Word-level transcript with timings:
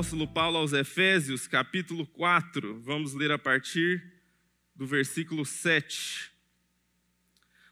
apóstolo 0.00 0.26
Paulo 0.26 0.56
aos 0.56 0.72
Efésios, 0.72 1.46
capítulo 1.46 2.06
4. 2.06 2.80
Vamos 2.80 3.12
ler 3.12 3.30
a 3.30 3.38
partir 3.38 4.02
do 4.74 4.86
versículo 4.86 5.44
7. 5.44 6.30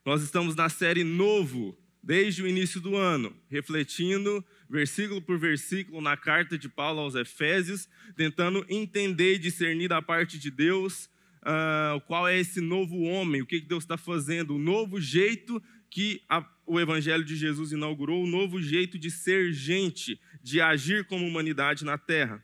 Nós 0.04 0.22
estamos 0.22 0.54
na 0.54 0.68
série 0.68 1.04
Novo, 1.04 1.74
desde 2.02 2.42
o 2.42 2.46
início 2.46 2.82
do 2.82 2.94
ano, 2.96 3.34
refletindo 3.50 4.44
versículo 4.68 5.22
por 5.22 5.38
versículo 5.38 6.02
na 6.02 6.18
carta 6.18 6.58
de 6.58 6.68
Paulo 6.68 7.00
aos 7.00 7.14
Efésios, 7.14 7.88
tentando 8.14 8.62
entender 8.68 9.36
e 9.36 9.38
discernir 9.38 9.88
da 9.88 10.02
parte 10.02 10.38
de 10.38 10.50
Deus 10.50 11.08
uh, 11.40 11.98
qual 12.06 12.28
é 12.28 12.38
esse 12.38 12.60
novo 12.60 13.04
homem, 13.04 13.40
o 13.40 13.46
que 13.46 13.58
Deus 13.58 13.84
está 13.84 13.96
fazendo, 13.96 14.54
o 14.54 14.58
novo 14.58 15.00
jeito 15.00 15.62
que 15.88 16.20
a, 16.28 16.46
o 16.66 16.78
Evangelho 16.78 17.24
de 17.24 17.34
Jesus 17.36 17.72
inaugurou, 17.72 18.22
o 18.22 18.26
novo 18.26 18.60
jeito 18.60 18.98
de 18.98 19.10
ser 19.10 19.50
gente, 19.50 20.20
de 20.42 20.60
agir 20.60 21.04
como 21.06 21.26
humanidade 21.26 21.84
na 21.84 21.98
Terra. 21.98 22.42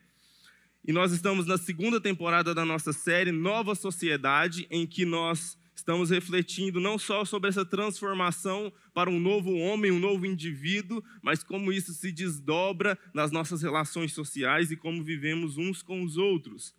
E 0.87 0.93
nós 0.93 1.13
estamos 1.13 1.47
na 1.47 1.57
segunda 1.57 2.01
temporada 2.01 2.55
da 2.55 2.65
nossa 2.65 2.93
série 2.93 3.33
Nova 3.33 3.75
Sociedade, 3.75 4.67
em 4.71 4.87
que 4.87 5.05
nós 5.05 5.57
estamos 5.75 6.11
refletindo 6.11 6.81
não 6.81 6.99
só 6.99 7.25
sobre 7.25 7.49
essa 7.49 7.65
transformação 7.65 8.73
para 8.93 9.11
um 9.11 9.19
novo 9.19 9.55
homem, 9.55 9.91
um 9.91 9.99
novo 9.99 10.25
indivíduo, 10.27 11.03
mas 11.23 11.43
como 11.43 11.73
isso 11.73 11.93
se 11.93 12.13
desdobra 12.13 12.99
nas 13.13 13.33
nossas 13.33 13.63
relações 13.63 14.13
sociais 14.13 14.71
e 14.71 14.77
como 14.77 15.03
vivemos 15.03 15.57
uns 15.57 15.83
com 15.83 16.03
os 16.03 16.17
outros. 16.17 16.75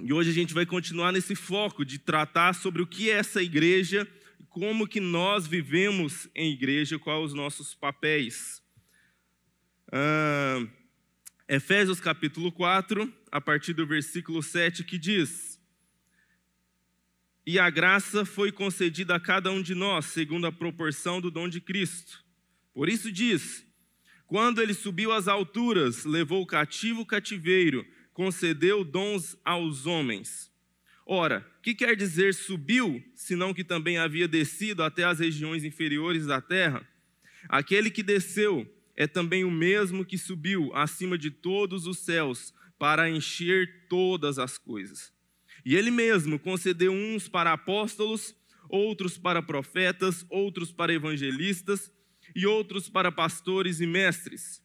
E 0.00 0.12
hoje 0.12 0.30
a 0.30 0.34
gente 0.34 0.54
vai 0.54 0.64
continuar 0.64 1.12
nesse 1.12 1.34
foco 1.34 1.84
de 1.84 1.98
tratar 1.98 2.54
sobre 2.54 2.82
o 2.82 2.86
que 2.86 3.10
é 3.10 3.14
essa 3.14 3.42
igreja, 3.42 4.06
como 4.48 4.86
que 4.86 5.00
nós 5.00 5.46
vivemos 5.46 6.28
em 6.34 6.52
igreja, 6.52 6.98
quais 6.98 7.26
os 7.26 7.34
nossos 7.34 7.74
papéis. 7.74 8.62
Ah, 9.90 10.66
Efésios 11.48 11.98
capítulo 11.98 12.52
4, 12.52 13.12
a 13.32 13.40
partir 13.40 13.72
do 13.72 13.86
versículo 13.86 14.42
7, 14.42 14.84
que 14.84 14.98
diz: 14.98 15.58
E 17.46 17.58
a 17.58 17.70
graça 17.70 18.24
foi 18.24 18.52
concedida 18.52 19.14
a 19.14 19.20
cada 19.20 19.50
um 19.50 19.62
de 19.62 19.74
nós, 19.74 20.06
segundo 20.06 20.46
a 20.46 20.52
proporção 20.52 21.20
do 21.20 21.30
dom 21.30 21.48
de 21.48 21.60
Cristo. 21.60 22.22
Por 22.74 22.88
isso 22.88 23.10
diz: 23.10 23.64
Quando 24.26 24.60
ele 24.60 24.74
subiu 24.74 25.10
às 25.10 25.26
alturas, 25.26 26.04
levou 26.04 26.42
o 26.42 26.46
cativo 26.46 27.02
o 27.02 27.06
cativeiro 27.06 27.86
concedeu 28.18 28.82
dons 28.82 29.38
aos 29.44 29.86
homens. 29.86 30.50
Ora, 31.06 31.48
que 31.62 31.72
quer 31.72 31.94
dizer 31.94 32.34
subiu, 32.34 33.00
senão 33.14 33.54
que 33.54 33.62
também 33.62 33.96
havia 33.96 34.26
descido 34.26 34.82
até 34.82 35.04
as 35.04 35.20
regiões 35.20 35.62
inferiores 35.62 36.26
da 36.26 36.40
terra? 36.40 36.84
Aquele 37.48 37.92
que 37.92 38.02
desceu 38.02 38.68
é 38.98 39.06
também 39.06 39.44
o 39.44 39.50
mesmo 39.50 40.04
que 40.04 40.18
subiu 40.18 40.74
acima 40.74 41.16
de 41.16 41.30
todos 41.30 41.86
os 41.86 42.00
céus 42.00 42.52
para 42.78 43.08
encher 43.08 43.86
todas 43.88 44.38
as 44.38 44.58
coisas. 44.58 45.10
E 45.64 45.74
ele 45.74 45.90
mesmo 45.90 46.38
concedeu 46.38 46.92
uns 46.92 47.28
para 47.28 47.52
apóstolos, 47.52 48.34
outros 48.68 49.16
para 49.16 49.40
profetas, 49.40 50.26
outros 50.28 50.72
para 50.72 50.92
evangelistas 50.92 51.90
e 52.34 52.44
outros 52.44 52.90
para 52.90 53.10
pastores 53.12 53.80
e 53.80 53.86
mestres 53.86 54.62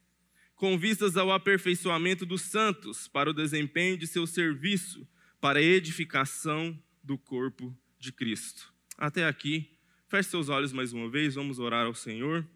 com 0.64 0.78
vistas 0.78 1.18
ao 1.18 1.30
aperfeiçoamento 1.30 2.26
dos 2.26 2.44
santos, 2.44 3.06
para 3.10 3.30
o 3.30 3.34
desempenho 3.34 3.98
de 3.98 4.08
seu 4.08 4.26
serviço, 4.26 5.06
para 5.42 5.60
a 5.60 5.62
edificação 5.62 6.82
do 7.04 7.18
corpo 7.18 7.78
de 8.00 8.14
Cristo. 8.14 8.74
Até 8.98 9.28
aqui, 9.28 9.78
feche 10.08 10.30
seus 10.30 10.48
olhos 10.48 10.72
mais 10.72 10.94
uma 10.94 11.10
vez, 11.10 11.36
vamos 11.36 11.60
orar 11.60 11.86
ao 11.86 11.94
Senhor. 11.94 12.48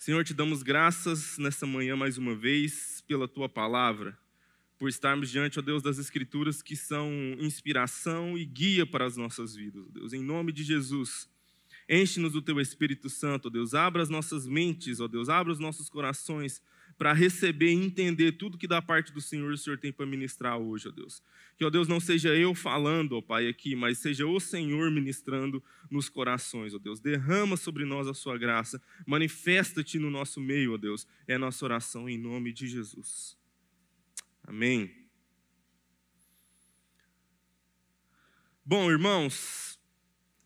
Senhor, 0.00 0.24
te 0.24 0.32
damos 0.32 0.62
graças 0.62 1.36
nessa 1.36 1.66
manhã 1.66 1.94
mais 1.94 2.16
uma 2.16 2.34
vez 2.34 3.04
pela 3.06 3.28
tua 3.28 3.50
palavra, 3.50 4.18
por 4.78 4.88
estarmos 4.88 5.30
diante, 5.30 5.58
ó 5.58 5.62
Deus, 5.62 5.82
das 5.82 5.98
Escrituras 5.98 6.62
que 6.62 6.74
são 6.74 7.12
inspiração 7.38 8.38
e 8.38 8.46
guia 8.46 8.86
para 8.86 9.04
as 9.04 9.18
nossas 9.18 9.54
vidas, 9.54 9.84
ó 9.86 9.90
Deus. 9.92 10.14
Em 10.14 10.22
nome 10.22 10.52
de 10.52 10.64
Jesus, 10.64 11.28
Enche-nos 11.86 12.32
do 12.32 12.40
teu 12.40 12.58
Espírito 12.60 13.10
Santo, 13.10 13.48
ó 13.48 13.50
Deus. 13.50 13.74
Abra 13.74 14.00
as 14.00 14.08
nossas 14.08 14.46
mentes, 14.46 15.00
ó 15.00 15.06
Deus. 15.06 15.28
Abra 15.28 15.52
os 15.52 15.58
nossos 15.58 15.90
corações 15.90 16.62
para 17.00 17.14
receber 17.14 17.70
e 17.70 17.82
entender 17.82 18.32
tudo 18.32 18.58
que 18.58 18.66
da 18.66 18.82
parte 18.82 19.10
do 19.10 19.22
Senhor 19.22 19.50
o 19.50 19.56
Senhor 19.56 19.78
tem 19.78 19.90
para 19.90 20.04
ministrar 20.04 20.58
hoje, 20.58 20.86
ó 20.86 20.90
Deus. 20.90 21.22
Que, 21.56 21.64
ó 21.64 21.70
Deus, 21.70 21.88
não 21.88 21.98
seja 21.98 22.36
eu 22.36 22.54
falando, 22.54 23.16
ó 23.16 23.22
Pai, 23.22 23.48
aqui, 23.48 23.74
mas 23.74 23.96
seja 23.96 24.26
o 24.26 24.38
Senhor 24.38 24.90
ministrando 24.90 25.64
nos 25.90 26.10
corações, 26.10 26.74
ó 26.74 26.78
Deus. 26.78 27.00
Derrama 27.00 27.56
sobre 27.56 27.86
nós 27.86 28.06
a 28.06 28.12
sua 28.12 28.36
graça. 28.36 28.82
Manifesta-te 29.06 29.98
no 29.98 30.10
nosso 30.10 30.42
meio, 30.42 30.74
ó 30.74 30.76
Deus. 30.76 31.06
É 31.26 31.38
nossa 31.38 31.64
oração 31.64 32.06
em 32.06 32.18
nome 32.18 32.52
de 32.52 32.68
Jesus. 32.68 33.34
Amém. 34.42 34.94
Bom, 38.62 38.90
irmãos, 38.90 39.80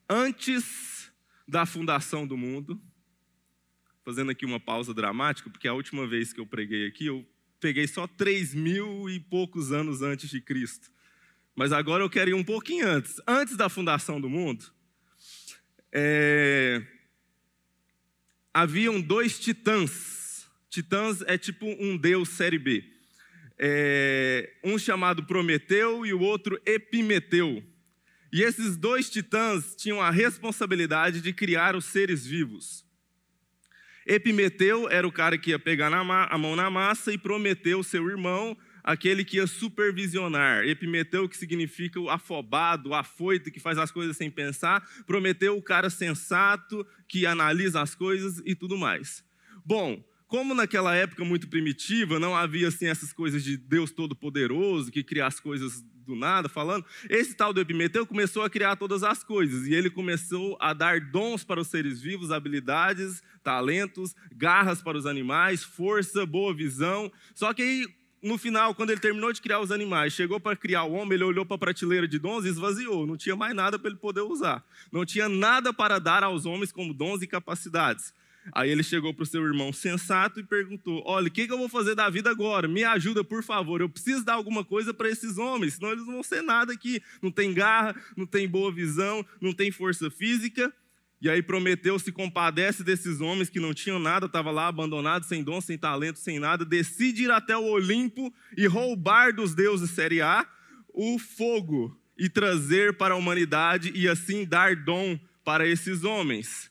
antes 0.08 1.12
da 1.48 1.66
fundação 1.66 2.24
do 2.24 2.36
mundo. 2.36 2.80
Fazendo 4.04 4.30
aqui 4.30 4.44
uma 4.44 4.60
pausa 4.60 4.92
dramática, 4.92 5.48
porque 5.48 5.66
a 5.66 5.72
última 5.72 6.06
vez 6.06 6.32
que 6.32 6.38
eu 6.38 6.46
preguei 6.46 6.86
aqui, 6.86 7.06
eu 7.06 7.26
peguei 7.58 7.86
só 7.86 8.06
três 8.06 8.54
mil 8.54 9.08
e 9.08 9.18
poucos 9.18 9.72
anos 9.72 10.02
antes 10.02 10.28
de 10.28 10.40
Cristo. 10.40 10.90
Mas 11.56 11.72
agora 11.72 12.04
eu 12.04 12.10
quero 12.10 12.30
ir 12.30 12.34
um 12.34 12.44
pouquinho 12.44 12.86
antes. 12.86 13.20
Antes 13.26 13.56
da 13.56 13.70
fundação 13.70 14.20
do 14.20 14.28
mundo, 14.28 14.66
é... 15.90 16.82
haviam 18.52 19.00
dois 19.00 19.38
titãs. 19.38 20.46
Titãs 20.68 21.22
é 21.22 21.38
tipo 21.38 21.64
um 21.64 21.96
deus 21.96 22.28
série 22.28 22.58
B. 22.58 22.84
É... 23.58 24.52
Um 24.62 24.78
chamado 24.78 25.24
Prometeu 25.24 26.04
e 26.04 26.12
o 26.12 26.20
outro 26.20 26.60
Epimeteu. 26.66 27.64
E 28.30 28.42
esses 28.42 28.76
dois 28.76 29.08
titãs 29.08 29.74
tinham 29.76 30.02
a 30.02 30.10
responsabilidade 30.10 31.22
de 31.22 31.32
criar 31.32 31.74
os 31.74 31.84
seres 31.86 32.26
vivos. 32.26 32.83
Epimeteu 34.06 34.88
era 34.90 35.06
o 35.06 35.12
cara 35.12 35.38
que 35.38 35.50
ia 35.50 35.58
pegar 35.58 35.92
a 35.92 36.38
mão 36.38 36.56
na 36.56 36.70
massa 36.70 37.12
e 37.12 37.18
Prometeu, 37.18 37.82
seu 37.82 38.08
irmão, 38.08 38.56
aquele 38.82 39.24
que 39.24 39.38
ia 39.38 39.46
supervisionar. 39.46 40.64
Epimeteu, 40.66 41.28
que 41.28 41.36
significa 41.36 41.98
o 41.98 42.10
afobado, 42.10 42.90
o 42.90 42.94
afoito, 42.94 43.50
que 43.50 43.58
faz 43.58 43.78
as 43.78 43.90
coisas 43.90 44.16
sem 44.16 44.30
pensar. 44.30 44.86
Prometeu, 45.06 45.56
o 45.56 45.62
cara 45.62 45.88
sensato, 45.88 46.86
que 47.08 47.24
analisa 47.24 47.80
as 47.80 47.94
coisas 47.94 48.42
e 48.44 48.54
tudo 48.54 48.76
mais. 48.76 49.24
Bom, 49.64 50.04
como 50.26 50.54
naquela 50.54 50.94
época 50.94 51.24
muito 51.24 51.48
primitiva, 51.48 52.18
não 52.18 52.34
havia 52.34 52.68
assim 52.68 52.86
essas 52.86 53.12
coisas 53.12 53.42
de 53.44 53.56
Deus 53.56 53.90
Todo-Poderoso, 53.90 54.90
que 54.90 55.02
cria 55.02 55.26
as 55.26 55.38
coisas 55.38 55.84
do 56.04 56.14
nada 56.14 56.48
falando, 56.48 56.84
esse 57.08 57.34
tal 57.34 57.52
do 57.52 57.60
Epimeteu 57.60 58.06
começou 58.06 58.42
a 58.42 58.50
criar 58.50 58.76
todas 58.76 59.02
as 59.02 59.24
coisas 59.24 59.66
e 59.66 59.74
ele 59.74 59.88
começou 59.88 60.56
a 60.60 60.72
dar 60.72 61.00
dons 61.00 61.42
para 61.42 61.60
os 61.60 61.68
seres 61.68 62.00
vivos, 62.00 62.30
habilidades, 62.30 63.22
talentos, 63.42 64.14
garras 64.32 64.82
para 64.82 64.98
os 64.98 65.06
animais, 65.06 65.64
força, 65.64 66.26
boa 66.26 66.54
visão. 66.54 67.10
Só 67.34 67.52
que 67.54 67.62
aí, 67.62 67.88
no 68.22 68.38
final, 68.38 68.74
quando 68.74 68.90
ele 68.90 69.00
terminou 69.00 69.32
de 69.32 69.40
criar 69.40 69.60
os 69.60 69.72
animais, 69.72 70.12
chegou 70.12 70.38
para 70.38 70.56
criar 70.56 70.84
o 70.84 70.92
homem, 70.92 71.14
ele 71.14 71.24
olhou 71.24 71.44
para 71.44 71.56
a 71.56 71.58
prateleira 71.58 72.06
de 72.06 72.18
dons 72.18 72.44
e 72.44 72.48
esvaziou, 72.48 73.06
não 73.06 73.16
tinha 73.16 73.36
mais 73.36 73.54
nada 73.54 73.78
para 73.78 73.88
ele 73.90 73.98
poder 73.98 74.22
usar. 74.22 74.64
Não 74.92 75.04
tinha 75.04 75.28
nada 75.28 75.72
para 75.72 75.98
dar 75.98 76.22
aos 76.22 76.46
homens 76.46 76.72
como 76.72 76.94
dons 76.94 77.22
e 77.22 77.26
capacidades. 77.26 78.12
Aí 78.52 78.70
ele 78.70 78.82
chegou 78.82 79.14
para 79.14 79.22
o 79.22 79.26
seu 79.26 79.42
irmão 79.44 79.72
sensato 79.72 80.40
e 80.40 80.44
perguntou: 80.44 81.02
Olha, 81.06 81.28
o 81.28 81.30
que, 81.30 81.46
que, 81.46 81.52
eu 81.52 81.58
vou 81.58 81.68
fazer 81.68 81.94
da 81.94 82.10
vida 82.10 82.30
agora? 82.30 82.68
Me 82.68 82.84
ajuda, 82.84 83.24
por 83.24 83.42
favor. 83.42 83.80
Eu 83.80 83.88
preciso 83.88 84.24
dar 84.24 84.34
alguma 84.34 84.64
coisa 84.64 84.92
para 84.92 85.08
esses 85.08 85.38
homens, 85.38 85.74
senão 85.74 85.92
eles 85.92 86.06
não 86.06 86.14
vão 86.14 86.22
ser 86.22 86.42
nada 86.42 86.72
aqui. 86.72 87.02
Não 87.22 87.30
tem 87.30 87.52
garra, 87.54 87.94
não 88.16 88.26
tem 88.26 88.48
boa 88.48 88.72
visão, 88.72 89.24
não 89.40 89.52
tem 89.52 89.70
força 89.70 90.10
física. 90.10 90.72
E 91.20 91.30
aí 91.30 91.42
Prometeu 91.42 91.98
se 91.98 92.12
compadece 92.12 92.84
desses 92.84 93.20
homens 93.20 93.48
que 93.48 93.58
não 93.58 93.72
tinham 93.72 93.98
nada, 93.98 94.26
estavam 94.26 94.52
lá 94.52 94.68
abandonados, 94.68 95.26
sem 95.26 95.42
dom, 95.42 95.58
sem 95.60 95.78
talento, 95.78 96.18
sem 96.18 96.38
nada. 96.38 96.66
Decide 96.66 97.24
ir 97.24 97.30
até 97.30 97.56
o 97.56 97.64
Olimpo 97.64 98.32
e 98.56 98.66
roubar 98.66 99.32
dos 99.32 99.54
deuses 99.54 99.90
Série 99.90 100.20
A 100.20 100.46
o 100.92 101.18
fogo 101.18 101.98
e 102.16 102.28
trazer 102.28 102.96
para 102.96 103.14
a 103.14 103.16
humanidade 103.16 103.90
e 103.94 104.08
assim 104.08 104.44
dar 104.44 104.76
dom 104.76 105.18
para 105.44 105.66
esses 105.66 106.04
homens. 106.04 106.70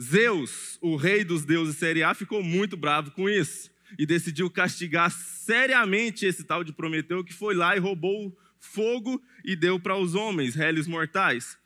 Zeus, 0.00 0.78
o 0.80 0.96
rei 0.96 1.24
dos 1.24 1.44
deuses 1.44 1.76
Série 1.76 2.02
A, 2.02 2.14
ficou 2.14 2.42
muito 2.42 2.74
bravo 2.76 3.10
com 3.10 3.28
isso 3.28 3.70
e 3.98 4.06
decidiu 4.06 4.48
castigar 4.48 5.10
seriamente 5.10 6.24
esse 6.24 6.42
tal 6.42 6.64
de 6.64 6.72
Prometeu 6.72 7.22
que 7.22 7.34
foi 7.34 7.54
lá 7.54 7.76
e 7.76 7.80
roubou 7.80 8.34
fogo 8.58 9.22
e 9.44 9.54
deu 9.54 9.78
para 9.78 9.96
os 9.96 10.14
homens, 10.14 10.54
réis 10.54 10.86
mortais. 10.86 11.58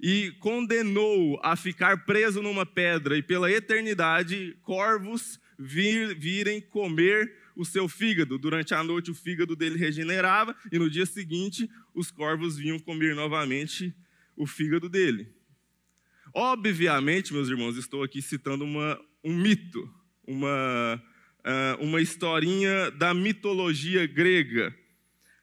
E 0.00 0.32
condenou 0.40 1.38
a 1.42 1.56
ficar 1.56 2.04
preso 2.04 2.40
numa 2.40 2.64
pedra 2.64 3.18
e 3.18 3.22
pela 3.22 3.50
eternidade 3.50 4.56
corvos 4.62 5.38
vir, 5.58 6.18
virem 6.18 6.60
comer 6.60 7.34
o 7.54 7.64
seu 7.64 7.86
fígado. 7.86 8.38
Durante 8.38 8.74
a 8.74 8.82
noite 8.82 9.10
o 9.10 9.14
fígado 9.14 9.54
dele 9.54 9.78
regenerava 9.78 10.56
e 10.72 10.78
no 10.78 10.88
dia 10.88 11.06
seguinte 11.06 11.70
os 11.94 12.10
corvos 12.10 12.56
vinham 12.56 12.78
comer 12.78 13.14
novamente 13.14 13.94
o 14.36 14.46
fígado 14.46 14.88
dele. 14.88 15.33
Obviamente, 16.34 17.32
meus 17.32 17.48
irmãos, 17.48 17.76
estou 17.76 18.02
aqui 18.02 18.20
citando 18.20 18.64
uma, 18.64 19.00
um 19.22 19.32
mito, 19.32 19.88
uma, 20.26 21.00
uh, 21.38 21.84
uma 21.84 22.00
historinha 22.02 22.90
da 22.90 23.14
mitologia 23.14 24.04
grega. 24.04 24.74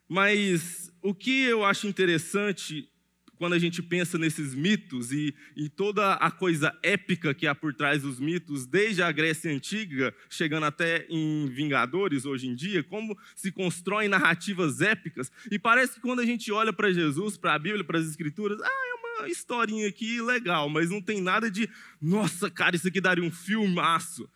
Mas 0.06 0.92
o 1.02 1.16
que 1.16 1.44
eu 1.44 1.64
acho 1.64 1.88
interessante 1.88 2.92
quando 3.38 3.54
a 3.54 3.60
gente 3.60 3.82
pensa 3.82 4.20
nesses 4.20 4.54
mitos 4.54 5.12
e, 5.12 5.34
e, 5.56 5.68
toda 5.68 6.14
a 6.14 6.30
coisa 6.30 6.78
épica 6.84 7.34
que 7.34 7.48
há 7.48 7.56
por 7.56 7.74
trás 7.74 8.04
dos 8.04 8.20
mitos, 8.20 8.68
desde 8.68 9.02
a 9.02 9.12
Grécia 9.12 9.52
Antiga, 9.52 10.14
chegando 10.30 10.68
até 10.68 11.08
em 11.10 11.48
Vingadores 11.48 12.24
hoje 12.24 12.48
em 12.48 12.54
dia, 12.54 12.84
como 12.84 13.18
se 13.36 13.52
constroem 13.52 14.08
narrativas 14.08 14.80
épicas. 14.80 15.32
E 15.50 15.58
parece 15.58 15.96
que 15.96 16.02
quando 16.02 16.20
a 16.20 16.26
gente 16.26 16.52
olha 16.52 16.72
para 16.72 16.92
Jesus, 16.92 17.36
para 17.36 17.56
a 17.56 17.60
Bíblia, 17.60 17.84
para 17.84 17.98
as 17.98 18.06
Escrituras, 18.06 18.62
ah, 18.62 18.68
é 18.68 18.94
uma 19.00 19.11
historinha 19.28 19.88
aqui 19.88 20.22
legal, 20.22 20.70
mas 20.70 20.90
não 20.90 21.02
tem 21.02 21.22
nada 21.22 21.50
de, 21.50 21.70
nossa, 22.02 22.50
cara, 22.50 22.76
isso 22.76 22.88
aqui 22.88 23.02
daria 23.02 23.24
um 23.24 23.32
filmaço. 23.32 24.30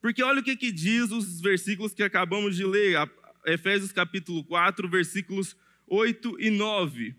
Porque 0.00 0.22
olha 0.22 0.40
o 0.40 0.42
que, 0.42 0.56
que 0.56 0.72
diz 0.72 1.10
os 1.10 1.40
versículos 1.40 1.94
que 1.94 2.02
acabamos 2.02 2.56
de 2.56 2.64
ler, 2.64 2.98
Efésios 3.46 3.92
capítulo 3.92 4.44
4, 4.44 4.88
versículos 4.88 5.56
8 5.86 6.36
e 6.40 6.50
9. 6.50 7.14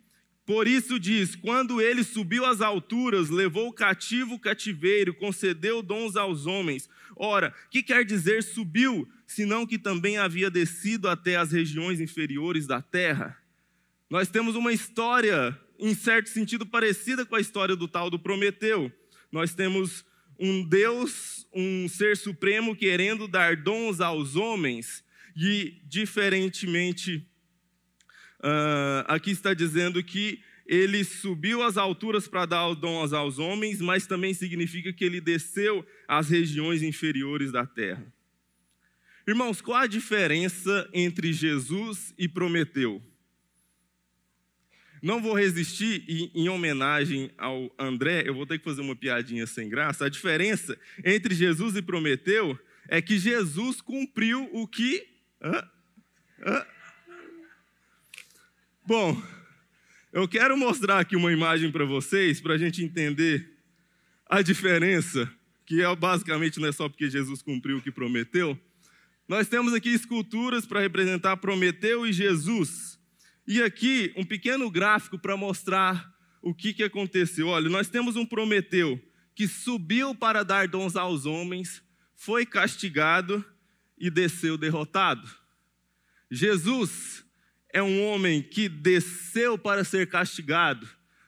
Por 0.46 0.68
isso 0.68 1.00
diz: 1.00 1.36
quando 1.36 1.82
ele 1.82 2.04
subiu 2.04 2.46
às 2.46 2.60
alturas, 2.60 3.30
levou 3.30 3.70
o 3.70 3.74
cativo 3.74 4.36
o 4.36 4.40
cativeiro, 4.40 5.14
concedeu 5.14 5.82
dons 5.82 6.16
aos 6.16 6.46
homens. 6.46 6.90
Ora, 7.16 7.54
que 7.72 7.82
quer 7.82 8.04
dizer 8.04 8.44
subiu, 8.44 9.08
senão 9.26 9.66
que 9.66 9.78
também 9.78 10.18
havia 10.18 10.50
descido 10.50 11.08
até 11.08 11.38
as 11.38 11.52
regiões 11.52 12.02
inferiores 12.02 12.68
da 12.68 12.82
terra? 12.82 13.38
Nós 14.10 14.28
temos 14.28 14.56
uma 14.56 14.74
história, 14.74 15.58
em 15.80 15.94
certo 15.94 16.30
sentido, 16.30 16.66
parecida 16.66 17.26
com 17.26 17.36
a 17.36 17.42
história 17.42 17.76
do 17.76 17.88
tal 17.88 18.10
do 18.10 18.20
Prometeu. 18.20 18.92
Nós 19.32 19.54
temos 19.54 20.06
um 20.40 20.68
Deus, 20.68 21.48
um 21.54 21.88
ser 21.88 22.18
supremo, 22.18 22.76
querendo 22.76 23.28
dar 23.28 23.56
dons 23.56 24.02
aos 24.02 24.36
homens, 24.36 25.04
e 25.36 25.82
diferentemente 25.86 27.28
Uh, 28.44 29.08
aqui 29.08 29.32
está 29.32 29.54
dizendo 29.54 30.04
que 30.04 30.42
ele 30.66 31.02
subiu 31.06 31.64
às 31.64 31.78
alturas 31.78 32.28
para 32.28 32.46
dar 32.46 32.74
dons 32.74 33.14
aos 33.14 33.40
homens, 33.40 33.80
mas 33.80 34.06
também 34.06 34.34
significa 34.34 34.92
que 34.92 35.06
ele 35.06 35.22
desceu 35.22 35.86
às 36.06 36.28
regiões 36.28 36.84
inferiores 36.84 37.54
da 37.54 37.66
terra. 37.66 38.06
Irmãos, 39.26 39.62
qual 39.62 39.78
a 39.78 39.88
diferença 39.88 40.90
entre 40.94 41.32
Jesus 41.32 42.14
e 42.18 42.28
Prometeu? 42.28 43.02
Não 45.04 45.22
vou 45.22 45.34
resistir 45.34 46.06
e, 46.08 46.32
em 46.34 46.48
homenagem 46.48 47.30
ao 47.38 47.70
André, 47.78 48.24
eu 48.26 48.34
vou 48.34 48.46
ter 48.46 48.58
que 48.58 48.64
fazer 48.64 48.80
uma 48.80 48.96
piadinha 48.96 49.46
sem 49.46 49.68
graça. 49.68 50.06
A 50.06 50.10
diferença 50.10 50.80
entre 51.04 51.36
Jesus 51.36 51.76
e 51.76 51.82
Prometeu 51.82 52.58
é 52.88 53.02
que 53.02 53.20
Jesus 53.20 53.82
cumpriu 53.82 54.50
o 54.54 54.66
que. 54.66 55.06
Hã? 55.42 55.70
Hã? 56.46 56.66
Bom, 58.88 59.22
eu 60.14 60.26
quero 60.26 60.56
mostrar 60.56 61.00
aqui 61.00 61.18
uma 61.18 61.34
imagem 61.34 61.70
para 61.70 61.84
vocês, 61.84 62.40
para 62.40 62.54
a 62.54 62.58
gente 62.58 62.82
entender 62.82 63.58
a 64.26 64.42
diferença, 64.42 65.30
que 65.66 65.82
é 65.82 65.96
basicamente 65.98 66.62
não 66.62 66.70
é 66.70 66.72
só 66.72 66.88
porque 66.88 67.10
Jesus 67.10 67.42
cumpriu 67.42 67.80
o 67.80 67.82
que 67.82 67.92
prometeu. 67.92 68.58
Nós 69.28 69.50
temos 69.50 69.74
aqui 69.74 69.90
esculturas 69.90 70.66
para 70.66 70.80
representar 70.80 71.36
Prometeu 71.36 72.08
e 72.08 72.14
Jesus. 72.14 72.98
E 73.48 73.62
aqui 73.62 74.14
um 74.16 74.24
pequeno 74.24 74.70
gráfico 74.70 75.20
para 75.20 75.36
mostrar 75.36 76.14
o 76.42 76.54
que, 76.54 76.74
que 76.74 76.84
aconteceu. 76.84 77.48
Olha, 77.48 77.70
nós 77.70 77.90
temos 77.90 78.16
um 78.16 78.26
Prometeu 78.26 79.02
que 79.36 79.48
subiu 79.48 80.14
para 80.14 80.44
dar 80.44 80.68
dons 80.68 80.96
aos 80.96 81.26
homens, 81.26 81.84
foi 82.16 82.46
castigado 82.46 83.44
e 83.98 84.10
desceu 84.10 84.58
derrotado. 84.58 85.30
Jesus 86.30 87.26
é 87.70 87.82
um 87.82 88.04
homem 88.06 88.42
que 88.42 88.70
desceu 88.70 89.58
para 89.58 89.84
ser 89.84 90.08
castigado, 90.08 90.88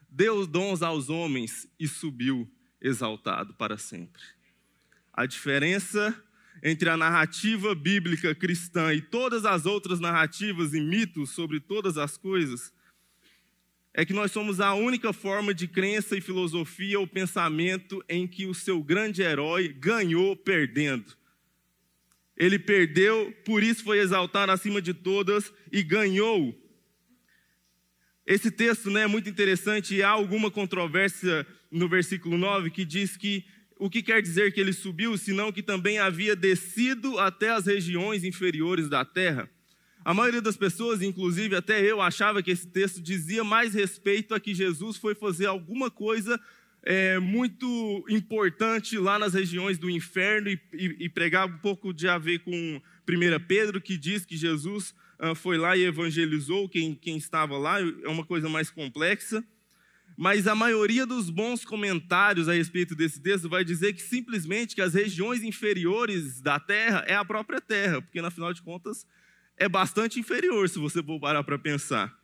deu 0.10 0.46
dons 0.46 0.82
aos 0.82 1.10
homens 1.10 1.68
e 1.80 1.88
subiu 1.88 2.50
exaltado 2.80 3.54
para 3.56 3.78
sempre. 3.78 4.22
A 5.12 5.26
diferença 5.26 6.16
entre 6.68 6.90
a 6.90 6.98
narrativa 6.98 7.76
bíblica 7.76 8.34
cristã 8.34 8.92
e 8.92 9.00
todas 9.00 9.46
as 9.46 9.68
outras 9.68 10.00
narrativas 10.00 10.74
e 10.74 10.82
mitos 10.82 11.30
sobre 11.30 11.60
todas 11.60 11.96
as 11.96 12.18
coisas 12.18 12.74
é 13.94 14.04
que 14.04 14.14
nós 14.14 14.32
somos 14.32 14.60
a 14.60 14.74
única 14.74 15.14
forma 15.14 15.54
de 15.54 15.68
crença 15.68 16.18
e 16.18 16.22
filosofia 16.22 17.00
ou 17.00 17.06
pensamento 17.06 18.04
em 18.10 18.28
que 18.28 18.48
o 18.48 18.54
seu 18.54 18.82
grande 18.82 19.22
herói 19.22 19.70
ganhou 19.70 20.36
perdendo. 20.36 21.16
Ele 22.36 22.58
perdeu, 22.58 23.32
por 23.46 23.62
isso 23.62 23.84
foi 23.84 24.00
exaltado 24.00 24.52
acima 24.52 24.82
de 24.82 24.94
todas 24.94 25.54
e 25.72 25.84
ganhou. 25.84 26.60
Esse 28.26 28.50
texto 28.50 28.90
né, 28.90 29.04
é 29.04 29.08
muito 29.08 29.30
interessante 29.30 29.94
e 29.94 30.02
há 30.02 30.10
alguma 30.10 30.50
controvérsia 30.50 31.46
no 31.70 31.88
versículo 31.88 32.40
9 32.40 32.72
que 32.72 32.84
diz 32.84 33.16
que 33.16 33.46
o 33.77 33.89
que 33.89 34.01
quer 34.01 34.22
dizer 34.22 34.54
que 34.54 34.60
ele 34.60 34.74
subiu, 34.74 35.18
senão 35.18 35.51
que 35.51 35.62
também 35.62 36.00
havia 36.00 36.36
descido 36.36 37.19
até 37.19 37.50
as 37.50 37.66
regiões 37.66 38.24
inferiores 38.24 38.88
da 38.88 39.04
terra. 39.04 39.50
A 40.04 40.13
maioria 40.13 40.42
das 40.42 40.56
pessoas, 40.56 41.01
inclusive 41.01 41.56
até 41.56 41.81
eu, 41.81 42.00
achava 42.00 42.44
que 42.44 42.51
esse 42.51 42.68
texto 42.68 43.01
dizia 43.01 43.44
mais 43.44 43.74
respeito 43.74 44.36
a 44.36 44.39
que 44.39 44.54
Jesus 44.54 44.98
foi 44.98 45.16
fazer 45.16 45.48
alguma 45.48 45.89
coisa 45.89 46.39
é, 46.83 47.18
muito 47.18 48.06
importante 48.07 48.98
lá 48.98 49.18
nas 49.18 49.33
regiões 49.33 49.80
do 49.80 49.89
inferno 49.89 50.50
e, 50.50 50.62
e, 50.72 51.06
e, 51.06 51.10
pregar 51.10 51.48
um 51.48 51.57
pouco 51.57 51.92
de 51.92 52.07
a 52.07 52.19
ver 52.19 52.39
com 52.39 52.51
1 52.51 52.81
Pedro, 53.48 53.81
que 53.81 53.98
diz 53.98 54.24
que 54.24 54.38
Jesus 54.38 54.94
ah, 55.18 55.33
foi 55.33 55.57
lá 55.57 55.75
e 55.75 55.83
evangelizou 55.83 56.69
quem, 56.69 56.94
quem 56.94 57.18
estava 57.18 57.57
lá, 57.57 57.81
é 57.81 58.07
uma 58.07 58.24
coisa 58.24 58.48
mais 58.48 58.69
complexa. 58.69 59.44
Mas 60.18 60.48
a 60.48 60.56
maioria 60.56 61.06
dos 61.06 61.30
bons 61.30 61.66
comentários 61.66 62.48
a 62.48 62.54
respeito 62.54 62.96
desse 62.96 63.22
texto 63.22 63.50
vai 63.50 63.66
dizer 63.66 63.94
que 63.94 64.02
simplesmente 64.02 64.74
que 64.74 64.82
as 64.82 64.94
regiões 64.94 65.44
inferiores 65.44 66.40
da 66.42 66.60
terra 66.60 67.04
é 67.06 67.16
a 67.16 67.26
própria 67.26 67.60
terra, 67.60 68.01
porque 68.01 68.22
na 68.22 68.32
final 68.32 68.54
de 68.54 68.62
contas 68.62 69.06
é 69.58 69.68
bastante 69.68 70.20
inferior 70.20 70.70
se 70.70 70.80
você 70.80 71.04
for 71.04 71.20
parar 71.20 71.44
para 71.44 71.60
pensar. 71.60 72.18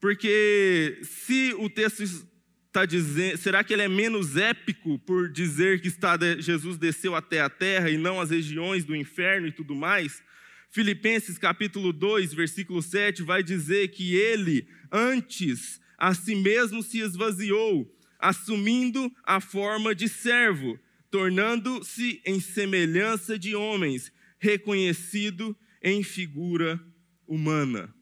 Porque 0.00 1.00
se 1.02 1.54
o 1.58 1.70
texto 1.70 2.02
está 2.02 2.84
dizendo, 2.84 3.38
será 3.38 3.64
que 3.64 3.72
ele 3.72 3.82
é 3.82 3.88
menos 3.88 4.36
épico 4.36 4.98
por 5.00 5.30
dizer 5.30 5.80
que 5.80 5.88
está, 5.88 6.16
Jesus 6.38 6.76
desceu 6.76 7.14
até 7.14 7.40
a 7.40 7.48
terra 7.48 7.90
e 7.90 7.96
não 7.96 8.20
as 8.20 8.30
regiões 8.30 8.84
do 8.84 8.94
inferno 8.94 9.46
e 9.46 9.52
tudo 9.52 9.74
mais? 9.74 10.22
Filipenses 10.70 11.38
capítulo 11.38 11.92
2, 11.92 12.34
versículo 12.34 12.82
7 12.82 13.22
vai 13.22 13.42
dizer 13.42 13.88
que 13.88 14.14
ele 14.14 14.68
antes 14.92 15.80
a 15.98 16.14
si 16.14 16.36
mesmo 16.36 16.82
se 16.82 17.00
esvaziou, 17.00 17.92
assumindo 18.18 19.12
a 19.24 19.40
forma 19.40 19.94
de 19.94 20.08
servo, 20.08 20.78
tornando-se 21.10 22.22
em 22.24 22.40
semelhança 22.40 23.38
de 23.38 23.54
homens, 23.56 24.12
reconhecido 24.38 25.56
em 25.82 26.02
figura 26.02 26.80
humana. 27.26 27.92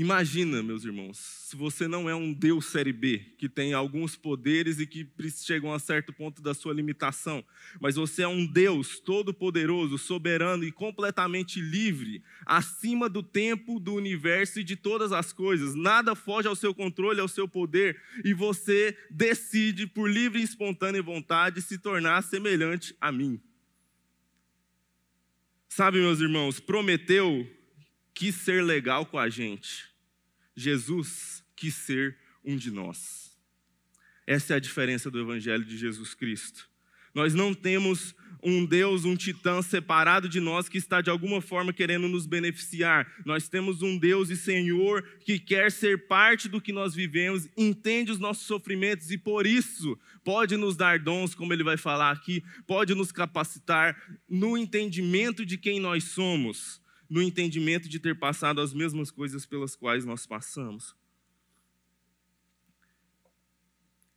Imagina, 0.00 0.62
meus 0.62 0.82
irmãos, 0.86 1.18
se 1.18 1.54
você 1.54 1.86
não 1.86 2.08
é 2.08 2.14
um 2.14 2.32
Deus 2.32 2.64
série 2.64 2.90
B, 2.90 3.18
que 3.36 3.50
tem 3.50 3.74
alguns 3.74 4.16
poderes 4.16 4.80
e 4.80 4.86
que 4.86 5.06
chegam 5.44 5.74
a 5.74 5.78
certo 5.78 6.10
ponto 6.10 6.40
da 6.40 6.54
sua 6.54 6.72
limitação, 6.72 7.44
mas 7.78 7.96
você 7.96 8.22
é 8.22 8.26
um 8.26 8.46
Deus 8.46 8.98
todo-poderoso, 8.98 9.98
soberano 9.98 10.64
e 10.64 10.72
completamente 10.72 11.60
livre, 11.60 12.24
acima 12.46 13.10
do 13.10 13.22
tempo, 13.22 13.78
do 13.78 13.92
universo 13.92 14.60
e 14.60 14.64
de 14.64 14.74
todas 14.74 15.12
as 15.12 15.34
coisas. 15.34 15.74
Nada 15.74 16.14
foge 16.14 16.48
ao 16.48 16.56
seu 16.56 16.74
controle, 16.74 17.20
ao 17.20 17.28
seu 17.28 17.46
poder, 17.46 18.00
e 18.24 18.32
você 18.32 18.96
decide, 19.10 19.86
por 19.86 20.10
livre 20.10 20.40
e 20.40 20.44
espontânea 20.44 21.02
vontade, 21.02 21.60
se 21.60 21.76
tornar 21.76 22.22
semelhante 22.22 22.96
a 22.98 23.12
mim. 23.12 23.38
Sabe, 25.68 25.98
meus 25.98 26.20
irmãos, 26.20 26.58
prometeu 26.58 27.46
quis 28.14 28.34
ser 28.36 28.64
legal 28.64 29.04
com 29.04 29.18
a 29.18 29.28
gente 29.28 29.89
Jesus 30.56 31.44
quis 31.56 31.74
ser 31.74 32.16
um 32.44 32.56
de 32.56 32.70
nós. 32.70 33.36
Essa 34.26 34.54
é 34.54 34.56
a 34.56 34.60
diferença 34.60 35.10
do 35.10 35.20
Evangelho 35.20 35.64
de 35.64 35.76
Jesus 35.76 36.14
Cristo. 36.14 36.68
Nós 37.14 37.34
não 37.34 37.52
temos 37.52 38.14
um 38.42 38.64
Deus, 38.64 39.04
um 39.04 39.16
titã 39.16 39.60
separado 39.60 40.28
de 40.28 40.40
nós 40.40 40.68
que 40.68 40.78
está 40.78 41.00
de 41.00 41.10
alguma 41.10 41.40
forma 41.40 41.72
querendo 41.72 42.08
nos 42.08 42.26
beneficiar. 42.26 43.06
Nós 43.24 43.48
temos 43.48 43.82
um 43.82 43.98
Deus 43.98 44.30
e 44.30 44.36
Senhor 44.36 45.02
que 45.20 45.38
quer 45.38 45.70
ser 45.70 46.06
parte 46.06 46.48
do 46.48 46.60
que 46.60 46.72
nós 46.72 46.94
vivemos, 46.94 47.48
entende 47.56 48.12
os 48.12 48.18
nossos 48.18 48.46
sofrimentos 48.46 49.10
e 49.10 49.18
por 49.18 49.46
isso 49.46 49.98
pode 50.24 50.56
nos 50.56 50.76
dar 50.76 50.98
dons, 50.98 51.34
como 51.34 51.52
ele 51.52 51.64
vai 51.64 51.76
falar 51.76 52.12
aqui, 52.12 52.42
pode 52.66 52.94
nos 52.94 53.12
capacitar 53.12 54.00
no 54.28 54.56
entendimento 54.56 55.44
de 55.44 55.58
quem 55.58 55.80
nós 55.80 56.04
somos 56.04 56.79
no 57.10 57.20
entendimento 57.20 57.88
de 57.88 57.98
ter 57.98 58.16
passado 58.16 58.60
as 58.60 58.72
mesmas 58.72 59.10
coisas 59.10 59.44
pelas 59.44 59.74
quais 59.74 60.04
nós 60.04 60.24
passamos. 60.24 60.94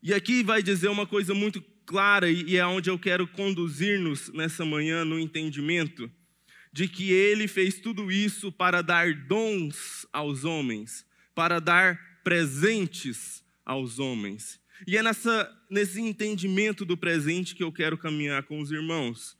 E 0.01 0.13
aqui 0.13 0.43
vai 0.43 0.61
dizer 0.61 0.89
uma 0.89 1.07
coisa 1.07 1.33
muito 1.33 1.61
clara 1.85 2.29
e 2.29 2.55
é 2.55 2.65
onde 2.65 2.89
eu 2.89 2.99
quero 2.99 3.27
conduzir-nos 3.27 4.29
nessa 4.29 4.63
manhã 4.63 5.03
no 5.03 5.19
entendimento 5.19 6.11
de 6.71 6.87
que 6.87 7.11
ele 7.11 7.47
fez 7.47 7.79
tudo 7.79 8.11
isso 8.11 8.51
para 8.51 8.81
dar 8.81 9.13
dons 9.13 10.05
aos 10.11 10.43
homens, 10.43 11.05
para 11.33 11.59
dar 11.59 11.99
presentes 12.23 13.43
aos 13.65 13.97
homens. 13.97 14.59
E 14.85 14.97
é 14.97 15.03
nessa, 15.03 15.49
nesse 15.69 16.01
entendimento 16.01 16.83
do 16.83 16.97
presente 16.97 17.55
que 17.55 17.63
eu 17.63 17.71
quero 17.71 17.97
caminhar 17.97 18.43
com 18.43 18.59
os 18.59 18.71
irmãos. 18.71 19.37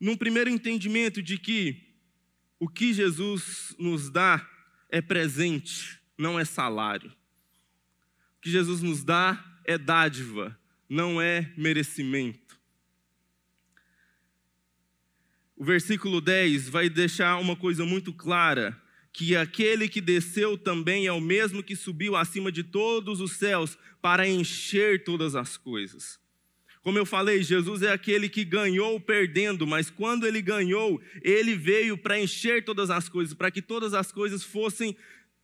Num 0.00 0.16
primeiro 0.16 0.50
entendimento 0.50 1.22
de 1.22 1.38
que 1.38 1.91
o 2.62 2.68
que 2.68 2.92
Jesus 2.92 3.74
nos 3.76 4.08
dá 4.08 4.48
é 4.88 5.02
presente, 5.02 5.98
não 6.16 6.38
é 6.38 6.44
salário. 6.44 7.10
O 8.38 8.40
que 8.40 8.52
Jesus 8.52 8.80
nos 8.80 9.02
dá 9.02 9.44
é 9.64 9.76
dádiva, 9.76 10.56
não 10.88 11.20
é 11.20 11.52
merecimento. 11.56 12.56
O 15.56 15.64
versículo 15.64 16.20
10 16.20 16.68
vai 16.68 16.88
deixar 16.88 17.36
uma 17.40 17.56
coisa 17.56 17.84
muito 17.84 18.12
clara: 18.12 18.80
que 19.12 19.34
aquele 19.34 19.88
que 19.88 20.00
desceu 20.00 20.56
também 20.56 21.08
é 21.08 21.12
o 21.12 21.20
mesmo 21.20 21.64
que 21.64 21.74
subiu 21.74 22.14
acima 22.14 22.52
de 22.52 22.62
todos 22.62 23.20
os 23.20 23.32
céus 23.32 23.76
para 24.00 24.28
encher 24.28 25.02
todas 25.02 25.34
as 25.34 25.56
coisas. 25.56 26.21
Como 26.82 26.98
eu 26.98 27.06
falei, 27.06 27.42
Jesus 27.44 27.82
é 27.82 27.92
aquele 27.92 28.28
que 28.28 28.44
ganhou 28.44 28.98
perdendo, 28.98 29.64
mas 29.64 29.88
quando 29.88 30.26
ele 30.26 30.42
ganhou, 30.42 31.00
ele 31.22 31.54
veio 31.54 31.96
para 31.96 32.18
encher 32.18 32.64
todas 32.64 32.90
as 32.90 33.08
coisas, 33.08 33.32
para 33.34 33.52
que 33.52 33.62
todas 33.62 33.94
as 33.94 34.10
coisas 34.10 34.42
fossem 34.42 34.96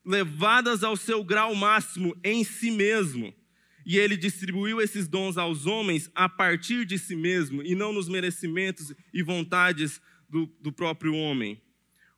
levadas 0.05 0.83
ao 0.83 0.97
seu 0.97 1.23
grau 1.23 1.55
máximo 1.55 2.17
em 2.25 2.43
si 2.43 2.73
mesmo. 2.73 3.33
E 3.87 3.97
ele 3.97 4.17
distribuiu 4.17 4.81
esses 4.81 5.07
dons 5.07 5.39
aos 5.39 5.65
homens 5.65 6.11
a 6.13 6.29
partir 6.29 6.85
de 6.85 6.99
si 6.99 7.15
mesmo, 7.15 7.63
e 7.63 7.75
não 7.75 7.93
nos 7.93 8.09
merecimentos 8.09 8.93
e 9.15 9.23
vontades 9.23 10.01
do, 10.29 10.47
do 10.61 10.73
próprio 10.73 11.15
homem. 11.15 11.61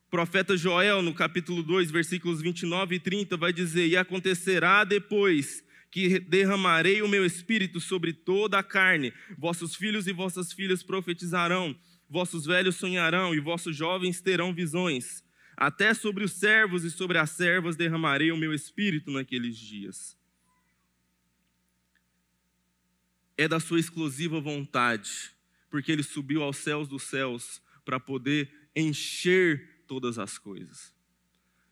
O 0.07 0.09
profeta 0.09 0.57
Joel, 0.57 1.03
no 1.03 1.13
capítulo 1.13 1.61
2, 1.61 1.91
versículos 1.91 2.41
29 2.41 2.95
e 2.95 2.99
30, 2.99 3.37
vai 3.37 3.53
dizer: 3.53 3.87
E 3.87 3.95
acontecerá 3.95 4.83
depois 4.83 5.63
que 5.91 6.19
derramarei 6.19 7.01
o 7.01 7.07
meu 7.07 7.25
espírito 7.25 7.81
sobre 7.81 8.13
toda 8.13 8.57
a 8.57 8.63
carne, 8.63 9.13
vossos 9.37 9.75
filhos 9.75 10.07
e 10.07 10.13
vossas 10.13 10.53
filhas 10.53 10.81
profetizarão, 10.81 11.77
vossos 12.09 12.45
velhos 12.45 12.77
sonharão 12.77 13.35
e 13.35 13.41
vossos 13.41 13.75
jovens 13.75 14.21
terão 14.21 14.53
visões. 14.53 15.21
Até 15.57 15.93
sobre 15.93 16.23
os 16.23 16.31
servos 16.31 16.85
e 16.85 16.89
sobre 16.89 17.17
as 17.17 17.31
servas 17.31 17.75
derramarei 17.75 18.31
o 18.31 18.37
meu 18.37 18.53
espírito 18.53 19.11
naqueles 19.11 19.57
dias. 19.57 20.17
É 23.37 23.47
da 23.47 23.59
sua 23.59 23.79
exclusiva 23.79 24.39
vontade, 24.39 25.35
porque 25.69 25.91
ele 25.91 26.03
subiu 26.03 26.41
aos 26.41 26.57
céus 26.57 26.87
dos 26.87 27.03
céus 27.03 27.61
para 27.83 27.99
poder 27.99 28.49
encher 28.75 29.83
todas 29.87 30.17
as 30.17 30.37
coisas. 30.37 30.93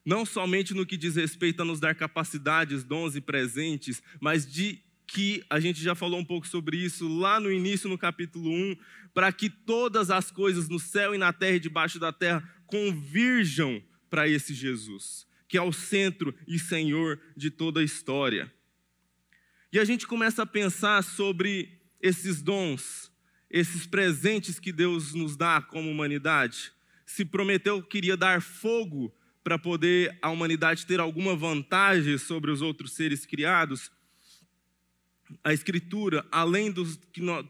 Não 0.10 0.26
somente 0.26 0.74
no 0.74 0.88
que 0.88 0.98
diz 0.98 1.18
respeito 1.18 1.62
a 1.62 1.66
nos 1.66 1.80
dar 1.80 1.94
capacidades, 1.94 2.84
dons 2.84 3.16
e 3.16 3.22
presentes, 3.22 4.02
mas 4.20 4.52
de 4.52 4.80
que 5.06 5.44
a 5.48 5.60
gente 5.60 5.84
já 5.84 5.94
falou 5.94 6.20
um 6.20 6.26
pouco 6.26 6.48
sobre 6.48 6.78
isso 6.78 7.08
lá 7.08 7.40
no 7.40 7.52
início, 7.52 7.88
no 7.88 7.96
capítulo 7.96 8.50
1, 8.50 8.76
para 9.14 9.32
que 9.32 9.52
todas 9.52 10.10
as 10.10 10.32
coisas 10.32 10.68
no 10.68 10.80
céu 10.80 11.14
e 11.14 11.20
na 11.20 11.32
terra 11.32 11.58
e 11.58 11.60
debaixo 11.60 12.00
da 12.00 12.12
terra 12.12 12.42
convirjam 12.66 13.84
para 14.10 14.28
esse 14.28 14.52
Jesus, 14.52 15.28
que 15.48 15.56
é 15.56 15.62
o 15.62 15.72
centro 15.72 16.34
e 16.48 16.58
Senhor 16.58 17.22
de 17.38 17.52
toda 17.52 17.80
a 17.80 17.84
história. 17.84 18.52
E 19.72 19.78
a 19.78 19.86
gente 19.86 20.08
começa 20.08 20.42
a 20.42 20.48
pensar 20.48 21.04
sobre 21.04 21.84
esses 22.02 22.42
dons, 22.42 23.12
esses 23.48 23.86
presentes 23.86 24.58
que 24.60 24.72
Deus 24.72 25.14
nos 25.14 25.36
dá 25.36 25.62
como 25.62 25.88
humanidade. 25.88 26.72
Se 27.06 27.24
prometeu 27.24 27.80
que 27.84 27.90
queria 27.90 28.18
dar 28.18 28.42
fogo 28.42 29.14
para 29.44 29.58
poder 29.58 30.18
a 30.22 30.30
humanidade 30.30 30.86
ter 30.86 31.00
alguma 31.00 31.36
vantagem 31.36 32.18
sobre 32.18 32.52
os 32.52 32.62
outros 32.62 32.94
seres 32.94 33.26
criados, 33.26 33.92
a 35.44 35.54
Escritura, 35.54 36.26
além 36.32 36.72
dos 36.72 37.00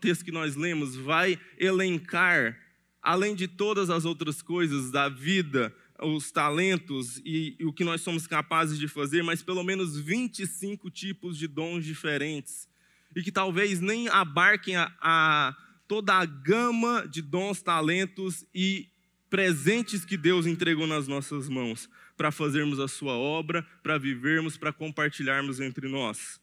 textos 0.01 0.23
que 0.23 0.31
nós 0.31 0.55
lemos, 0.55 0.95
vai 0.95 1.39
elencar, 1.57 2.57
além 3.01 3.33
de 3.35 3.47
todas 3.47 3.89
as 3.89 4.05
outras 4.05 4.41
coisas 4.41 4.91
da 4.91 5.07
vida, 5.07 5.73
os 6.01 6.31
talentos 6.31 7.21
e, 7.25 7.57
o 7.61 7.73
que 7.73 7.83
nós 7.83 8.01
somos 8.01 8.27
capazes 8.27 8.77
de 8.77 8.87
fazer, 8.87 9.23
mas 9.23 9.41
pelo 9.41 9.63
menos 9.63 9.97
25 9.97 10.89
tipos 10.89 11.37
de 11.37 11.47
dons 11.47 11.85
diferentes. 11.85 12.67
E 13.15 13.23
que 13.23 13.31
talvez 13.31 13.79
nem 13.79 14.07
abarquem 14.07 14.75
a, 14.75 14.91
a 15.01 15.55
toda 15.87 16.13
a 16.13 16.25
gama 16.25 17.07
de 17.07 17.21
dons, 17.21 17.61
talentos 17.61 18.45
e 18.53 18.88
presentes 19.29 20.03
que 20.03 20.17
Deus 20.17 20.45
entregou 20.45 20.87
nas 20.87 21.07
nossas 21.07 21.47
mãos 21.47 21.89
para 22.17 22.31
fazermos 22.31 22.79
a 22.79 22.87
sua 22.87 23.13
obra, 23.13 23.65
para 23.83 23.97
vivermos, 23.97 24.57
para 24.57 24.73
compartilharmos 24.73 25.59
entre 25.59 25.87
nós. 25.87 26.41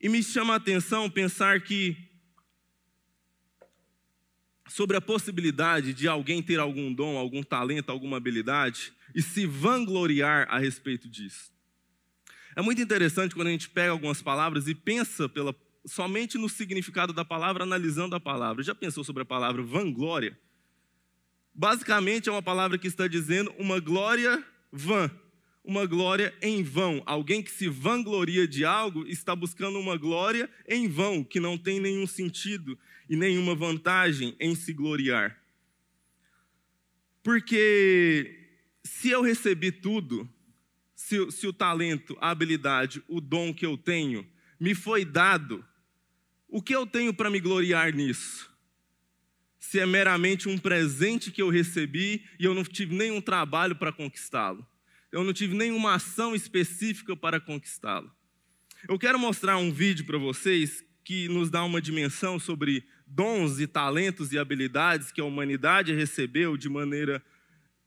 E 0.00 0.08
me 0.08 0.22
chama 0.22 0.52
a 0.52 0.56
atenção 0.56 1.08
pensar 1.08 1.60
que 1.62 1.96
sobre 4.68 4.96
a 4.96 5.00
possibilidade 5.00 5.92
de 5.92 6.08
alguém 6.08 6.42
ter 6.42 6.58
algum 6.58 6.92
dom, 6.92 7.16
algum 7.16 7.42
talento, 7.42 7.90
alguma 7.90 8.16
habilidade 8.16 8.92
e 9.14 9.22
se 9.22 9.46
vangloriar 9.46 10.46
a 10.50 10.58
respeito 10.58 11.08
disso. 11.08 11.52
É 12.56 12.62
muito 12.62 12.80
interessante 12.80 13.34
quando 13.34 13.48
a 13.48 13.50
gente 13.50 13.68
pega 13.68 13.90
algumas 13.90 14.22
palavras 14.22 14.68
e 14.68 14.74
pensa 14.74 15.28
pela 15.28 15.54
somente 15.86 16.38
no 16.38 16.48
significado 16.48 17.12
da 17.12 17.24
palavra, 17.24 17.64
analisando 17.64 18.16
a 18.16 18.20
palavra. 18.20 18.62
Já 18.62 18.74
pensou 18.74 19.04
sobre 19.04 19.22
a 19.22 19.26
palavra 19.26 19.62
vanglória? 19.62 20.38
Basicamente 21.54 22.28
é 22.28 22.32
uma 22.32 22.42
palavra 22.42 22.76
que 22.76 22.88
está 22.88 23.06
dizendo 23.06 23.54
uma 23.58 23.78
glória 23.78 24.44
vã, 24.72 25.08
uma 25.62 25.86
glória 25.86 26.34
em 26.42 26.64
vão. 26.64 27.00
Alguém 27.06 27.42
que 27.42 27.50
se 27.50 27.68
vangloria 27.68 28.46
de 28.46 28.64
algo 28.64 29.06
está 29.06 29.36
buscando 29.36 29.78
uma 29.78 29.96
glória 29.96 30.50
em 30.68 30.88
vão, 30.88 31.22
que 31.22 31.38
não 31.38 31.56
tem 31.56 31.78
nenhum 31.78 32.06
sentido 32.06 32.76
e 33.08 33.16
nenhuma 33.16 33.54
vantagem 33.54 34.34
em 34.40 34.54
se 34.56 34.72
gloriar. 34.72 35.40
Porque 37.22 38.48
se 38.82 39.10
eu 39.10 39.22
recebi 39.22 39.70
tudo, 39.70 40.28
se, 40.94 41.30
se 41.30 41.46
o 41.46 41.52
talento, 41.52 42.16
a 42.20 42.30
habilidade, 42.30 43.02
o 43.06 43.20
dom 43.20 43.54
que 43.54 43.64
eu 43.64 43.78
tenho 43.78 44.26
me 44.58 44.74
foi 44.74 45.04
dado, 45.04 45.64
o 46.48 46.60
que 46.60 46.74
eu 46.74 46.86
tenho 46.86 47.14
para 47.14 47.30
me 47.30 47.40
gloriar 47.40 47.94
nisso? 47.94 48.53
Se 49.66 49.80
é 49.80 49.86
meramente 49.86 50.46
um 50.46 50.58
presente 50.58 51.30
que 51.30 51.40
eu 51.40 51.48
recebi 51.48 52.22
e 52.38 52.44
eu 52.44 52.52
não 52.52 52.62
tive 52.62 52.94
nenhum 52.94 53.18
trabalho 53.18 53.74
para 53.74 53.90
conquistá-lo. 53.90 54.64
Eu 55.10 55.24
não 55.24 55.32
tive 55.32 55.56
nenhuma 55.56 55.94
ação 55.94 56.34
específica 56.34 57.16
para 57.16 57.40
conquistá-lo. 57.40 58.12
Eu 58.86 58.98
quero 58.98 59.18
mostrar 59.18 59.56
um 59.56 59.72
vídeo 59.72 60.04
para 60.04 60.18
vocês 60.18 60.84
que 61.02 61.28
nos 61.28 61.48
dá 61.48 61.64
uma 61.64 61.80
dimensão 61.80 62.38
sobre 62.38 62.84
dons 63.06 63.58
e 63.58 63.66
talentos 63.66 64.32
e 64.32 64.38
habilidades 64.38 65.10
que 65.10 65.20
a 65.20 65.24
humanidade 65.24 65.94
recebeu 65.94 66.58
de 66.58 66.68
maneira 66.68 67.24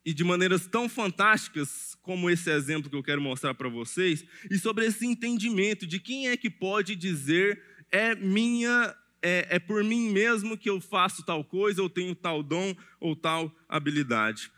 e 0.04 0.16
de 0.16 0.24
maneiras 0.24 0.66
tão 0.66 0.90
fantásticas 0.90 1.96
como 2.02 2.28
esse 2.28 2.50
exemplo 2.50 2.90
que 2.90 2.96
eu 2.96 3.04
quero 3.04 3.22
mostrar 3.22 3.54
para 3.54 3.70
vocês, 3.70 4.26
e 4.50 4.58
sobre 4.58 4.86
esse 4.86 5.06
entendimento 5.06 5.86
de 5.86 6.00
quem 6.00 6.28
é 6.28 6.36
que 6.36 6.50
pode 6.50 6.96
dizer 6.96 7.62
é 7.92 8.16
minha, 8.16 8.96
é, 9.22 9.48
é 9.50 9.60
por 9.60 9.84
mim 9.84 10.12
mesmo 10.12 10.58
que 10.58 10.70
eu 10.70 10.80
faço 10.80 11.24
tal 11.24 11.44
coisa, 11.44 11.82
eu 11.82 11.90
tenho 11.90 12.14
tal 12.16 12.44
dom 12.44 12.76
ou 13.00 13.16
tal 13.16 13.54
habilidade. 13.68 14.52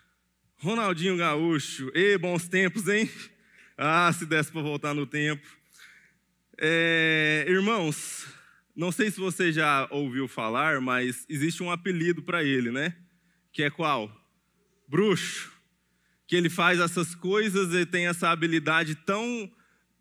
Ronaldinho 0.58 1.18
Gaúcho, 1.18 1.90
e 1.96 2.18
bons 2.18 2.48
tempos, 2.48 2.88
hein? 2.88 3.10
Ah, 3.82 4.12
se 4.12 4.26
desse 4.26 4.52
para 4.52 4.62
voltar 4.62 4.94
no 4.94 5.06
tempo. 5.06 5.48
É, 6.58 7.46
irmãos, 7.48 8.28
não 8.76 8.92
sei 8.92 9.10
se 9.10 9.18
você 9.18 9.54
já 9.54 9.88
ouviu 9.90 10.28
falar, 10.28 10.82
mas 10.82 11.26
existe 11.30 11.64
um 11.64 11.72
apelido 11.72 12.22
para 12.22 12.44
ele, 12.44 12.72
né? 12.72 12.94
Que 13.54 13.64
é 13.64 13.70
qual? 13.70 14.14
Bruxo. 14.86 15.50
Que 16.28 16.36
ele 16.36 16.50
faz 16.50 16.82
essas 16.82 17.16
coisas 17.16 17.74
e 17.74 17.86
tem 17.86 18.08
essa 18.08 18.30
habilidade 18.30 18.96
tão 18.96 19.50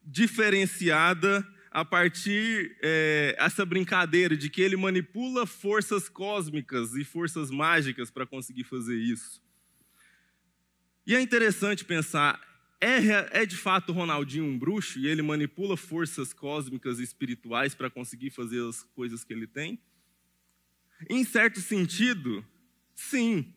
diferenciada 0.05 1.47
a 1.71 1.85
partir 1.85 2.77
é, 2.83 3.37
essa 3.39 3.65
brincadeira 3.65 4.37
de 4.37 4.49
que 4.49 4.63
ele 4.63 4.77
manipula 4.77 5.47
forças 5.47 6.09
cósmicas 6.09 6.95
e 6.95 7.05
forças 7.05 7.51
mágicas 7.51 8.11
para 8.11 8.27
conseguir 8.27 8.65
fazer 8.65 8.97
isso. 8.97 9.43
E 11.07 11.15
é 11.15 11.21
interessante 11.21 11.85
pensar, 11.85 12.41
é, 12.81 13.43
é 13.43 13.47
de 13.47 13.57
fato 13.57 13.93
Ronaldinho 13.93 14.45
um 14.45 14.59
bruxo 14.59 14.99
e 14.99 15.07
ele 15.07 15.23
manipula 15.23 15.77
forças 15.77 16.33
cósmicas 16.33 17.01
e 17.01 17.03
espirituais 17.03 17.75
para 17.75 17.91
conseguir 17.91 18.31
fazer 18.31 18.67
as 18.69 18.83
coisas 18.95 19.25
que 19.25 19.33
ele 19.33 19.47
tem? 19.47 19.81
Em 21.09 21.25
certo 21.25 21.61
sentido, 21.61 22.45
sim, 22.95 23.55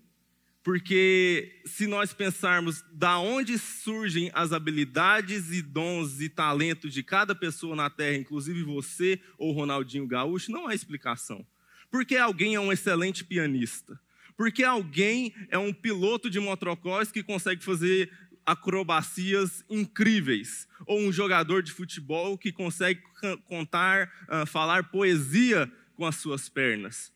Porque 0.63 1.59
se 1.65 1.87
nós 1.87 2.13
pensarmos 2.13 2.83
da 2.91 3.17
onde 3.17 3.57
surgem 3.57 4.29
as 4.33 4.53
habilidades 4.53 5.51
e 5.51 5.61
dons 5.61 6.21
e 6.21 6.29
talentos 6.29 6.93
de 6.93 7.01
cada 7.01 7.33
pessoa 7.33 7.75
na 7.75 7.89
Terra, 7.89 8.17
inclusive 8.17 8.61
você 8.63 9.19
ou 9.39 9.53
Ronaldinho 9.53 10.05
Gaúcho, 10.05 10.51
não 10.51 10.67
há 10.67 10.75
explicação. 10.75 11.45
Porque 11.89 12.15
alguém 12.15 12.53
é 12.53 12.59
um 12.59 12.71
excelente 12.71 13.23
pianista. 13.23 13.99
Porque 14.37 14.63
alguém 14.63 15.33
é 15.49 15.57
um 15.57 15.73
piloto 15.73 16.29
de 16.29 16.39
motocross 16.39 17.11
que 17.11 17.23
consegue 17.23 17.63
fazer 17.63 18.11
acrobacias 18.45 19.65
incríveis. 19.67 20.67
Ou 20.85 20.99
um 20.99 21.11
jogador 21.11 21.63
de 21.63 21.71
futebol 21.71 22.37
que 22.37 22.51
consegue 22.51 23.01
contar, 23.45 24.11
uh, 24.29 24.45
falar 24.45 24.91
poesia 24.91 25.71
com 25.95 26.05
as 26.05 26.17
suas 26.17 26.47
pernas 26.47 27.11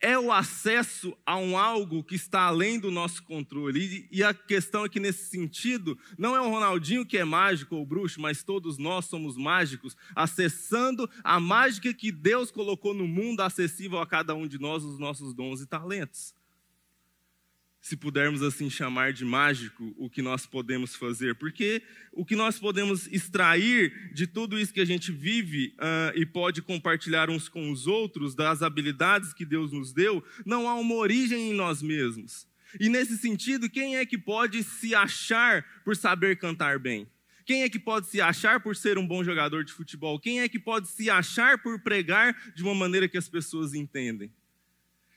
é 0.00 0.18
o 0.18 0.32
acesso 0.32 1.16
a 1.26 1.36
um 1.36 1.58
algo 1.58 2.04
que 2.04 2.14
está 2.14 2.42
além 2.42 2.78
do 2.78 2.90
nosso 2.90 3.22
controle. 3.22 4.08
E, 4.10 4.22
a 4.22 4.32
questão 4.32 4.84
é 4.84 4.88
que, 4.88 5.00
nesse 5.00 5.28
sentido, 5.28 5.98
não 6.16 6.36
é 6.36 6.40
o 6.40 6.50
Ronaldinho 6.50 7.04
que 7.04 7.18
é 7.18 7.24
mágico 7.24 7.76
ou 7.76 7.86
bruxo, 7.86 8.20
mas 8.20 8.42
todos 8.42 8.78
nós 8.78 9.06
somos 9.06 9.36
mágicos, 9.36 9.96
acessando 10.14 11.08
a 11.24 11.40
mágica 11.40 11.92
que 11.92 12.12
Deus 12.12 12.50
colocou 12.50 12.94
no 12.94 13.08
mundo, 13.08 13.40
acessível 13.40 13.98
a 13.98 14.06
cada 14.06 14.34
um 14.34 14.46
de 14.46 14.58
nós, 14.58 14.84
os 14.84 14.98
nossos 14.98 15.34
dons 15.34 15.60
e 15.60 15.66
talentos 15.66 16.37
se 17.88 17.96
pudermos 17.96 18.42
assim 18.42 18.68
chamar 18.68 19.14
de 19.14 19.24
mágico, 19.24 19.94
o 19.96 20.10
que 20.10 20.20
nós 20.20 20.44
podemos 20.44 20.94
fazer, 20.94 21.34
porque 21.36 21.82
o 22.12 22.22
que 22.22 22.36
nós 22.36 22.58
podemos 22.58 23.06
extrair 23.06 24.12
de 24.12 24.26
tudo 24.26 24.58
isso 24.58 24.74
que 24.74 24.80
a 24.82 24.84
gente 24.84 25.10
vive 25.10 25.74
uh, 25.78 26.12
e 26.14 26.26
pode 26.26 26.60
compartilhar 26.60 27.30
uns 27.30 27.48
com 27.48 27.72
os 27.72 27.86
outros, 27.86 28.34
das 28.34 28.60
habilidades 28.60 29.32
que 29.32 29.42
Deus 29.42 29.72
nos 29.72 29.90
deu, 29.90 30.22
não 30.44 30.68
há 30.68 30.74
uma 30.74 30.96
origem 30.96 31.50
em 31.50 31.54
nós 31.54 31.80
mesmos. 31.80 32.46
E 32.78 32.90
nesse 32.90 33.16
sentido, 33.16 33.70
quem 33.70 33.96
é 33.96 34.04
que 34.04 34.18
pode 34.18 34.62
se 34.62 34.94
achar 34.94 35.64
por 35.82 35.96
saber 35.96 36.36
cantar 36.36 36.78
bem? 36.78 37.08
Quem 37.46 37.62
é 37.62 37.70
que 37.70 37.78
pode 37.78 38.06
se 38.08 38.20
achar 38.20 38.60
por 38.60 38.76
ser 38.76 38.98
um 38.98 39.06
bom 39.06 39.24
jogador 39.24 39.64
de 39.64 39.72
futebol? 39.72 40.20
Quem 40.20 40.42
é 40.42 40.48
que 40.50 40.58
pode 40.58 40.88
se 40.88 41.08
achar 41.08 41.56
por 41.56 41.80
pregar 41.80 42.36
de 42.54 42.62
uma 42.62 42.74
maneira 42.74 43.08
que 43.08 43.16
as 43.16 43.30
pessoas 43.30 43.72
entendem? 43.72 44.30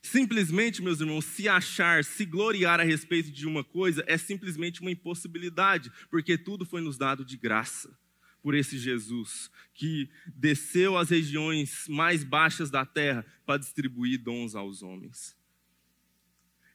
Simplesmente, 0.02 0.82
meus 0.82 1.00
irmãos, 1.00 1.26
se 1.26 1.48
achar, 1.48 2.04
se 2.04 2.26
gloriar 2.26 2.80
a 2.80 2.84
respeito 2.84 3.32
de 3.32 3.46
uma 3.46 3.64
coisa 3.64 4.04
é 4.08 4.18
simplesmente 4.18 4.82
uma 4.82 4.92
impossibilidade, 4.92 5.92
porque 6.10 6.38
tudo 6.38 6.66
foi 6.66 6.82
nos 6.82 6.98
dado 6.98 7.24
de 7.24 7.38
graça 7.38 7.96
por 8.42 8.56
esse 8.56 8.80
Jesus 8.80 9.52
que 9.76 10.10
desceu 10.36 10.98
às 10.98 11.12
regiões 11.12 11.86
mais 11.88 12.24
baixas 12.24 12.72
da 12.72 12.84
terra 12.84 13.24
para 13.46 13.60
distribuir 13.60 14.20
dons 14.20 14.56
aos 14.56 14.82
homens. 14.82 15.38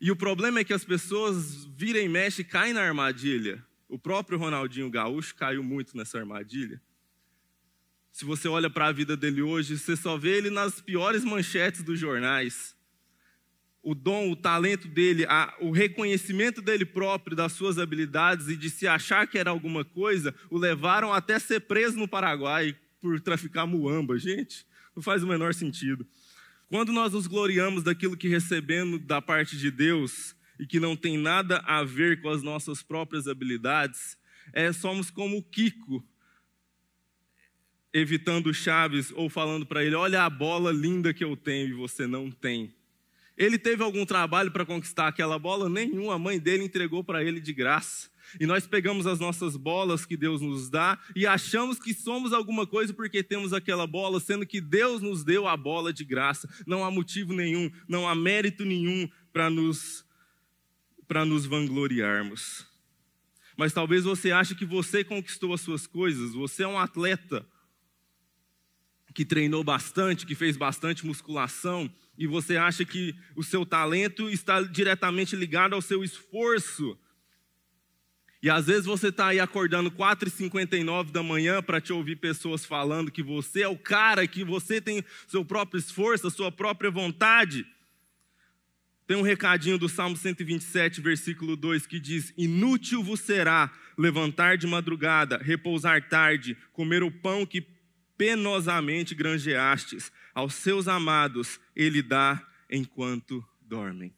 E 0.00 0.12
o 0.12 0.16
problema 0.16 0.60
é 0.60 0.64
que 0.64 0.72
as 0.72 0.84
pessoas 0.84 1.64
viram 1.64 2.00
e 2.00 2.28
e 2.38 2.44
caem 2.44 2.72
na 2.72 2.82
armadilha. 2.82 3.64
O 3.88 3.98
próprio 3.98 4.38
Ronaldinho 4.38 4.90
Gaúcho 4.90 5.34
caiu 5.34 5.64
muito 5.64 5.96
nessa 5.96 6.18
armadilha. 6.18 6.80
Se 8.12 8.24
você 8.24 8.46
olha 8.46 8.70
para 8.70 8.86
a 8.86 8.92
vida 8.92 9.16
dele 9.16 9.42
hoje, 9.42 9.76
você 9.76 9.96
só 9.96 10.16
vê 10.16 10.36
ele 10.36 10.50
nas 10.50 10.80
piores 10.80 11.24
manchetes 11.24 11.82
dos 11.82 11.98
jornais 11.98 12.75
o 13.86 13.94
dom, 13.94 14.32
o 14.32 14.34
talento 14.34 14.88
dele, 14.88 15.24
a, 15.26 15.54
o 15.60 15.70
reconhecimento 15.70 16.60
dele 16.60 16.84
próprio, 16.84 17.36
das 17.36 17.52
suas 17.52 17.78
habilidades 17.78 18.48
e 18.48 18.56
de 18.56 18.68
se 18.68 18.84
achar 18.84 19.28
que 19.28 19.38
era 19.38 19.48
alguma 19.48 19.84
coisa, 19.84 20.34
o 20.50 20.58
levaram 20.58 21.12
até 21.12 21.38
ser 21.38 21.60
preso 21.60 21.96
no 21.96 22.08
Paraguai 22.08 22.76
por 23.00 23.20
traficar 23.20 23.64
muamba. 23.64 24.18
Gente, 24.18 24.66
não 24.92 25.00
faz 25.00 25.22
o 25.22 25.26
menor 25.28 25.54
sentido. 25.54 26.04
Quando 26.68 26.90
nós 26.90 27.12
nos 27.12 27.28
gloriamos 27.28 27.84
daquilo 27.84 28.16
que 28.16 28.26
recebemos 28.26 29.00
da 29.02 29.22
parte 29.22 29.56
de 29.56 29.70
Deus 29.70 30.34
e 30.58 30.66
que 30.66 30.80
não 30.80 30.96
tem 30.96 31.16
nada 31.16 31.58
a 31.58 31.84
ver 31.84 32.20
com 32.20 32.28
as 32.28 32.42
nossas 32.42 32.82
próprias 32.82 33.28
habilidades, 33.28 34.18
é, 34.52 34.72
somos 34.72 35.12
como 35.12 35.38
o 35.38 35.42
Kiko, 35.44 36.04
evitando 37.94 38.52
Chaves 38.52 39.12
ou 39.12 39.30
falando 39.30 39.64
para 39.64 39.84
ele: 39.84 39.94
Olha 39.94 40.24
a 40.24 40.30
bola 40.30 40.72
linda 40.72 41.14
que 41.14 41.22
eu 41.22 41.36
tenho 41.36 41.68
e 41.68 41.72
você 41.72 42.04
não 42.04 42.32
tem. 42.32 42.75
Ele 43.36 43.58
teve 43.58 43.82
algum 43.82 44.06
trabalho 44.06 44.50
para 44.50 44.64
conquistar 44.64 45.08
aquela 45.08 45.38
bola? 45.38 45.68
Nenhum, 45.68 46.10
a 46.10 46.18
mãe 46.18 46.38
dele 46.38 46.64
entregou 46.64 47.04
para 47.04 47.22
ele 47.22 47.40
de 47.40 47.52
graça. 47.52 48.08
E 48.40 48.46
nós 48.46 48.66
pegamos 48.66 49.06
as 49.06 49.20
nossas 49.20 49.56
bolas 49.56 50.04
que 50.04 50.16
Deus 50.16 50.40
nos 50.40 50.68
dá 50.68 50.98
e 51.14 51.26
achamos 51.26 51.78
que 51.78 51.94
somos 51.94 52.32
alguma 52.32 52.66
coisa 52.66 52.92
porque 52.92 53.22
temos 53.22 53.52
aquela 53.52 53.86
bola, 53.86 54.18
sendo 54.18 54.46
que 54.46 54.60
Deus 54.60 55.00
nos 55.00 55.22
deu 55.22 55.46
a 55.46 55.56
bola 55.56 55.92
de 55.92 56.04
graça. 56.04 56.48
Não 56.66 56.84
há 56.84 56.90
motivo 56.90 57.32
nenhum, 57.32 57.70
não 57.88 58.08
há 58.08 58.14
mérito 58.14 58.64
nenhum 58.64 59.08
para 59.32 59.48
nos 59.48 60.04
para 61.06 61.24
nos 61.24 61.46
vangloriarmos. 61.46 62.66
Mas 63.56 63.72
talvez 63.72 64.02
você 64.02 64.32
ache 64.32 64.56
que 64.56 64.64
você 64.64 65.04
conquistou 65.04 65.54
as 65.54 65.60
suas 65.60 65.86
coisas, 65.86 66.34
você 66.34 66.64
é 66.64 66.68
um 66.68 66.78
atleta 66.78 67.46
que 69.16 69.24
treinou 69.24 69.64
bastante, 69.64 70.26
que 70.26 70.34
fez 70.34 70.58
bastante 70.58 71.06
musculação, 71.06 71.90
e 72.18 72.26
você 72.26 72.58
acha 72.58 72.84
que 72.84 73.14
o 73.34 73.42
seu 73.42 73.64
talento 73.64 74.28
está 74.28 74.60
diretamente 74.60 75.34
ligado 75.34 75.74
ao 75.74 75.80
seu 75.80 76.04
esforço. 76.04 76.98
E 78.42 78.50
às 78.50 78.66
vezes 78.66 78.84
você 78.84 79.08
está 79.08 79.28
aí 79.28 79.40
acordando 79.40 79.90
4h59 79.90 81.12
da 81.12 81.22
manhã 81.22 81.62
para 81.62 81.80
te 81.80 81.94
ouvir 81.94 82.16
pessoas 82.16 82.66
falando 82.66 83.10
que 83.10 83.22
você 83.22 83.62
é 83.62 83.68
o 83.68 83.78
cara, 83.78 84.26
que 84.26 84.44
você 84.44 84.82
tem 84.82 85.02
seu 85.26 85.42
próprio 85.42 85.78
esforço, 85.78 86.26
a 86.26 86.30
sua 86.30 86.52
própria 86.52 86.90
vontade. 86.90 87.66
Tem 89.06 89.16
um 89.16 89.22
recadinho 89.22 89.78
do 89.78 89.88
Salmo 89.88 90.14
127, 90.14 91.00
versículo 91.00 91.56
2, 91.56 91.86
que 91.86 91.98
diz: 91.98 92.34
Inútil 92.36 93.02
vos 93.02 93.20
será 93.20 93.72
levantar 93.96 94.58
de 94.58 94.66
madrugada, 94.66 95.38
repousar 95.38 96.06
tarde, 96.06 96.54
comer 96.74 97.02
o 97.02 97.10
pão 97.10 97.46
que 97.46 97.64
penosamente 98.16 99.14
granjeastes, 99.14 100.10
aos 100.34 100.54
seus 100.54 100.88
amados 100.88 101.60
ele 101.74 102.02
dá 102.02 102.44
enquanto 102.70 103.44
dormem. 103.60 104.14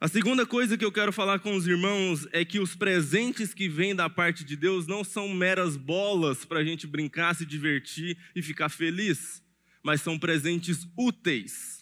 A 0.00 0.06
segunda 0.06 0.46
coisa 0.46 0.78
que 0.78 0.84
eu 0.84 0.92
quero 0.92 1.12
falar 1.12 1.40
com 1.40 1.56
os 1.56 1.66
irmãos 1.66 2.28
é 2.30 2.44
que 2.44 2.60
os 2.60 2.76
presentes 2.76 3.52
que 3.52 3.68
vêm 3.68 3.96
da 3.96 4.08
parte 4.08 4.44
de 4.44 4.54
Deus 4.54 4.86
não 4.86 5.02
são 5.02 5.28
meras 5.28 5.76
bolas 5.76 6.44
para 6.44 6.60
a 6.60 6.64
gente 6.64 6.86
brincar, 6.86 7.34
se 7.34 7.44
divertir 7.44 8.16
e 8.34 8.40
ficar 8.40 8.68
feliz, 8.68 9.42
mas 9.82 10.00
são 10.00 10.16
presentes 10.16 10.86
úteis 10.96 11.77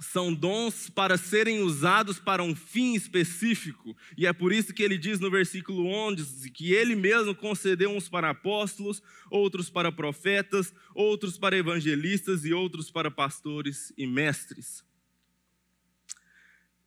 são 0.00 0.32
dons 0.32 0.88
para 0.88 1.16
serem 1.16 1.60
usados 1.60 2.18
para 2.18 2.42
um 2.42 2.54
fim 2.54 2.94
específico, 2.94 3.96
e 4.16 4.26
é 4.26 4.32
por 4.32 4.52
isso 4.52 4.72
que 4.72 4.82
ele 4.82 4.96
diz 4.96 5.18
no 5.20 5.30
versículo 5.30 5.86
11 5.86 6.50
que 6.50 6.72
ele 6.72 6.94
mesmo 6.94 7.34
concedeu 7.34 7.90
uns 7.90 8.08
para 8.08 8.30
apóstolos, 8.30 9.02
outros 9.30 9.68
para 9.68 9.90
profetas, 9.90 10.72
outros 10.94 11.36
para 11.38 11.56
evangelistas 11.56 12.44
e 12.44 12.52
outros 12.52 12.90
para 12.90 13.10
pastores 13.10 13.92
e 13.96 14.06
mestres. 14.06 14.84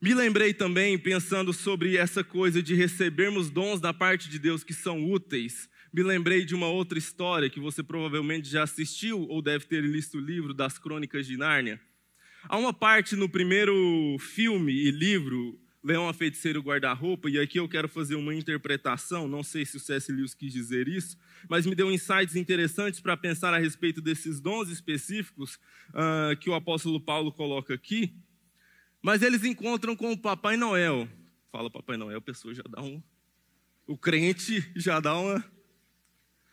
Me 0.01 0.15
lembrei 0.15 0.53
também, 0.53 0.97
pensando 0.97 1.53
sobre 1.53 1.95
essa 1.95 2.23
coisa 2.23 2.63
de 2.63 2.73
recebermos 2.73 3.51
dons 3.51 3.79
da 3.79 3.93
parte 3.93 4.29
de 4.29 4.39
Deus 4.39 4.63
que 4.63 4.73
são 4.73 5.11
úteis, 5.11 5.69
me 5.93 6.01
lembrei 6.01 6.43
de 6.45 6.55
uma 6.55 6.67
outra 6.67 6.97
história 6.97 7.49
que 7.49 7.59
você 7.59 7.83
provavelmente 7.83 8.49
já 8.49 8.63
assistiu 8.63 9.27
ou 9.27 9.41
deve 9.41 9.65
ter 9.65 9.83
lido 9.83 10.07
o 10.15 10.19
livro 10.19 10.53
das 10.53 10.79
Crônicas 10.79 11.27
de 11.27 11.37
Nárnia 11.37 11.79
Há 12.49 12.57
uma 12.57 12.73
parte 12.73 13.15
no 13.15 13.29
primeiro 13.29 14.17
filme 14.19 14.73
e 14.73 14.89
livro, 14.89 15.59
Leão, 15.83 16.09
a 16.09 16.13
Feiticeira 16.13 16.57
e 16.57 16.59
o 16.59 16.63
Guarda-Roupa, 16.63 17.29
e 17.29 17.39
aqui 17.39 17.59
eu 17.59 17.69
quero 17.69 17.87
fazer 17.87 18.15
uma 18.15 18.33
interpretação, 18.33 19.27
não 19.27 19.43
sei 19.43 19.63
se 19.63 19.77
o 19.77 19.79
C.S. 19.79 20.11
Lewis 20.11 20.33
quis 20.33 20.51
dizer 20.51 20.87
isso, 20.87 21.17
mas 21.47 21.65
me 21.65 21.75
deu 21.75 21.91
insights 21.91 22.35
interessantes 22.35 22.99
para 22.99 23.15
pensar 23.15 23.53
a 23.53 23.59
respeito 23.59 24.01
desses 24.01 24.39
dons 24.39 24.69
específicos 24.69 25.59
uh, 25.89 26.35
que 26.39 26.49
o 26.49 26.55
apóstolo 26.55 26.99
Paulo 26.99 27.31
coloca 27.31 27.73
aqui. 27.73 28.13
Mas 29.01 29.21
eles 29.21 29.43
encontram 29.43 29.95
com 29.95 30.11
o 30.11 30.17
Papai 30.17 30.57
Noel. 30.57 31.07
Fala 31.51 31.69
Papai 31.69 31.97
Noel, 31.97 32.17
a 32.17 32.21
pessoa 32.21 32.53
já 32.53 32.63
dá 32.67 32.81
um. 32.81 33.01
O 33.85 33.97
crente 33.97 34.71
já 34.75 34.99
dá 34.99 35.17
uma 35.17 35.43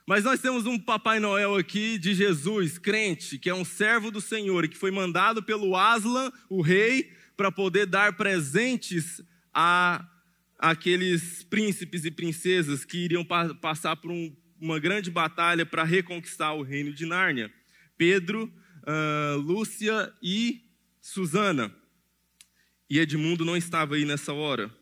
mas 0.09 0.25
nós 0.25 0.41
temos 0.41 0.65
um 0.65 0.79
Papai 0.79 1.21
Noel 1.21 1.55
aqui 1.55 1.99
de 1.99 2.15
Jesus, 2.15 2.79
crente, 2.79 3.39
que 3.39 3.51
é 3.51 3.55
um 3.55 3.63
servo 3.63 4.11
do 4.11 4.23
Senhor 4.23 4.65
e 4.65 4.69
que 4.69 4.79
foi 4.79 4.91
mandado 4.91 5.43
pelo 5.43 5.77
Aslan, 5.77 6.33
o 6.49 6.63
rei, 6.63 7.13
para 7.37 7.53
poder 7.53 7.85
dar 7.85 8.17
presentes 8.17 9.21
a 9.53 10.03
aqueles 10.59 11.43
príncipes 11.43 12.07
e 12.07 12.11
princesas 12.11 12.87
que 12.87 12.97
iriam 12.97 13.23
pa 13.23 13.55
passar 13.57 13.97
por 13.97 14.11
um, 14.11 14.35
uma 14.59 14.79
grande 14.79 15.11
batalha 15.11 15.67
para 15.67 15.85
reconquistar 15.85 16.55
o 16.55 16.63
reino 16.63 16.91
de 16.91 17.05
Nárnia. 17.05 17.53
Pedro, 17.99 18.51
uh, 18.85 19.37
Lúcia 19.37 20.11
e 20.23 20.63
Susana. 21.03 21.71
E 22.89 22.99
Edmundo 22.99 23.45
não 23.45 23.59
estava 23.59 23.97
aí 23.97 24.07
nessa 24.07 24.33
hora. 24.33 24.75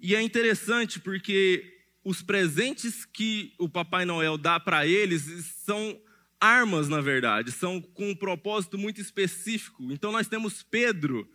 E 0.00 0.16
é 0.16 0.22
interessante 0.22 0.98
porque 0.98 1.71
os 2.04 2.22
presentes 2.22 3.04
que 3.04 3.54
o 3.58 3.68
Papai 3.68 4.04
Noel 4.04 4.36
dá 4.36 4.58
para 4.58 4.86
eles 4.86 5.22
são 5.64 6.00
armas, 6.40 6.88
na 6.88 7.00
verdade, 7.00 7.52
são 7.52 7.80
com 7.80 8.10
um 8.10 8.16
propósito 8.16 8.76
muito 8.76 9.00
específico. 9.00 9.92
Então 9.92 10.10
nós 10.10 10.26
temos 10.26 10.62
Pedro, 10.62 11.28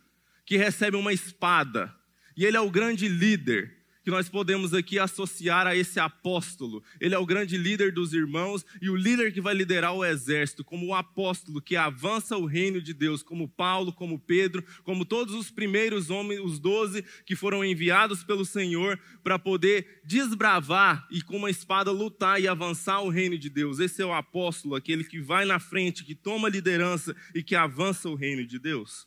que 0.44 0.56
recebe 0.56 0.96
uma 0.96 1.12
espada, 1.12 1.94
e 2.36 2.44
ele 2.44 2.56
é 2.56 2.60
o 2.60 2.70
grande 2.70 3.08
líder 3.08 3.77
que 4.08 4.12
nós 4.12 4.26
podemos 4.26 4.72
aqui 4.72 4.98
associar 4.98 5.66
a 5.66 5.76
esse 5.76 6.00
apóstolo. 6.00 6.82
Ele 6.98 7.14
é 7.14 7.18
o 7.18 7.26
grande 7.26 7.58
líder 7.58 7.92
dos 7.92 8.14
irmãos 8.14 8.64
e 8.80 8.88
o 8.88 8.96
líder 8.96 9.34
que 9.34 9.40
vai 9.42 9.52
liderar 9.52 9.92
o 9.92 10.02
exército, 10.02 10.64
como 10.64 10.86
o 10.86 10.94
apóstolo 10.94 11.60
que 11.60 11.76
avança 11.76 12.34
o 12.34 12.46
reino 12.46 12.80
de 12.80 12.94
Deus, 12.94 13.22
como 13.22 13.46
Paulo, 13.46 13.92
como 13.92 14.18
Pedro, 14.18 14.64
como 14.82 15.04
todos 15.04 15.34
os 15.34 15.50
primeiros 15.50 16.08
homens, 16.08 16.40
os 16.40 16.58
doze 16.58 17.04
que 17.26 17.36
foram 17.36 17.62
enviados 17.62 18.24
pelo 18.24 18.46
Senhor 18.46 18.98
para 19.22 19.38
poder 19.38 20.00
desbravar 20.06 21.06
e 21.10 21.20
com 21.20 21.36
uma 21.36 21.50
espada 21.50 21.92
lutar 21.92 22.40
e 22.40 22.48
avançar 22.48 23.02
o 23.02 23.10
reino 23.10 23.36
de 23.36 23.50
Deus. 23.50 23.78
Esse 23.78 24.00
é 24.00 24.06
o 24.06 24.14
apóstolo, 24.14 24.74
aquele 24.74 25.04
que 25.04 25.20
vai 25.20 25.44
na 25.44 25.58
frente, 25.58 26.02
que 26.02 26.14
toma 26.14 26.48
liderança 26.48 27.14
e 27.34 27.42
que 27.42 27.54
avança 27.54 28.08
o 28.08 28.14
reino 28.14 28.46
de 28.46 28.58
Deus. 28.58 29.06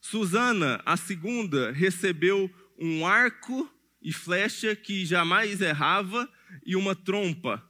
Susana, 0.00 0.80
a 0.86 0.96
segunda, 0.96 1.72
recebeu 1.72 2.50
um 2.80 3.06
arco 3.06 3.70
e 4.00 4.12
flecha 4.12 4.74
que 4.74 5.04
jamais 5.04 5.60
errava 5.60 6.28
e 6.64 6.74
uma 6.74 6.96
trompa. 6.96 7.62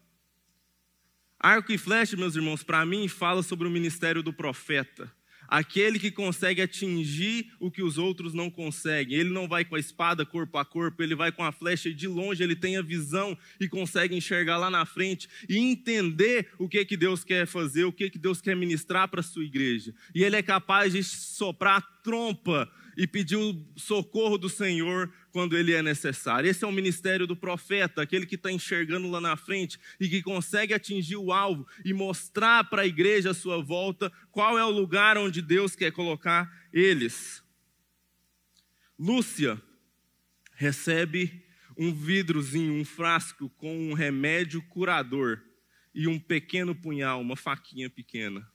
Arco 1.39 1.73
e 1.73 1.79
flecha, 1.79 2.17
meus 2.17 2.37
irmãos, 2.37 2.63
para 2.63 2.87
mim 2.87 3.09
fala 3.09 3.43
sobre 3.43 3.67
o 3.67 3.71
ministério 3.71 4.23
do 4.23 4.33
profeta. 4.33 5.11
Aquele 5.49 5.99
que 5.99 6.13
consegue 6.13 6.63
atingir 6.63 7.51
o 7.59 7.73
que 7.73 7.83
os 7.83 7.99
outros 7.99 8.33
não 8.33 8.49
conseguem. 8.49 9.19
Ele 9.19 9.31
não 9.31 9.49
vai 9.49 9.65
com 9.65 9.75
a 9.75 9.81
espada 9.81 10.25
corpo 10.25 10.57
a 10.59 10.65
corpo, 10.65 11.03
ele 11.03 11.17
vai 11.17 11.33
com 11.33 11.43
a 11.43 11.51
flecha 11.51 11.89
e 11.89 11.95
de 11.95 12.07
longe 12.07 12.41
ele 12.41 12.55
tem 12.55 12.77
a 12.77 12.83
visão 12.83 13.37
e 13.59 13.67
consegue 13.67 14.15
enxergar 14.15 14.59
lá 14.59 14.71
na 14.71 14.87
frente 14.87 15.29
e 15.49 15.59
entender 15.59 16.53
o 16.57 16.69
que 16.69 16.85
que 16.85 16.97
Deus 16.97 17.25
quer 17.25 17.49
fazer, 17.49 17.85
o 17.85 17.93
que 17.93 18.09
que 18.11 18.19
Deus 18.19 18.41
quer 18.41 18.55
ministrar 18.55 19.09
para 19.09 19.21
a 19.21 19.25
sua 19.25 19.43
igreja. 19.43 19.93
E 20.15 20.23
ele 20.23 20.37
é 20.37 20.43
capaz 20.43 20.93
de 20.93 21.03
soprar 21.03 21.79
a 21.79 21.81
trompa 21.81 22.71
e 22.97 23.07
pedir 23.07 23.37
o 23.37 23.67
socorro 23.77 24.37
do 24.37 24.49
Senhor 24.49 25.13
quando 25.33 25.57
ele 25.57 25.73
é 25.73 25.83
necessário. 25.83 26.49
Esse 26.49 26.65
é 26.65 26.69
o 26.69 26.73
ministério 26.73 27.27
do 27.27 27.37
profeta, 27.37 28.03
aquele 28.03 28.27
que 28.27 28.35
está 28.35 28.51
enxergando 28.51 29.09
lá 29.11 29.21
na 29.21 29.37
frente 29.37 29.79
e 29.99 30.09
que 30.09 30.23
consegue 30.23 30.75
atingir 30.75 31.17
o 31.17 31.33
alvo 31.33 31.67
e 31.85 31.93
mostrar 31.93 32.65
para 32.65 32.83
a 32.83 32.87
igreja 32.87 33.31
à 33.31 33.35
sua 33.35 33.63
volta 33.63 34.13
qual 34.31 34.59
é 34.59 34.65
o 34.65 34.71
lugar 34.71 35.17
onde 35.17 35.41
Deus 35.41 35.75
quer 35.77 35.93
colocar 35.93 36.51
eles. 36.73 37.43
Lúcia 38.99 39.61
recebe 40.55 41.43
um 41.77 41.93
vidrozinho, 41.93 42.75
um 42.75 42.85
frasco 42.85 43.49
com 43.57 43.91
um 43.91 43.95
remédio 43.95 44.61
curador 44.69 45.41
e 45.95 46.07
um 46.07 46.19
pequeno 46.19 46.75
punhal, 46.75 47.21
uma 47.21 47.37
faquinha 47.37 47.89
pequena. 47.89 48.47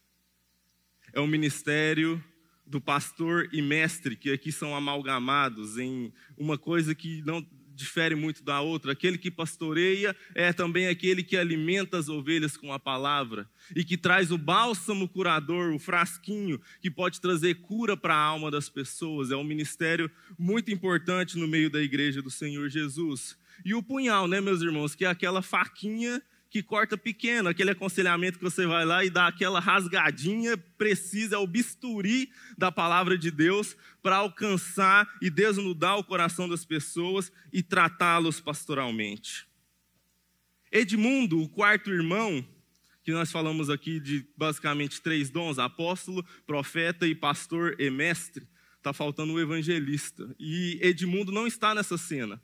É 1.11 1.19
o 1.19 1.27
ministério 1.27 2.23
do 2.65 2.81
pastor 2.81 3.47
e 3.51 3.61
mestre, 3.61 4.15
que 4.15 4.31
aqui 4.31 4.51
são 4.51 4.75
amalgamados 4.75 5.77
em 5.77 6.11
uma 6.37 6.57
coisa 6.57 6.95
que 6.95 7.21
não 7.25 7.45
difere 7.75 8.15
muito 8.15 8.43
da 8.43 8.61
outra. 8.61 8.93
Aquele 8.93 9.17
que 9.17 9.29
pastoreia 9.29 10.15
é 10.33 10.53
também 10.53 10.87
aquele 10.87 11.21
que 11.21 11.37
alimenta 11.37 11.97
as 11.97 12.09
ovelhas 12.09 12.55
com 12.55 12.71
a 12.71 12.79
palavra 12.79 13.47
e 13.75 13.83
que 13.83 13.97
traz 13.97 14.31
o 14.31 14.37
bálsamo 14.37 15.07
curador, 15.07 15.73
o 15.73 15.79
frasquinho 15.79 16.59
que 16.81 16.89
pode 16.89 17.19
trazer 17.19 17.55
cura 17.55 17.97
para 17.97 18.15
a 18.15 18.23
alma 18.23 18.49
das 18.49 18.69
pessoas. 18.69 19.29
É 19.29 19.35
um 19.35 19.43
ministério 19.43 20.09
muito 20.39 20.71
importante 20.71 21.37
no 21.37 21.47
meio 21.47 21.69
da 21.69 21.81
igreja 21.81 22.21
do 22.21 22.31
Senhor 22.31 22.69
Jesus. 22.69 23.37
E 23.63 23.73
o 23.73 23.83
punhal, 23.83 24.27
né, 24.27 24.41
meus 24.41 24.61
irmãos, 24.61 24.95
que 24.95 25.05
é 25.05 25.07
aquela 25.07 25.41
faquinha 25.41 26.21
que 26.55 26.63
corta 26.63 26.97
pequeno, 26.97 27.49
aquele 27.49 27.71
aconselhamento 27.71 28.37
que 28.37 28.43
você 28.45 28.65
vai 28.65 28.85
lá 28.85 29.03
e 29.03 29.09
dá 29.09 29.27
aquela 29.27 29.59
rasgadinha 29.59 30.55
precisa, 30.77 31.35
é 31.35 31.37
o 31.37 31.45
bisturi 31.45 32.31
da 32.57 32.71
palavra 32.71 33.17
de 33.17 33.29
Deus 33.29 33.75
para 34.01 34.15
alcançar 34.15 35.05
e 35.21 35.29
desnudar 35.29 35.97
o 35.97 36.03
coração 36.05 36.47
das 36.47 36.63
pessoas 36.63 37.29
e 37.51 37.61
tratá-los 37.61 38.39
pastoralmente. 38.39 39.45
Edmundo, 40.71 41.41
o 41.41 41.49
quarto 41.49 41.91
irmão, 41.91 42.47
que 43.03 43.11
nós 43.11 43.33
falamos 43.33 43.69
aqui 43.69 43.99
de 43.99 44.25
basicamente 44.37 45.01
três 45.01 45.29
dons: 45.29 45.59
apóstolo, 45.59 46.25
profeta 46.47 47.05
e 47.05 47.13
pastor 47.13 47.75
e 47.77 47.89
mestre. 47.89 48.47
Está 48.77 48.93
faltando 48.93 49.33
o 49.33 49.41
evangelista. 49.41 50.33
E 50.39 50.79
Edmundo 50.81 51.33
não 51.33 51.45
está 51.45 51.75
nessa 51.75 51.97
cena. 51.97 52.41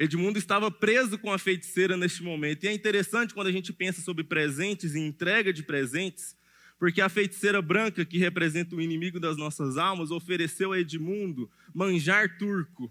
Edmundo 0.00 0.38
estava 0.38 0.70
preso 0.70 1.18
com 1.18 1.30
a 1.30 1.38
feiticeira 1.38 1.94
neste 1.94 2.22
momento. 2.22 2.64
E 2.64 2.68
é 2.68 2.72
interessante 2.72 3.34
quando 3.34 3.48
a 3.48 3.52
gente 3.52 3.70
pensa 3.70 4.00
sobre 4.00 4.24
presentes 4.24 4.94
e 4.94 4.98
entrega 4.98 5.52
de 5.52 5.62
presentes, 5.62 6.34
porque 6.78 7.02
a 7.02 7.10
feiticeira 7.10 7.60
branca, 7.60 8.02
que 8.02 8.16
representa 8.16 8.74
o 8.74 8.80
inimigo 8.80 9.20
das 9.20 9.36
nossas 9.36 9.76
almas, 9.76 10.10
ofereceu 10.10 10.72
a 10.72 10.80
Edmundo 10.80 11.50
manjar 11.74 12.38
turco, 12.38 12.90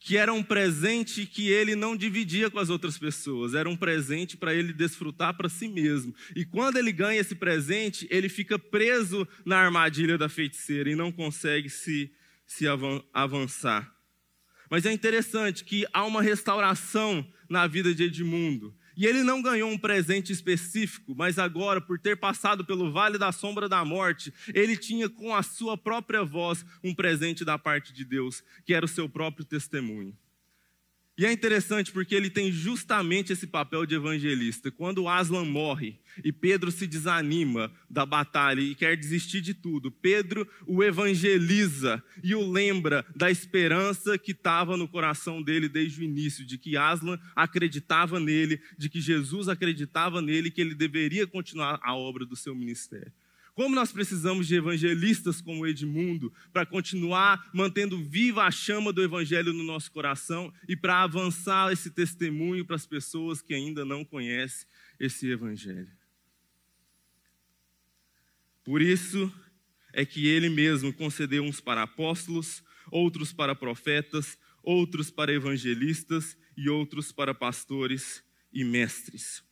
que 0.00 0.16
era 0.16 0.32
um 0.32 0.42
presente 0.42 1.24
que 1.24 1.48
ele 1.48 1.76
não 1.76 1.96
dividia 1.96 2.50
com 2.50 2.58
as 2.58 2.68
outras 2.68 2.98
pessoas, 2.98 3.54
era 3.54 3.70
um 3.70 3.76
presente 3.76 4.36
para 4.36 4.52
ele 4.52 4.72
desfrutar 4.72 5.36
para 5.36 5.48
si 5.48 5.68
mesmo. 5.68 6.12
E 6.34 6.44
quando 6.44 6.78
ele 6.78 6.90
ganha 6.90 7.20
esse 7.20 7.36
presente, 7.36 8.08
ele 8.10 8.28
fica 8.28 8.58
preso 8.58 9.28
na 9.44 9.58
armadilha 9.58 10.18
da 10.18 10.28
feiticeira 10.28 10.90
e 10.90 10.96
não 10.96 11.12
consegue 11.12 11.70
se, 11.70 12.10
se 12.44 12.66
avançar. 13.14 13.99
Mas 14.70 14.86
é 14.86 14.92
interessante 14.92 15.64
que 15.64 15.84
há 15.92 16.04
uma 16.04 16.22
restauração 16.22 17.26
na 17.48 17.66
vida 17.66 17.92
de 17.92 18.04
Edmundo. 18.04 18.72
E 18.96 19.04
ele 19.06 19.22
não 19.22 19.42
ganhou 19.42 19.70
um 19.70 19.78
presente 19.78 20.32
específico, 20.32 21.14
mas 21.16 21.38
agora, 21.38 21.80
por 21.80 21.98
ter 21.98 22.16
passado 22.16 22.64
pelo 22.64 22.92
vale 22.92 23.18
da 23.18 23.32
sombra 23.32 23.68
da 23.68 23.84
morte, 23.84 24.32
ele 24.54 24.76
tinha 24.76 25.08
com 25.08 25.34
a 25.34 25.42
sua 25.42 25.76
própria 25.76 26.22
voz 26.22 26.64
um 26.84 26.94
presente 26.94 27.44
da 27.44 27.58
parte 27.58 27.92
de 27.92 28.04
Deus, 28.04 28.44
que 28.64 28.74
era 28.74 28.84
o 28.84 28.88
seu 28.88 29.08
próprio 29.08 29.44
testemunho. 29.44 30.16
E 31.20 31.26
é 31.26 31.30
interessante 31.30 31.92
porque 31.92 32.14
ele 32.14 32.30
tem 32.30 32.50
justamente 32.50 33.30
esse 33.30 33.46
papel 33.46 33.84
de 33.84 33.94
evangelista. 33.94 34.70
Quando 34.70 35.06
Aslan 35.06 35.44
morre 35.44 35.98
e 36.24 36.32
Pedro 36.32 36.72
se 36.72 36.86
desanima 36.86 37.70
da 37.90 38.06
batalha 38.06 38.62
e 38.62 38.74
quer 38.74 38.96
desistir 38.96 39.42
de 39.42 39.52
tudo, 39.52 39.90
Pedro 39.90 40.48
o 40.66 40.82
evangeliza 40.82 42.02
e 42.24 42.34
o 42.34 42.50
lembra 42.50 43.04
da 43.14 43.30
esperança 43.30 44.16
que 44.16 44.32
estava 44.32 44.78
no 44.78 44.88
coração 44.88 45.42
dele 45.42 45.68
desde 45.68 46.00
o 46.00 46.04
início, 46.04 46.42
de 46.42 46.56
que 46.56 46.74
Aslan 46.74 47.20
acreditava 47.36 48.18
nele, 48.18 48.58
de 48.78 48.88
que 48.88 48.98
Jesus 48.98 49.50
acreditava 49.50 50.22
nele, 50.22 50.50
que 50.50 50.62
ele 50.62 50.74
deveria 50.74 51.26
continuar 51.26 51.78
a 51.82 51.94
obra 51.94 52.24
do 52.24 52.34
seu 52.34 52.54
ministério. 52.54 53.12
Como 53.60 53.74
nós 53.74 53.92
precisamos 53.92 54.48
de 54.48 54.54
evangelistas 54.54 55.42
como 55.42 55.66
Edmundo 55.66 56.32
para 56.50 56.64
continuar 56.64 57.50
mantendo 57.52 58.02
viva 58.02 58.44
a 58.44 58.50
chama 58.50 58.90
do 58.90 59.02
evangelho 59.02 59.52
no 59.52 59.62
nosso 59.62 59.92
coração 59.92 60.50
e 60.66 60.74
para 60.74 61.02
avançar 61.02 61.70
esse 61.70 61.90
testemunho 61.90 62.64
para 62.64 62.76
as 62.76 62.86
pessoas 62.86 63.42
que 63.42 63.52
ainda 63.52 63.84
não 63.84 64.02
conhecem 64.02 64.66
esse 64.98 65.28
evangelho. 65.28 65.90
Por 68.64 68.80
isso 68.80 69.30
é 69.92 70.06
que 70.06 70.26
ele 70.26 70.48
mesmo 70.48 70.90
concedeu 70.90 71.44
uns 71.44 71.60
para 71.60 71.82
apóstolos, 71.82 72.64
outros 72.90 73.30
para 73.30 73.54
profetas, 73.54 74.38
outros 74.62 75.10
para 75.10 75.34
evangelistas 75.34 76.34
e 76.56 76.70
outros 76.70 77.12
para 77.12 77.34
pastores 77.34 78.24
e 78.50 78.64
mestres 78.64 79.44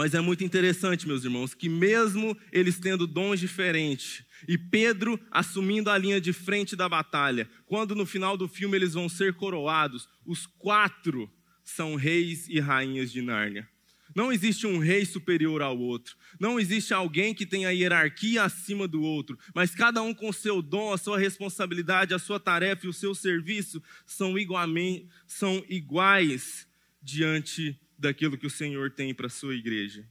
Mas 0.00 0.14
é 0.14 0.20
muito 0.22 0.42
interessante, 0.42 1.06
meus 1.06 1.24
irmãos, 1.24 1.52
que 1.52 1.68
mesmo 1.68 2.34
eles 2.50 2.78
tendo 2.78 3.06
dons 3.06 3.38
diferentes, 3.38 4.24
e 4.48 4.56
Pedro 4.56 5.20
assumindo 5.30 5.90
a 5.90 5.98
linha 5.98 6.18
de 6.18 6.32
frente 6.32 6.74
da 6.74 6.88
batalha, 6.88 7.46
quando 7.66 7.94
no 7.94 8.06
final 8.06 8.34
do 8.34 8.48
filme 8.48 8.78
eles 8.78 8.94
vão 8.94 9.10
ser 9.10 9.34
coroados, 9.34 10.08
os 10.24 10.46
quatro 10.46 11.30
são 11.62 11.96
reis 11.96 12.48
e 12.48 12.58
rainhas 12.58 13.12
de 13.12 13.20
Nárnia. 13.20 13.68
Não 14.16 14.32
existe 14.32 14.66
um 14.66 14.78
rei 14.78 15.04
superior 15.04 15.60
ao 15.60 15.78
outro. 15.78 16.16
Não 16.40 16.58
existe 16.58 16.94
alguém 16.94 17.34
que 17.34 17.44
tenha 17.44 17.70
hierarquia 17.70 18.42
acima 18.42 18.88
do 18.88 19.02
outro. 19.02 19.38
Mas 19.54 19.74
cada 19.74 20.00
um 20.00 20.14
com 20.14 20.32
seu 20.32 20.62
dom, 20.62 20.94
a 20.94 20.98
sua 20.98 21.18
responsabilidade, 21.18 22.14
a 22.14 22.18
sua 22.18 22.40
tarefa 22.40 22.86
e 22.86 22.88
o 22.88 22.94
seu 22.94 23.14
serviço 23.14 23.82
são, 24.06 24.38
igualmente, 24.38 25.06
são 25.26 25.62
iguais 25.68 26.66
diante 27.02 27.78
daquilo 28.00 28.38
que 28.38 28.46
o 28.46 28.50
Senhor 28.50 28.90
tem 28.90 29.14
para 29.14 29.26
a 29.26 29.30
sua 29.30 29.54
igreja. 29.54 30.08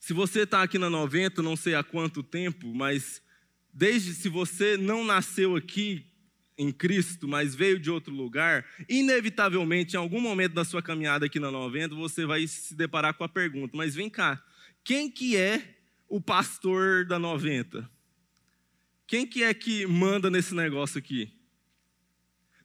Se 0.00 0.12
você 0.12 0.40
está 0.40 0.62
aqui 0.62 0.78
na 0.78 0.90
90, 0.90 1.42
não 1.42 1.56
sei 1.56 1.74
há 1.74 1.82
quanto 1.82 2.22
tempo, 2.22 2.74
mas 2.74 3.22
desde 3.72 4.14
se 4.14 4.28
você 4.28 4.76
não 4.76 5.04
nasceu 5.04 5.56
aqui 5.56 6.06
em 6.56 6.70
Cristo, 6.70 7.26
mas 7.26 7.54
veio 7.54 7.78
de 7.78 7.90
outro 7.90 8.14
lugar, 8.14 8.64
inevitavelmente, 8.88 9.94
em 9.94 9.98
algum 9.98 10.20
momento 10.20 10.52
da 10.54 10.64
sua 10.64 10.82
caminhada 10.82 11.26
aqui 11.26 11.40
na 11.40 11.50
90, 11.50 11.94
você 11.94 12.24
vai 12.24 12.46
se 12.46 12.74
deparar 12.74 13.14
com 13.14 13.24
a 13.24 13.28
pergunta: 13.28 13.76
mas 13.76 13.94
vem 13.94 14.08
cá, 14.08 14.42
quem 14.82 15.10
que 15.10 15.36
é 15.36 15.76
o 16.08 16.20
pastor 16.20 17.04
da 17.04 17.18
90? 17.18 17.90
Quem 19.06 19.26
que 19.26 19.42
é 19.42 19.52
que 19.52 19.86
manda 19.86 20.30
nesse 20.30 20.54
negócio 20.54 20.98
aqui? 20.98 21.32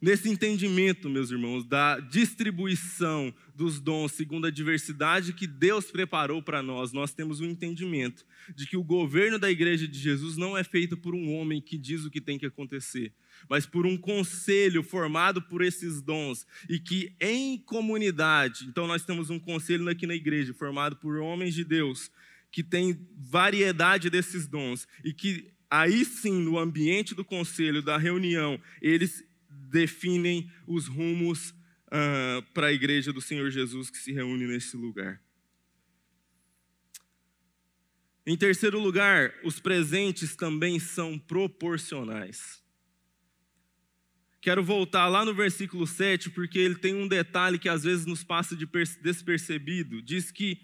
Nesse 0.01 0.29
entendimento, 0.29 1.09
meus 1.09 1.29
irmãos, 1.29 1.65
da 1.65 1.99
distribuição 1.99 3.33
dos 3.53 3.81
dons 3.81 4.13
segundo 4.13 4.47
a 4.47 4.51
diversidade 4.51 5.33
que 5.33 5.45
Deus 5.45 5.91
preparou 5.91 6.41
para 6.41 6.63
nós, 6.63 6.93
nós 6.93 7.13
temos 7.13 7.41
um 7.41 7.45
entendimento 7.45 8.25
de 8.55 8.65
que 8.65 8.77
o 8.77 8.83
governo 8.83 9.37
da 9.37 9.51
igreja 9.51 9.85
de 9.85 9.99
Jesus 9.99 10.37
não 10.37 10.57
é 10.57 10.63
feito 10.63 10.95
por 10.95 11.13
um 11.13 11.33
homem 11.33 11.59
que 11.59 11.77
diz 11.77 12.05
o 12.05 12.09
que 12.09 12.21
tem 12.21 12.39
que 12.39 12.45
acontecer, 12.45 13.11
mas 13.49 13.65
por 13.65 13.85
um 13.85 13.97
conselho 13.97 14.81
formado 14.83 15.41
por 15.41 15.61
esses 15.61 16.01
dons 16.01 16.47
e 16.69 16.79
que 16.79 17.13
em 17.19 17.57
comunidade, 17.57 18.67
então 18.69 18.87
nós 18.87 19.03
temos 19.03 19.29
um 19.29 19.39
conselho 19.39 19.89
aqui 19.89 20.07
na 20.07 20.15
igreja 20.15 20.53
formado 20.53 20.95
por 20.95 21.17
homens 21.17 21.53
de 21.53 21.65
Deus 21.65 22.09
que 22.49 22.63
tem 22.63 23.05
variedade 23.17 24.09
desses 24.09 24.47
dons 24.47 24.87
e 25.03 25.13
que 25.13 25.51
aí 25.69 26.03
sim 26.05 26.41
no 26.41 26.57
ambiente 26.57 27.13
do 27.13 27.23
conselho, 27.23 27.81
da 27.81 27.97
reunião, 27.97 28.59
eles 28.81 29.23
definem 29.69 30.51
os 30.67 30.87
rumos 30.87 31.51
uh, 31.87 32.41
para 32.53 32.67
a 32.67 32.73
igreja 32.73 33.13
do 33.13 33.21
Senhor 33.21 33.49
Jesus 33.49 33.89
que 33.89 33.97
se 33.97 34.11
reúne 34.11 34.47
nesse 34.47 34.75
lugar. 34.75 35.21
Em 38.25 38.37
terceiro 38.37 38.79
lugar, 38.79 39.33
os 39.43 39.59
presentes 39.59 40.35
também 40.35 40.79
são 40.79 41.17
proporcionais. 41.17 42.61
Quero 44.41 44.63
voltar 44.63 45.07
lá 45.07 45.25
no 45.25 45.33
versículo 45.33 45.85
7, 45.85 46.29
porque 46.29 46.59
ele 46.59 46.75
tem 46.75 46.95
um 46.95 47.07
detalhe 47.07 47.59
que 47.59 47.67
às 47.67 47.83
vezes 47.83 48.05
nos 48.05 48.23
passa 48.23 48.55
de 48.55 48.67
despercebido. 49.01 50.01
Diz 50.01 50.31
que, 50.31 50.61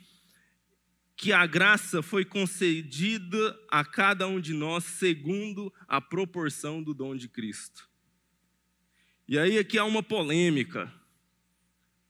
que 1.18 1.34
a 1.34 1.46
graça 1.46 2.02
foi 2.02 2.24
concedida 2.24 3.60
a 3.70 3.84
cada 3.84 4.28
um 4.28 4.40
de 4.40 4.54
nós 4.54 4.84
segundo 4.84 5.74
a 5.88 6.00
proporção 6.00 6.82
do 6.82 6.94
dom 6.94 7.16
de 7.16 7.28
Cristo. 7.28 7.90
E 9.28 9.40
aí 9.40 9.58
aqui 9.58 9.78
há 9.78 9.84
uma 9.84 10.04
polêmica 10.04 10.94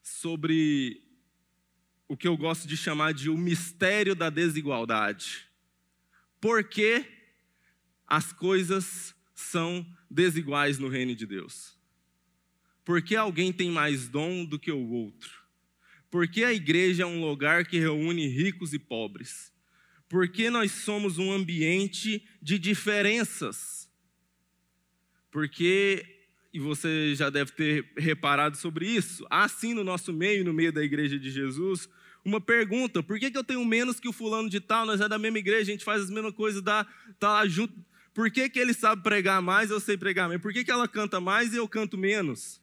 sobre 0.01 1.01
o 2.09 2.17
que 2.17 2.27
eu 2.27 2.35
gosto 2.35 2.67
de 2.67 2.75
chamar 2.75 3.13
de 3.13 3.29
o 3.29 3.37
mistério 3.37 4.13
da 4.13 4.29
desigualdade. 4.29 5.47
Por 6.41 6.63
que 6.65 7.05
as 8.05 8.33
coisas 8.33 9.15
são 9.33 9.85
desiguais 10.11 10.77
no 10.77 10.89
reino 10.89 11.15
de 11.15 11.25
Deus? 11.25 11.77
Por 12.83 13.01
que 13.01 13.15
alguém 13.15 13.53
tem 13.53 13.71
mais 13.71 14.09
dom 14.09 14.43
do 14.43 14.59
que 14.59 14.71
o 14.71 14.89
outro? 14.89 15.45
Por 16.11 16.27
que 16.27 16.43
a 16.43 16.53
igreja 16.53 17.03
é 17.03 17.05
um 17.05 17.25
lugar 17.25 17.65
que 17.65 17.79
reúne 17.79 18.27
ricos 18.27 18.73
e 18.73 18.79
pobres? 18.79 19.53
Por 20.09 20.27
que 20.27 20.49
nós 20.49 20.71
somos 20.71 21.17
um 21.17 21.31
ambiente 21.31 22.27
de 22.41 22.59
diferenças? 22.59 23.89
Porque 25.31 26.14
e 26.55 26.59
você 26.59 27.13
já 27.15 27.29
deve 27.29 27.51
ter 27.51 27.85
reparado 27.97 28.55
sobre 28.55 28.87
isso, 28.87 29.27
há 29.29 29.45
sim 29.45 29.73
no 29.73 29.83
nosso 29.83 30.13
meio, 30.13 30.45
no 30.45 30.53
meio 30.53 30.71
da 30.71 30.81
igreja 30.81 31.19
de 31.19 31.29
Jesus, 31.29 31.89
uma 32.23 32.39
pergunta: 32.39 33.03
por 33.03 33.19
que, 33.19 33.29
que 33.29 33.37
eu 33.37 33.43
tenho 33.43 33.65
menos 33.65 33.99
que 33.99 34.07
o 34.07 34.13
fulano 34.13 34.49
de 34.49 34.61
tal? 34.61 34.85
Nós 34.85 35.01
é 35.01 35.09
da 35.09 35.19
mesma 35.19 35.37
igreja, 35.37 35.63
a 35.63 35.73
gente 35.73 35.83
faz 35.83 36.03
as 36.03 36.09
mesmas 36.09 36.33
coisas, 36.33 36.61
dá, 36.61 36.87
tá 37.19 37.33
lá 37.33 37.45
junto. 37.45 37.73
Por 38.13 38.31
que, 38.31 38.47
que 38.49 38.57
ele 38.57 38.73
sabe 38.73 39.03
pregar 39.03 39.41
mais, 39.41 39.69
eu 39.69 39.81
sei 39.81 39.97
pregar 39.97 40.29
menos? 40.29 40.41
Por 40.41 40.53
que, 40.53 40.63
que 40.63 40.71
ela 40.71 40.87
canta 40.87 41.19
mais 41.19 41.53
e 41.53 41.57
eu 41.57 41.67
canto 41.67 41.97
menos? 41.97 42.61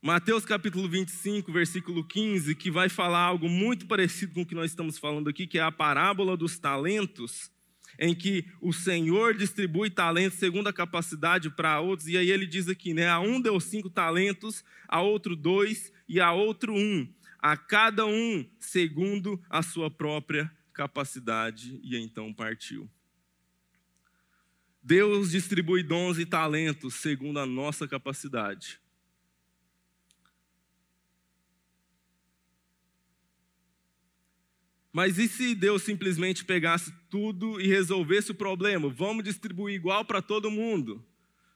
Mateus 0.00 0.46
capítulo 0.46 0.88
25, 0.88 1.52
versículo 1.52 2.02
15, 2.02 2.54
que 2.54 2.70
vai 2.70 2.88
falar 2.88 3.20
algo 3.20 3.46
muito 3.46 3.86
parecido 3.86 4.32
com 4.32 4.40
o 4.40 4.46
que 4.46 4.54
nós 4.54 4.70
estamos 4.70 4.96
falando 4.96 5.28
aqui, 5.28 5.46
que 5.46 5.58
é 5.58 5.62
a 5.62 5.70
parábola 5.70 6.34
dos 6.34 6.58
talentos 6.58 7.52
em 7.98 8.14
que 8.14 8.46
o 8.60 8.72
Senhor 8.72 9.34
distribui 9.34 9.90
talentos 9.90 10.38
segundo 10.38 10.68
a 10.68 10.72
capacidade 10.72 11.50
para 11.50 11.80
outros, 11.80 12.08
e 12.08 12.16
aí 12.16 12.30
ele 12.30 12.46
diz 12.46 12.68
aqui, 12.68 12.94
né? 12.94 13.08
A 13.08 13.20
um 13.20 13.40
deu 13.40 13.58
cinco 13.60 13.90
talentos, 13.90 14.64
a 14.88 15.00
outro 15.00 15.36
dois 15.36 15.92
e 16.08 16.20
a 16.20 16.32
outro 16.32 16.74
um, 16.74 17.08
a 17.38 17.56
cada 17.56 18.06
um 18.06 18.44
segundo 18.58 19.42
a 19.48 19.62
sua 19.62 19.90
própria 19.90 20.50
capacidade, 20.72 21.80
e 21.82 21.96
então 21.96 22.32
partiu. 22.32 22.88
Deus 24.82 25.30
distribui 25.30 25.82
dons 25.82 26.18
e 26.18 26.26
talentos 26.26 26.94
segundo 26.94 27.38
a 27.38 27.46
nossa 27.46 27.86
capacidade. 27.86 28.80
Mas 34.92 35.18
e 35.18 35.26
se 35.26 35.54
Deus 35.54 35.82
simplesmente 35.82 36.44
pegasse 36.44 36.92
tudo 37.08 37.60
e 37.60 37.66
resolvesse 37.66 38.30
o 38.30 38.34
problema? 38.34 38.90
Vamos 38.90 39.24
distribuir 39.24 39.74
igual 39.74 40.04
para 40.04 40.20
todo 40.20 40.50
mundo. 40.50 41.02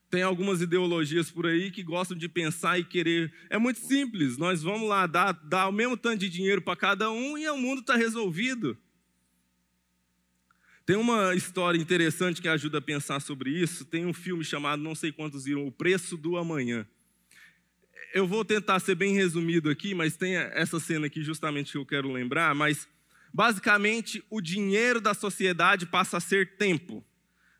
Tem 0.09 0.23
algumas 0.23 0.63
ideologias 0.63 1.31
por 1.31 1.47
aí 1.47 1.71
que 1.71 1.83
gostam 1.83 2.17
de 2.17 2.29
pensar 2.29 2.79
e 2.79 2.85
querer. 2.85 3.33
É 3.51 3.59
muito 3.59 3.81
simples, 3.81 4.39
nós 4.39 4.63
vamos 4.63 4.89
lá 4.89 5.07
dar, 5.07 5.33
dar 5.33 5.69
o 5.69 5.73
mesmo 5.73 5.97
tanto 5.97 6.21
de 6.21 6.31
dinheiro 6.31 6.63
para 6.63 6.77
cada 6.77 7.11
um 7.11 7.37
e 7.37 7.47
o 7.49 7.59
mundo 7.59 7.81
está 7.81 7.97
resolvido. 7.97 8.79
Tem 10.87 10.97
uma 10.97 11.35
história 11.35 11.79
interessante 11.79 12.41
que 12.41 12.49
ajuda 12.49 12.79
a 12.79 12.81
pensar 12.81 13.21
sobre 13.21 13.51
isso. 13.51 13.85
Tem 13.85 14.07
um 14.07 14.13
filme 14.15 14.45
chamado, 14.45 14.81
não 14.81 14.95
sei 14.95 15.11
quantos 15.11 15.45
viram, 15.45 15.67
O 15.67 15.73
Preço 15.73 16.17
do 16.17 16.37
Amanhã. 16.37 16.87
Eu 18.15 18.27
vou 18.27 18.45
tentar 18.45 18.79
ser 18.79 18.95
bem 18.95 19.13
resumido 19.13 19.69
aqui, 19.69 19.93
mas 19.95 20.17
tem 20.17 20.37
essa 20.37 20.79
cena 20.79 21.07
aqui 21.07 21.23
justamente 21.23 21.73
que 21.73 21.79
eu 21.79 21.85
quero 21.85 22.11
lembrar. 22.11 22.55
Mas 22.55 22.89
Basicamente, 23.37 24.25
o 24.31 24.41
dinheiro 24.41 24.99
da 24.99 25.13
sociedade 25.13 25.85
passa 25.85 26.17
a 26.17 26.21
ser 26.21 26.57
tempo. 26.57 27.05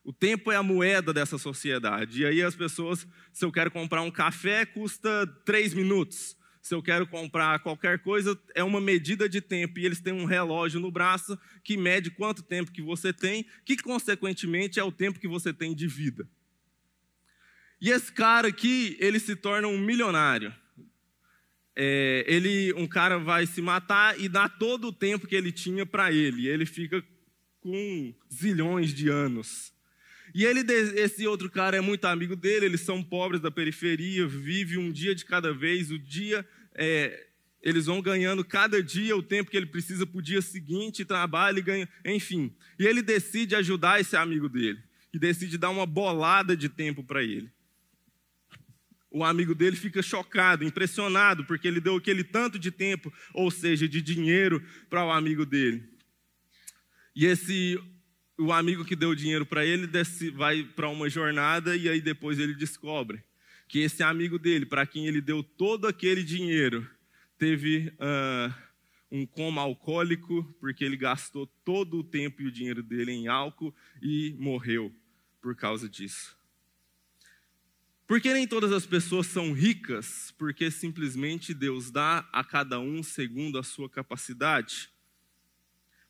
O 0.03 0.11
tempo 0.11 0.51
é 0.51 0.57
a 0.57 0.63
moeda 0.63 1.13
dessa 1.13 1.37
sociedade. 1.37 2.23
E 2.23 2.25
aí 2.25 2.43
as 2.43 2.55
pessoas, 2.55 3.07
se 3.31 3.45
eu 3.45 3.53
quero 3.53 3.71
comprar 3.71 4.01
um 4.01 4.11
café, 4.11 4.65
custa 4.65 5.27
três 5.45 5.75
minutos. 5.75 6.35
Se 6.63 6.75
eu 6.75 6.83
quero 6.83 7.07
comprar 7.07 7.59
qualquer 7.59 7.99
coisa, 7.99 8.41
é 8.55 8.65
uma 8.65 8.81
medida 8.81 9.29
de 9.29 9.43
tempo. 9.43 9.79
E 9.79 9.85
eles 9.85 10.01
têm 10.01 10.15
um 10.15 10.25
relógio 10.25 10.81
no 10.81 10.91
braço 10.91 11.39
que 11.63 11.77
mede 11.77 12.11
quanto 12.11 12.43
tempo 12.43 12.73
que 12.73 12.81
você 12.81 13.13
tem, 13.13 13.45
que 13.63 13.77
consequentemente 13.77 14.81
é 14.81 14.83
o 14.83 14.91
tempo 14.91 15.21
que 15.21 15.29
você 15.29 15.53
tem 15.53 15.75
de 15.75 15.87
vida. 15.87 16.27
E 17.79 17.91
esse 17.91 18.11
cara 18.11 18.49
aqui, 18.49 18.97
ele 18.99 19.21
se 19.21 19.37
torna 19.37 19.69
um 19.69 19.79
milionário 19.79 20.55
é, 21.77 22.25
ele, 22.27 22.73
um 22.73 22.87
cara 22.87 23.19
vai 23.19 23.47
se 23.47 23.61
matar 23.61 24.19
e 24.19 24.31
dá 24.31 24.49
todo 24.49 24.89
o 24.89 24.93
tempo 24.93 25.27
que 25.27 25.37
ele 25.37 25.53
tinha 25.53 25.85
para 25.85 26.11
ele. 26.11 26.49
Ele 26.49 26.65
fica 26.65 27.05
com 27.61 28.15
zilhões 28.33 28.95
de 28.95 29.11
anos. 29.11 29.75
E 30.35 30.45
ele, 30.45 30.61
esse 30.73 31.27
outro 31.27 31.51
cara 31.51 31.77
é 31.77 31.81
muito 31.81 32.07
amigo 32.07 32.35
dele, 32.35 32.67
eles 32.67 32.81
são 32.81 33.03
pobres 33.03 33.41
da 33.41 33.51
periferia, 33.51 34.27
vive 34.27 34.79
um 34.79 34.91
dia 34.91 35.15
de 35.15 35.25
cada 35.25 35.53
vez, 35.53 35.91
o 35.91 35.99
dia, 35.99 36.47
é, 36.75 37.27
eles 37.63 37.87
vão 37.87 38.03
ganhando 38.03 38.45
cada 38.45 38.83
dia 38.83 39.17
o 39.17 39.23
tempo 39.23 39.51
que 39.51 39.57
ele 39.57 39.67
precisa 39.67 40.07
para 40.07 40.19
o 40.19 40.23
dia 40.23 40.43
seguinte, 40.43 41.05
trabalha 41.05 41.59
e 41.59 41.63
ganha, 41.63 41.89
enfim. 42.05 42.55
E 42.79 42.87
ele 42.87 43.03
decide 43.03 43.55
ajudar 43.55 44.01
esse 44.01 44.17
amigo 44.17 44.49
dele, 44.49 44.79
e 45.13 45.19
decide 45.19 45.57
dar 45.57 45.71
uma 45.71 45.87
bolada 45.87 46.57
de 46.57 46.69
tempo 46.69 47.05
para 47.05 47.23
ele 47.23 47.56
o 49.17 49.25
amigo 49.25 49.55
dele 49.55 49.77
fica 49.77 50.03
chocado, 50.03 50.63
impressionado, 50.63 51.43
porque 51.47 51.67
ele 51.67 51.81
deu 51.81 51.97
aquele 51.97 52.23
tanto 52.23 52.59
de 52.59 52.71
tempo, 52.71 53.11
ou 53.33 53.51
seja, 53.51 53.89
de 53.89 54.03
dinheiro 54.03 54.63
para 54.91 55.07
o 55.07 55.11
amigo 55.11 55.47
dele. 55.47 55.89
E 57.15 57.25
esse 57.25 57.81
o 58.39 58.53
amigo 58.53 58.85
que 58.85 58.95
deu 58.95 59.15
dinheiro 59.15 59.47
para 59.47 59.65
ele 59.65 59.89
vai 60.35 60.63
para 60.63 60.91
uma 60.91 61.09
jornada 61.09 61.75
e 61.75 61.89
aí 61.89 62.03
depois 62.03 62.39
ele 62.39 62.55
descobre 62.55 63.25
que 63.67 63.79
esse 63.79 64.03
amigo 64.03 64.39
dele, 64.39 64.67
para 64.67 64.87
quem 64.87 65.07
ele 65.07 65.23
deu 65.23 65.43
todo 65.43 65.87
aquele 65.87 66.23
dinheiro, 66.23 66.87
teve 67.39 67.89
uh, 67.99 68.55
um 69.11 69.25
coma 69.25 69.63
alcoólico, 69.63 70.45
porque 70.61 70.85
ele 70.85 70.97
gastou 70.97 71.47
todo 71.65 71.99
o 71.99 72.05
tempo 72.05 72.43
e 72.43 72.47
o 72.47 72.53
dinheiro 72.53 72.83
dele 72.83 73.13
em 73.13 73.29
álcool 73.29 73.75
e 74.03 74.37
morreu 74.39 74.95
por 75.41 75.57
causa 75.57 75.89
disso. 75.89 76.37
Porque 78.07 78.33
nem 78.33 78.47
todas 78.47 78.71
as 78.71 78.87
pessoas 78.87 79.27
são 79.27 79.53
ricas, 79.53 80.33
porque 80.39 80.71
simplesmente 80.71 81.53
Deus 81.53 81.91
dá 81.91 82.29
a 82.33 82.45
cada 82.45 82.79
um 82.79 83.03
segundo 83.03 83.59
a 83.59 83.65
sua 83.65 83.91
capacidade. 83.91 84.89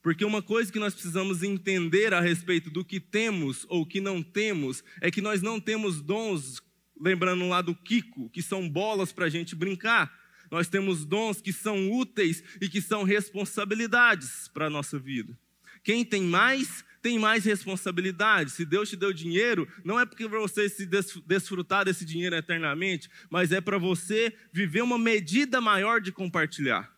Porque 0.02 0.24
uma 0.24 0.42
coisa 0.42 0.70
que 0.70 0.78
nós 0.78 0.92
precisamos 0.92 1.42
entender 1.42 2.12
a 2.12 2.20
respeito 2.20 2.70
do 2.70 2.85
que 2.85 3.00
temos 3.00 3.64
ou 3.68 3.87
que 3.87 4.00
não 4.00 4.22
temos 4.22 4.85
é 5.00 5.11
que 5.11 5.22
nós 5.22 5.40
não 5.40 5.59
temos 5.59 6.02
dons, 6.02 6.62
lembrando 7.00 7.48
lá 7.48 7.62
do 7.62 7.74
Kiko, 7.74 8.28
que 8.28 8.42
são 8.42 8.68
bolas 8.68 9.11
para 9.11 9.24
a 9.24 9.30
gente 9.30 9.56
brincar. 9.56 10.12
Nós 10.50 10.68
temos 10.68 11.04
dons 11.04 11.40
que 11.40 11.52
são 11.52 11.90
úteis 11.90 12.44
e 12.61 12.68
que 12.68 12.80
são 12.80 13.04
responsabilidades 13.04 14.48
para 14.48 14.66
a 14.66 14.70
nossa 14.70 14.98
vida. 14.98 15.37
Quem 15.82 16.04
tem 16.04 16.22
mais 16.22 16.85
tem 17.02 17.18
mais 17.18 17.44
responsabilidade. 17.44 18.50
Se 18.50 18.64
Deus 18.64 18.88
te 18.88 18.96
deu 18.96 19.12
dinheiro, 19.12 19.68
não 19.85 19.98
é 19.98 20.04
porque 20.04 20.26
você 20.26 20.68
se 20.68 20.88
desfrutar 21.26 21.85
desse 21.85 22.04
dinheiro 22.04 22.35
eternamente, 22.35 23.09
mas 23.30 23.52
é 23.52 23.61
para 23.61 23.78
você 23.78 24.32
viver 24.52 24.82
uma 24.82 24.98
medida 24.98 25.61
maior 25.61 26.00
de 26.00 26.12
compartilhar. 26.12 26.94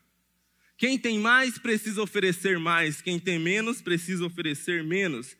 Quem 0.76 0.96
tem 0.96 1.18
mais 1.18 1.58
precisa 1.58 2.00
oferecer 2.00 2.58
mais, 2.58 3.02
quem 3.02 3.18
tem 3.18 3.38
menos 3.38 3.82
precisa 3.82 4.24
oferecer 4.24 4.84
menos. 4.84 5.36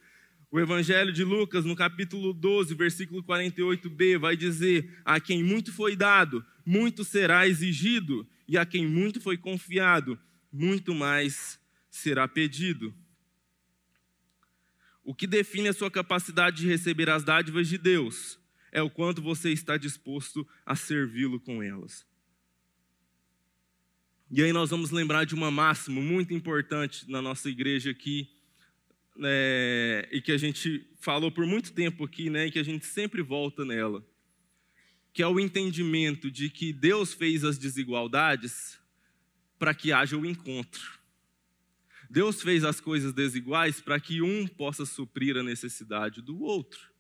O 0.51 0.59
Evangelho 0.59 1.13
de 1.13 1.23
Lucas, 1.23 1.65
no 1.65 1.77
capítulo 1.77 2.33
12, 2.33 2.75
versículo 2.75 3.23
48b, 3.23 4.19
vai 4.19 4.37
dizer: 4.37 4.99
A 5.05 5.21
quem 5.21 5.45
muito 5.45 5.73
foi 5.73 5.95
dado, 5.95 6.45
muito 6.65 7.05
será 7.05 7.47
exigido, 7.47 8.27
e 8.49 8.59
a 8.59 8.67
quem 8.67 8.87
muito 8.87 9.21
foi 9.21 9.37
confiado, 9.37 10.19
muito 10.53 10.95
mais 10.95 11.61
será 11.91 12.27
pedido. 12.27 12.95
O 15.09 15.15
que 15.15 15.27
define 15.27 15.69
a 15.69 15.73
sua 15.73 15.91
capacidade 15.91 16.59
de 16.59 16.69
receber 16.69 17.09
as 17.09 17.25
dádivas 17.25 17.67
de 17.67 17.79
Deus 17.79 18.39
é 18.71 18.83
o 18.83 18.91
quanto 18.91 19.23
você 19.23 19.51
está 19.51 19.79
disposto 19.79 20.47
a 20.67 20.77
servi-lo 20.77 21.41
com 21.41 21.63
elas. 21.63 22.07
E 24.31 24.43
aí 24.43 24.53
nós 24.53 24.69
vamos 24.69 24.91
lembrar 24.91 25.25
de 25.25 25.35
uma 25.35 25.51
máxima 25.51 25.99
muito 25.99 26.35
importante 26.35 27.11
na 27.11 27.23
nossa 27.23 27.49
igreja 27.49 27.91
aqui, 27.91 28.29
né, 29.17 30.03
e 30.13 30.21
que 30.21 30.31
a 30.31 30.37
gente 30.37 30.87
falou 31.01 31.33
por 31.33 31.47
muito 31.47 31.73
tempo 31.73 32.05
aqui, 32.05 32.29
né, 32.29 32.49
e 32.49 32.51
que 32.51 32.59
a 32.59 32.63
gente 32.63 32.85
sempre 32.85 33.23
volta 33.23 33.65
nela, 33.65 34.07
que 35.15 35.23
é 35.23 35.27
o 35.27 35.41
entendimento 35.41 36.31
de 36.31 36.51
que 36.51 36.71
Deus 36.71 37.15
fez 37.15 37.45
as 37.45 37.57
desigualdades 37.57 38.79
para 39.59 39.73
que 39.73 39.91
haja 39.91 40.19
o 40.19 40.27
encontro. 40.27 40.98
Deus 42.11 42.43
fez 42.43 42.65
as 42.65 42.81
coisas 42.81 43.13
desiguais 43.13 43.81
para 43.81 44.01
que 44.01 44.23
um 44.23 44.47
possa 44.47 44.87
suprir 44.87 45.37
a 45.37 45.43
necessidade 45.43 46.23
do 46.23 46.41
outro. 46.41 46.91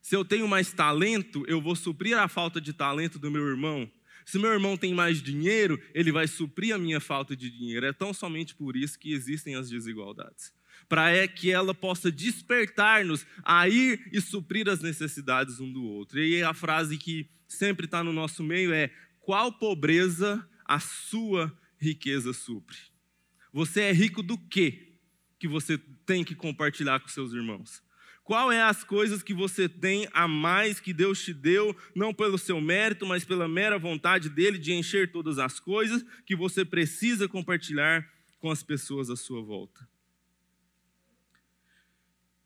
Se 0.00 0.14
eu 0.14 0.24
tenho 0.24 0.46
mais 0.46 0.72
talento, 0.72 1.44
eu 1.48 1.60
vou 1.60 1.74
suprir 1.74 2.16
a 2.16 2.28
falta 2.28 2.60
de 2.60 2.72
talento 2.72 3.18
do 3.18 3.30
meu 3.30 3.46
irmão. 3.46 3.90
Se 4.24 4.38
meu 4.38 4.52
irmão 4.52 4.76
tem 4.76 4.92
mais 4.92 5.22
dinheiro, 5.22 5.80
ele 5.94 6.12
vai 6.12 6.28
suprir 6.28 6.74
a 6.74 6.78
minha 6.78 7.00
falta 7.00 7.34
de 7.34 7.50
dinheiro. 7.50 7.86
É 7.86 7.92
tão 7.92 8.12
somente 8.12 8.54
por 8.54 8.76
isso 8.76 8.98
que 8.98 9.12
existem 9.12 9.54
as 9.54 9.70
desigualdades. 9.70 10.52
Para 10.88 11.10
é 11.10 11.26
que 11.26 11.50
ela 11.50 11.74
possa 11.74 12.12
despertar-nos 12.12 13.26
a 13.42 13.68
ir 13.68 14.08
e 14.12 14.20
suprir 14.20 14.68
as 14.68 14.80
necessidades 14.80 15.58
um 15.58 15.72
do 15.72 15.82
outro. 15.84 16.20
E 16.20 16.42
a 16.42 16.52
frase 16.52 16.98
que 16.98 17.28
sempre 17.48 17.86
está 17.86 18.04
no 18.04 18.12
nosso 18.12 18.42
meio 18.42 18.72
é: 18.72 18.92
qual 19.20 19.52
pobreza 19.52 20.48
a 20.64 20.78
sua 20.78 21.52
riqueza 21.78 22.32
supre? 22.32 22.76
Você 23.56 23.80
é 23.80 23.90
rico 23.90 24.22
do 24.22 24.36
quê 24.36 24.98
que 25.38 25.48
você 25.48 25.78
tem 26.04 26.22
que 26.22 26.34
compartilhar 26.34 27.00
com 27.00 27.08
seus 27.08 27.32
irmãos? 27.32 27.82
Qual 28.22 28.52
é 28.52 28.60
as 28.60 28.84
coisas 28.84 29.22
que 29.22 29.32
você 29.32 29.66
tem 29.66 30.06
a 30.12 30.28
mais 30.28 30.78
que 30.78 30.92
Deus 30.92 31.24
te 31.24 31.32
deu, 31.32 31.74
não 31.94 32.12
pelo 32.12 32.36
seu 32.36 32.60
mérito, 32.60 33.06
mas 33.06 33.24
pela 33.24 33.48
mera 33.48 33.78
vontade 33.78 34.28
dele 34.28 34.58
de 34.58 34.74
encher 34.74 35.10
todas 35.10 35.38
as 35.38 35.58
coisas 35.58 36.04
que 36.26 36.36
você 36.36 36.66
precisa 36.66 37.26
compartilhar 37.26 38.06
com 38.40 38.50
as 38.50 38.62
pessoas 38.62 39.08
à 39.08 39.16
sua 39.16 39.40
volta? 39.40 39.88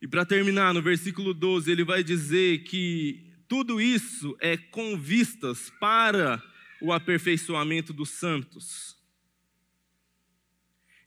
E 0.01 0.07
para 0.07 0.25
terminar, 0.25 0.73
no 0.73 0.81
versículo 0.81 1.35
12, 1.35 1.73
ele 1.73 1.83
vai 1.83 2.05
dizer 2.05 2.63
que 2.63 3.35
tudo 3.49 3.81
isso 3.81 4.37
é 4.39 4.57
com 4.57 4.97
vistas 4.97 5.73
para 5.81 6.41
o 6.81 6.93
aperfeiçoamento 6.93 7.93
dos 7.93 8.11
santos. 8.11 9.00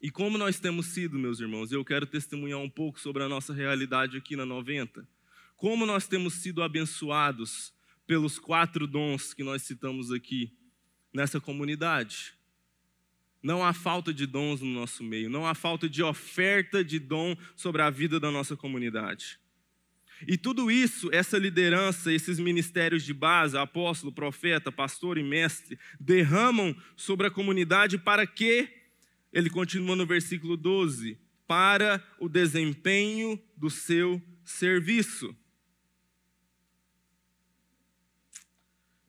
E 0.04 0.12
como 0.12 0.38
nós 0.38 0.60
temos 0.60 0.88
sido, 0.88 1.18
meus 1.18 1.40
irmãos, 1.40 1.72
eu 1.72 1.86
quero 1.86 2.06
testemunhar 2.06 2.60
um 2.60 2.70
pouco 2.70 3.00
sobre 3.00 3.24
a 3.24 3.30
nossa 3.30 3.54
realidade 3.54 4.18
aqui 4.18 4.36
na 4.36 4.46
90. 4.46 5.08
Como 5.56 5.86
nós 5.86 6.06
temos 6.10 6.34
sido 6.34 6.62
abençoados 6.62 7.74
pelos 8.06 8.38
quatro 8.38 8.86
dons 8.86 9.34
que 9.34 9.46
nós 9.46 9.62
citamos 9.62 10.12
aqui 10.12 10.52
nessa 11.14 11.40
comunidade. 11.40 12.34
Não 13.42 13.64
há 13.64 13.72
falta 13.72 14.14
de 14.14 14.26
dons 14.26 14.60
no 14.60 14.68
nosso 14.68 15.06
meio, 15.06 15.30
não 15.30 15.48
há 15.48 15.56
falta 15.56 15.88
de 15.88 16.04
oferta 16.04 16.84
de 16.84 17.00
dom 17.00 17.34
sobre 17.56 17.82
a 17.82 17.90
vida 17.90 18.20
da 18.20 18.30
nossa 18.30 18.58
comunidade. 18.58 19.40
E 20.28 20.38
tudo 20.38 20.70
isso, 20.70 21.10
essa 21.14 21.38
liderança, 21.38 22.12
esses 22.12 22.40
ministérios 22.40 23.06
de 23.06 23.14
base, 23.14 23.58
apóstolo, 23.58 24.12
profeta, 24.12 24.70
pastor 24.70 25.18
e 25.18 25.24
mestre, 25.24 25.80
derramam 25.98 26.76
sobre 26.98 27.28
a 27.28 27.32
comunidade 27.32 27.98
para 27.98 28.28
que 28.28 28.83
ele 29.34 29.50
continua 29.50 29.96
no 29.96 30.06
versículo 30.06 30.56
12: 30.56 31.18
para 31.48 32.02
o 32.20 32.30
desempenho 32.30 33.42
do 33.58 33.70
seu 33.70 34.22
serviço. 34.46 35.36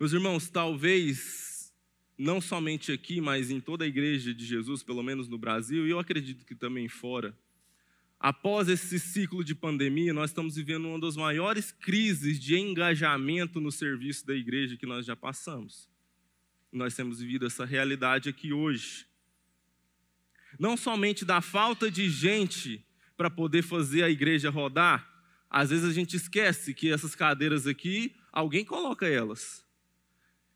Meus 0.01 0.13
irmãos, 0.13 0.49
talvez, 0.49 1.73
não 2.19 2.41
somente 2.41 2.91
aqui, 2.91 3.21
mas 3.21 3.51
em 3.51 3.61
toda 3.61 3.85
a 3.85 3.87
igreja 3.87 4.35
de 4.35 4.45
Jesus, 4.45 4.83
pelo 4.83 5.03
menos 5.03 5.29
no 5.29 5.39
Brasil, 5.39 5.87
e 5.87 5.91
eu 5.91 5.99
acredito 5.99 6.45
que 6.45 6.55
também 6.55 6.89
fora, 6.89 7.37
após 8.19 8.69
esse 8.69 8.99
ciclo 8.99 9.45
de 9.45 9.55
pandemia, 9.55 10.13
nós 10.13 10.31
estamos 10.31 10.57
vivendo 10.57 10.89
uma 10.89 10.99
das 10.99 11.17
maiores 11.17 11.71
crises 11.71 12.41
de 12.41 12.57
engajamento 12.57 13.61
no 13.61 13.71
serviço 13.71 14.27
da 14.27 14.35
igreja 14.35 14.77
que 14.77 14.87
nós 14.87 15.07
já 15.07 15.15
passamos. 15.15 15.89
Nós 16.73 16.95
temos 16.97 17.21
vivido 17.21 17.47
essa 17.47 17.65
realidade 17.65 18.29
aqui 18.29 18.53
hoje 18.53 19.07
não 20.59 20.77
somente 20.77 21.25
da 21.25 21.41
falta 21.41 21.91
de 21.91 22.09
gente 22.09 22.85
para 23.17 23.31
poder 23.31 23.63
fazer 23.63 24.03
a 24.03 24.11
igreja 24.11 24.51
rodar, 24.51 25.09
às 25.49 25.71
vezes 25.71 25.85
a 25.85 25.93
gente 25.93 26.17
esquece 26.17 26.75
que 26.75 26.91
essas 26.91 27.15
cadeiras 27.15 27.67
aqui, 27.67 28.15
alguém 28.33 28.65
coloca 28.65 29.07
elas. 29.07 29.65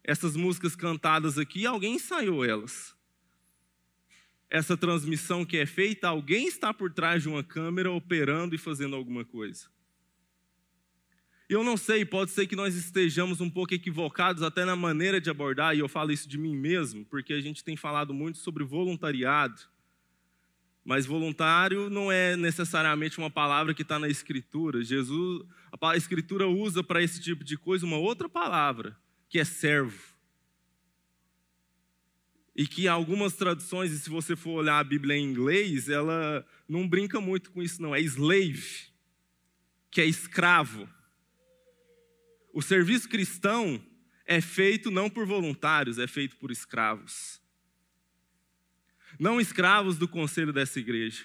Essas 0.02 0.34
músicas 0.34 0.74
cantadas 0.74 1.38
aqui, 1.38 1.66
alguém 1.66 1.94
ensaiou 1.94 2.44
elas. 2.44 2.96
Essa 4.50 4.76
transmissão 4.76 5.44
que 5.44 5.58
é 5.58 5.66
feita, 5.66 6.08
alguém 6.08 6.48
está 6.48 6.72
por 6.72 6.92
trás 6.92 7.22
de 7.22 7.28
uma 7.28 7.44
câmera 7.44 7.90
operando 7.92 8.54
e 8.54 8.58
fazendo 8.58 8.96
alguma 8.96 9.24
coisa. 9.24 9.68
Eu 11.48 11.64
não 11.64 11.76
sei, 11.76 12.04
pode 12.04 12.30
ser 12.30 12.46
que 12.46 12.56
nós 12.56 12.74
estejamos 12.74 13.40
um 13.40 13.48
pouco 13.48 13.72
equivocados 13.72 14.42
até 14.42 14.64
na 14.64 14.76
maneira 14.76 15.20
de 15.20 15.30
abordar, 15.30 15.74
e 15.74 15.78
eu 15.78 15.88
falo 15.88 16.12
isso 16.12 16.28
de 16.28 16.36
mim 16.36 16.54
mesmo, 16.54 17.06
porque 17.06 17.32
a 17.32 17.40
gente 17.40 17.64
tem 17.64 17.76
falado 17.76 18.12
muito 18.12 18.38
sobre 18.38 18.64
voluntariado. 18.64 19.62
Mas 20.88 21.04
voluntário 21.04 21.90
não 21.90 22.10
é 22.10 22.34
necessariamente 22.34 23.18
uma 23.18 23.30
palavra 23.30 23.74
que 23.74 23.82
está 23.82 23.98
na 23.98 24.08
Escritura. 24.08 24.82
Jesus, 24.82 25.44
a 25.70 25.94
Escritura 25.94 26.48
usa 26.48 26.82
para 26.82 27.02
esse 27.02 27.20
tipo 27.20 27.44
de 27.44 27.58
coisa 27.58 27.84
uma 27.84 27.98
outra 27.98 28.26
palavra, 28.26 28.96
que 29.28 29.38
é 29.38 29.44
servo. 29.44 30.02
E 32.56 32.66
que 32.66 32.88
algumas 32.88 33.34
traduções, 33.34 33.92
e 33.92 33.98
se 33.98 34.08
você 34.08 34.34
for 34.34 34.52
olhar 34.52 34.78
a 34.78 34.82
Bíblia 34.82 35.14
em 35.14 35.24
inglês, 35.24 35.90
ela 35.90 36.42
não 36.66 36.88
brinca 36.88 37.20
muito 37.20 37.50
com 37.50 37.62
isso, 37.62 37.82
não. 37.82 37.94
É 37.94 38.00
slave, 38.00 38.86
que 39.90 40.00
é 40.00 40.06
escravo. 40.06 40.88
O 42.50 42.62
serviço 42.62 43.10
cristão 43.10 43.78
é 44.24 44.40
feito 44.40 44.90
não 44.90 45.10
por 45.10 45.26
voluntários, 45.26 45.98
é 45.98 46.06
feito 46.06 46.38
por 46.38 46.50
escravos. 46.50 47.42
Não 49.18 49.40
escravos 49.40 49.98
do 49.98 50.06
conselho 50.06 50.52
dessa 50.52 50.78
igreja, 50.78 51.24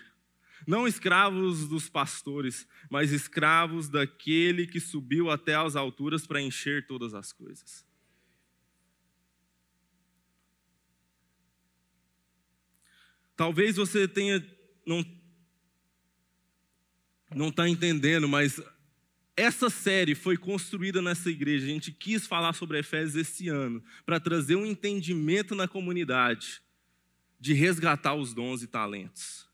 não 0.65 0.87
escravos 0.87 1.67
dos 1.67 1.89
pastores, 1.89 2.67
mas 2.89 3.11
escravos 3.11 3.87
daquele 3.87 4.65
que 4.65 4.79
subiu 4.79 5.29
até 5.29 5.55
as 5.55 5.75
alturas 5.75 6.25
para 6.25 6.41
encher 6.41 6.87
todas 6.87 7.13
as 7.13 7.31
coisas. 7.31 7.85
Talvez 13.35 13.75
você 13.75 14.07
tenha 14.07 14.43
não 14.85 15.03
não 17.35 17.49
está 17.49 17.67
entendendo, 17.67 18.27
mas 18.27 18.61
essa 19.35 19.67
série 19.67 20.13
foi 20.13 20.37
construída 20.37 21.01
nessa 21.01 21.31
igreja. 21.31 21.65
A 21.65 21.69
gente 21.69 21.91
quis 21.91 22.27
falar 22.27 22.53
sobre 22.53 22.77
Efésios 22.77 23.15
esse 23.15 23.49
ano 23.49 23.83
para 24.05 24.19
trazer 24.19 24.55
um 24.55 24.65
entendimento 24.65 25.55
na 25.55 25.67
comunidade 25.67 26.61
de 27.43 27.53
resgatar 27.53 28.15
os 28.15 28.33
dons 28.33 28.63
e 28.63 28.67
talentos. 28.67 29.45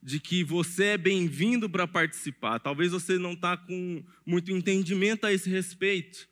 De 0.00 0.20
que 0.20 0.44
você 0.44 0.84
é 0.84 0.96
bem-vindo 0.96 1.68
para 1.68 1.84
participar. 1.84 2.60
Talvez 2.60 2.92
você 2.92 3.18
não 3.18 3.32
está 3.32 3.56
com 3.56 4.04
muito 4.24 4.52
entendimento 4.52 5.26
a 5.26 5.32
esse 5.32 5.50
respeito. 5.50 6.28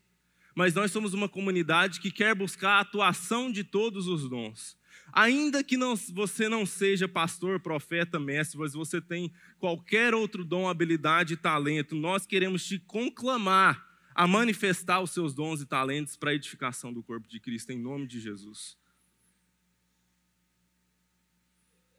Mas 0.54 0.74
nós 0.74 0.92
somos 0.92 1.14
uma 1.14 1.28
comunidade 1.28 1.98
que 1.98 2.12
quer 2.12 2.32
buscar 2.32 2.74
a 2.74 2.80
atuação 2.82 3.50
de 3.50 3.64
todos 3.64 4.06
os 4.06 4.30
dons. 4.30 4.78
Ainda 5.12 5.64
que 5.64 5.76
não, 5.76 5.96
você 5.96 6.48
não 6.48 6.64
seja 6.64 7.08
pastor, 7.08 7.58
profeta, 7.58 8.20
mestre, 8.20 8.56
mas 8.56 8.72
você 8.72 9.00
tem 9.00 9.32
qualquer 9.58 10.14
outro 10.14 10.44
dom, 10.44 10.68
habilidade 10.68 11.34
e 11.34 11.36
talento, 11.36 11.96
nós 11.96 12.24
queremos 12.24 12.64
te 12.64 12.78
conclamar 12.78 13.84
a 14.14 14.28
manifestar 14.28 15.00
os 15.00 15.10
seus 15.10 15.34
dons 15.34 15.60
e 15.60 15.66
talentos 15.66 16.14
para 16.14 16.30
a 16.30 16.34
edificação 16.34 16.92
do 16.92 17.02
corpo 17.02 17.26
de 17.26 17.40
Cristo, 17.40 17.72
em 17.72 17.80
nome 17.80 18.06
de 18.06 18.20
Jesus. 18.20 18.78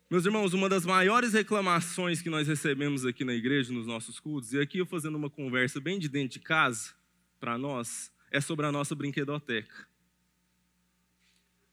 Meus 0.10 0.26
irmãos, 0.26 0.56
uma 0.56 0.68
das 0.68 0.88
maiores 0.88 1.34
reclamações 1.34 2.20
que 2.20 2.32
nós 2.32 2.48
recebemos 2.48 3.06
aqui 3.06 3.24
na 3.24 3.36
igreja, 3.36 3.72
nos 3.72 3.86
nossos 3.86 4.20
cultos, 4.20 4.54
e 4.54 4.60
aqui 4.60 4.80
eu 4.80 4.86
fazendo 4.88 5.16
uma 5.16 5.30
conversa 5.30 5.80
bem 5.80 6.00
de 6.00 6.10
dentro 6.10 6.40
de 6.40 6.40
casa, 6.40 6.96
para 7.40 7.60
nós, 7.60 8.12
é 8.32 8.42
sobre 8.42 8.66
a 8.66 8.72
nossa 8.72 8.96
brinquedoteca. 8.96 9.88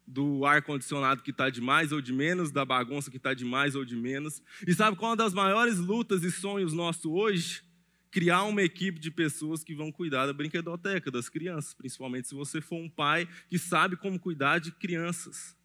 do 0.07 0.45
ar-condicionado 0.45 1.23
que 1.23 1.31
está 1.31 1.49
de 1.49 1.63
mais 1.63 1.93
ou 1.93 2.01
de 2.03 2.13
menos, 2.13 2.53
da 2.53 2.65
bagunça 2.65 3.11
que 3.11 3.17
está 3.17 3.33
de 3.33 3.45
mais 3.45 3.75
ou 3.75 3.87
de 3.87 3.97
menos. 3.97 4.43
E 4.67 4.75
sabe 4.75 4.99
qual 4.99 5.09
é 5.09 5.11
uma 5.13 5.17
das 5.17 5.33
maiores 5.33 5.79
lutas 5.79 6.23
e 6.23 6.31
sonhos 6.31 6.75
nossos 6.75 7.07
hoje? 7.07 7.65
Criar 8.11 8.45
uma 8.45 8.63
equipe 8.63 9.01
de 9.01 9.11
pessoas 9.11 9.65
que 9.65 9.75
vão 9.75 9.91
cuidar 9.91 10.27
da 10.27 10.33
brinquedoteca 10.35 11.11
das 11.11 11.29
crianças, 11.31 11.73
principalmente 11.73 12.29
se 12.29 12.35
você 12.35 12.61
for 12.61 12.77
um 12.77 12.89
pai 12.89 13.27
que 13.49 13.59
sabe 13.59 13.97
como 13.97 14.21
cuidar 14.21 14.59
de 14.59 14.71
crianças. 14.73 15.56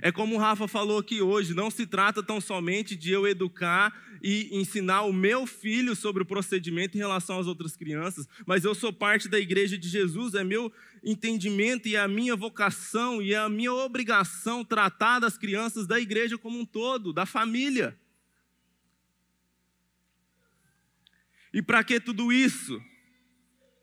É 0.00 0.12
como 0.12 0.36
o 0.36 0.38
Rafa 0.38 0.68
falou 0.68 0.98
aqui 0.98 1.20
hoje, 1.20 1.54
não 1.54 1.70
se 1.70 1.86
trata 1.86 2.22
tão 2.22 2.40
somente 2.40 2.94
de 2.94 3.10
eu 3.10 3.26
educar 3.26 3.94
e 4.22 4.48
ensinar 4.52 5.02
o 5.02 5.12
meu 5.12 5.46
filho 5.46 5.94
sobre 5.94 6.22
o 6.22 6.26
procedimento 6.26 6.96
em 6.96 7.00
relação 7.00 7.38
às 7.38 7.46
outras 7.46 7.76
crianças, 7.76 8.28
mas 8.46 8.64
eu 8.64 8.74
sou 8.74 8.92
parte 8.92 9.28
da 9.28 9.38
igreja 9.38 9.78
de 9.78 9.88
Jesus, 9.88 10.34
é 10.34 10.42
meu 10.42 10.72
entendimento 11.02 11.88
e 11.88 11.96
é 11.96 12.00
a 12.00 12.08
minha 12.08 12.34
vocação 12.34 13.22
e 13.22 13.32
é 13.32 13.38
a 13.38 13.48
minha 13.48 13.72
obrigação 13.72 14.64
tratar 14.64 15.20
das 15.20 15.38
crianças 15.38 15.86
da 15.86 16.00
igreja 16.00 16.36
como 16.36 16.58
um 16.58 16.64
todo, 16.64 17.12
da 17.12 17.26
família. 17.26 17.96
E 21.52 21.62
para 21.62 21.82
que 21.82 21.98
tudo 21.98 22.32
isso? 22.32 22.80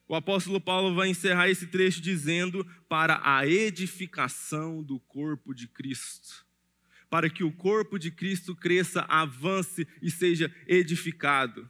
O 0.07 0.15
apóstolo 0.15 0.61
Paulo 0.61 0.93
vai 0.93 1.09
encerrar 1.09 1.49
esse 1.49 1.67
trecho 1.67 2.01
dizendo: 2.01 2.65
para 2.87 3.19
a 3.23 3.47
edificação 3.47 4.83
do 4.83 4.99
corpo 4.99 5.53
de 5.53 5.67
Cristo. 5.67 6.45
Para 7.09 7.29
que 7.29 7.43
o 7.43 7.51
corpo 7.51 7.97
de 7.97 8.11
Cristo 8.11 8.55
cresça, 8.55 9.05
avance 9.07 9.87
e 10.01 10.11
seja 10.11 10.53
edificado. 10.67 11.69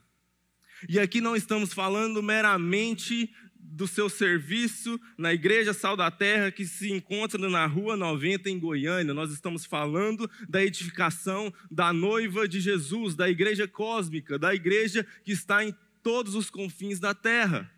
E 0.89 0.99
aqui 0.99 1.21
não 1.21 1.35
estamos 1.35 1.73
falando 1.73 2.21
meramente 2.21 3.33
do 3.57 3.87
seu 3.87 4.09
serviço 4.09 4.99
na 5.17 5.33
Igreja 5.33 5.73
Sal 5.73 5.97
da 5.97 6.11
Terra, 6.11 6.51
que 6.51 6.65
se 6.65 6.91
encontra 6.91 7.49
na 7.49 7.65
Rua 7.65 7.97
90, 7.97 8.49
em 8.49 8.59
Goiânia. 8.59 9.13
Nós 9.13 9.31
estamos 9.31 9.65
falando 9.65 10.29
da 10.47 10.63
edificação 10.63 11.53
da 11.69 11.91
noiva 11.91 12.47
de 12.47 12.59
Jesus, 12.59 13.15
da 13.15 13.29
Igreja 13.29 13.67
Cósmica, 13.67 14.37
da 14.37 14.53
igreja 14.53 15.05
que 15.23 15.31
está 15.31 15.63
em 15.63 15.75
todos 16.03 16.35
os 16.35 16.49
confins 16.49 16.99
da 16.99 17.13
terra. 17.13 17.69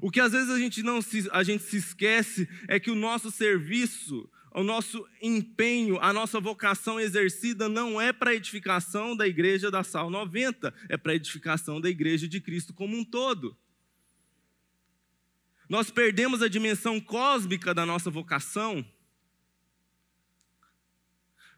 O 0.00 0.10
que 0.10 0.20
às 0.20 0.32
vezes 0.32 0.50
a 0.50 0.58
gente 0.58 0.82
não 0.82 1.00
se, 1.00 1.28
a 1.32 1.42
gente 1.42 1.62
se 1.62 1.76
esquece 1.76 2.48
é 2.68 2.78
que 2.78 2.90
o 2.90 2.94
nosso 2.94 3.30
serviço, 3.30 4.28
o 4.52 4.62
nosso 4.62 5.06
empenho, 5.22 5.98
a 6.00 6.12
nossa 6.12 6.38
vocação 6.40 7.00
exercida 7.00 7.68
não 7.68 8.00
é 8.00 8.12
para 8.12 8.34
edificação 8.34 9.16
da 9.16 9.26
igreja 9.26 9.70
da 9.70 9.82
Sal 9.82 10.10
90, 10.10 10.72
é 10.88 10.96
para 10.96 11.14
edificação 11.14 11.80
da 11.80 11.88
igreja 11.88 12.28
de 12.28 12.40
Cristo 12.40 12.74
como 12.74 12.96
um 12.96 13.04
todo. 13.04 13.56
Nós 15.68 15.90
perdemos 15.90 16.42
a 16.42 16.48
dimensão 16.48 17.00
cósmica 17.00 17.74
da 17.74 17.84
nossa 17.84 18.10
vocação. 18.10 18.86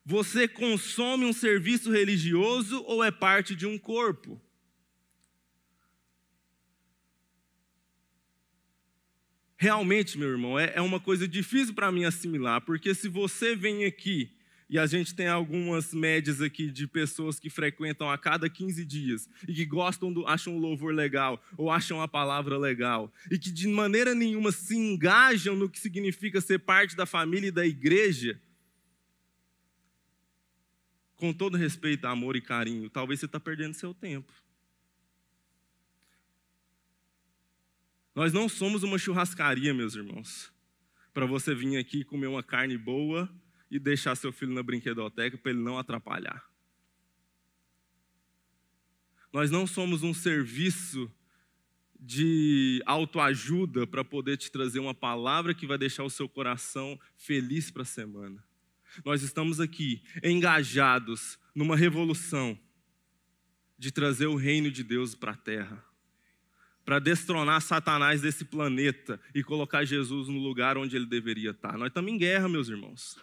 Você 0.04 0.48
consome 0.48 1.26
um 1.26 1.32
serviço 1.34 1.90
religioso 1.90 2.82
ou 2.84 3.04
é 3.04 3.10
parte 3.10 3.54
de 3.54 3.66
um 3.66 3.78
corpo? 3.78 4.40
Realmente, 9.58 10.16
meu 10.16 10.28
irmão, 10.28 10.58
é, 10.58 10.72
é 10.76 10.80
uma 10.80 11.00
coisa 11.00 11.26
difícil 11.26 11.74
para 11.74 11.90
mim 11.90 12.04
assimilar, 12.04 12.60
porque 12.62 12.94
se 12.94 13.08
você 13.08 13.56
vem 13.56 13.84
aqui 13.84 14.30
e 14.70 14.78
a 14.78 14.86
gente 14.86 15.14
tem 15.14 15.26
algumas 15.26 15.92
médias 15.92 16.40
aqui 16.40 16.70
de 16.70 16.86
pessoas 16.86 17.40
que 17.40 17.50
frequentam 17.50 18.08
a 18.08 18.16
cada 18.16 18.48
15 18.48 18.84
dias 18.84 19.28
e 19.48 19.52
que 19.52 19.64
gostam, 19.64 20.12
do, 20.12 20.26
acham 20.26 20.54
o 20.56 20.58
louvor 20.58 20.94
legal 20.94 21.42
ou 21.56 21.70
acham 21.70 22.00
a 22.00 22.06
palavra 22.06 22.56
legal 22.56 23.12
e 23.30 23.38
que 23.38 23.50
de 23.50 23.66
maneira 23.66 24.14
nenhuma 24.14 24.52
se 24.52 24.76
engajam 24.76 25.56
no 25.56 25.68
que 25.68 25.80
significa 25.80 26.40
ser 26.40 26.60
parte 26.60 26.94
da 26.94 27.06
família 27.06 27.48
e 27.48 27.52
da 27.52 27.66
igreja. 27.66 28.40
Com 31.16 31.32
todo 31.32 31.56
respeito, 31.56 32.06
amor 32.06 32.36
e 32.36 32.40
carinho, 32.40 32.88
talvez 32.88 33.18
você 33.18 33.26
está 33.26 33.40
perdendo 33.40 33.74
seu 33.74 33.92
tempo. 33.92 34.32
Nós 38.18 38.32
não 38.32 38.48
somos 38.48 38.82
uma 38.82 38.98
churrascaria, 38.98 39.72
meus 39.72 39.94
irmãos, 39.94 40.52
para 41.14 41.24
você 41.24 41.54
vir 41.54 41.76
aqui 41.76 42.02
comer 42.02 42.26
uma 42.26 42.42
carne 42.42 42.76
boa 42.76 43.32
e 43.70 43.78
deixar 43.78 44.16
seu 44.16 44.32
filho 44.32 44.52
na 44.52 44.60
brinquedoteca 44.60 45.38
para 45.38 45.52
ele 45.52 45.60
não 45.60 45.78
atrapalhar. 45.78 46.44
Nós 49.32 49.52
não 49.52 49.68
somos 49.68 50.02
um 50.02 50.12
serviço 50.12 51.08
de 51.96 52.82
autoajuda 52.86 53.86
para 53.86 54.04
poder 54.04 54.36
te 54.36 54.50
trazer 54.50 54.80
uma 54.80 54.94
palavra 54.94 55.54
que 55.54 55.64
vai 55.64 55.78
deixar 55.78 56.02
o 56.02 56.10
seu 56.10 56.28
coração 56.28 56.98
feliz 57.16 57.70
para 57.70 57.82
a 57.82 57.84
semana. 57.84 58.42
Nós 59.04 59.22
estamos 59.22 59.60
aqui 59.60 60.02
engajados 60.24 61.38
numa 61.54 61.76
revolução 61.76 62.58
de 63.78 63.92
trazer 63.92 64.26
o 64.26 64.34
reino 64.34 64.72
de 64.72 64.82
Deus 64.82 65.14
para 65.14 65.30
a 65.30 65.36
terra 65.36 65.87
para 66.88 66.98
destronar 66.98 67.60
Satanás 67.60 68.22
desse 68.22 68.46
planeta 68.46 69.20
e 69.34 69.44
colocar 69.44 69.84
Jesus 69.84 70.26
no 70.26 70.38
lugar 70.38 70.78
onde 70.78 70.96
ele 70.96 71.04
deveria 71.04 71.50
estar. 71.50 71.76
Nós 71.76 71.88
estamos 71.88 72.10
em 72.10 72.16
guerra, 72.16 72.48
meus 72.48 72.70
irmãos. 72.70 73.18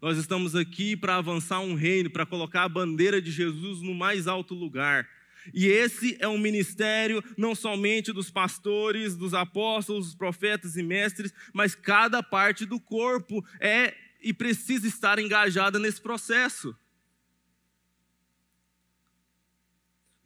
Nós 0.00 0.16
estamos 0.16 0.56
aqui 0.56 0.96
para 0.96 1.16
avançar 1.16 1.60
um 1.60 1.74
reino, 1.74 2.08
para 2.08 2.24
colocar 2.24 2.62
a 2.62 2.68
bandeira 2.68 3.20
de 3.20 3.30
Jesus 3.30 3.82
no 3.82 3.92
mais 3.94 4.26
alto 4.26 4.54
lugar. 4.54 5.06
E 5.52 5.66
esse 5.66 6.16
é 6.18 6.26
um 6.26 6.38
ministério 6.38 7.22
não 7.36 7.54
somente 7.54 8.10
dos 8.10 8.30
pastores, 8.30 9.14
dos 9.14 9.34
apóstolos, 9.34 10.06
dos 10.06 10.14
profetas 10.14 10.74
e 10.74 10.82
mestres, 10.82 11.30
mas 11.52 11.74
cada 11.74 12.22
parte 12.22 12.64
do 12.64 12.80
corpo 12.80 13.44
é 13.60 13.94
e 14.22 14.32
precisa 14.32 14.88
estar 14.88 15.18
engajada 15.18 15.78
nesse 15.78 16.00
processo. 16.00 16.74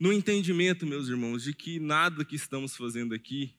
No 0.03 0.11
entendimento, 0.11 0.85
meus 0.85 1.07
irmãos, 1.07 1.43
de 1.43 1.53
que 1.53 1.79
nada 1.79 2.25
que 2.25 2.35
estamos 2.35 2.75
fazendo 2.75 3.15
aqui 3.15 3.55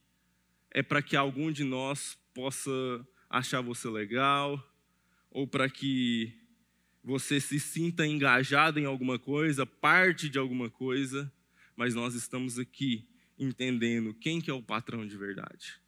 é 0.71 0.83
para 0.83 1.01
que 1.01 1.17
algum 1.17 1.51
de 1.51 1.65
nós 1.65 2.19
possa 2.35 2.71
achar 3.31 3.63
você 3.63 3.89
legal, 3.89 4.63
ou 5.31 5.49
para 5.49 5.71
que 5.71 6.35
você 7.03 7.41
se 7.41 7.59
sinta 7.59 8.07
engajado 8.07 8.79
em 8.79 8.85
alguma 8.85 9.19
coisa, 9.19 9.65
parte 9.65 10.29
de 10.29 10.39
alguma 10.39 10.69
coisa, 10.69 11.33
mas 11.75 11.95
nós 11.95 12.15
estamos 12.15 12.59
aqui 12.59 13.09
entendendo 13.39 14.13
quem 14.13 14.39
que 14.39 14.51
é 14.51 14.55
o 14.55 14.63
patrão 14.63 15.07
de 15.07 15.17
verdade. 15.17 15.81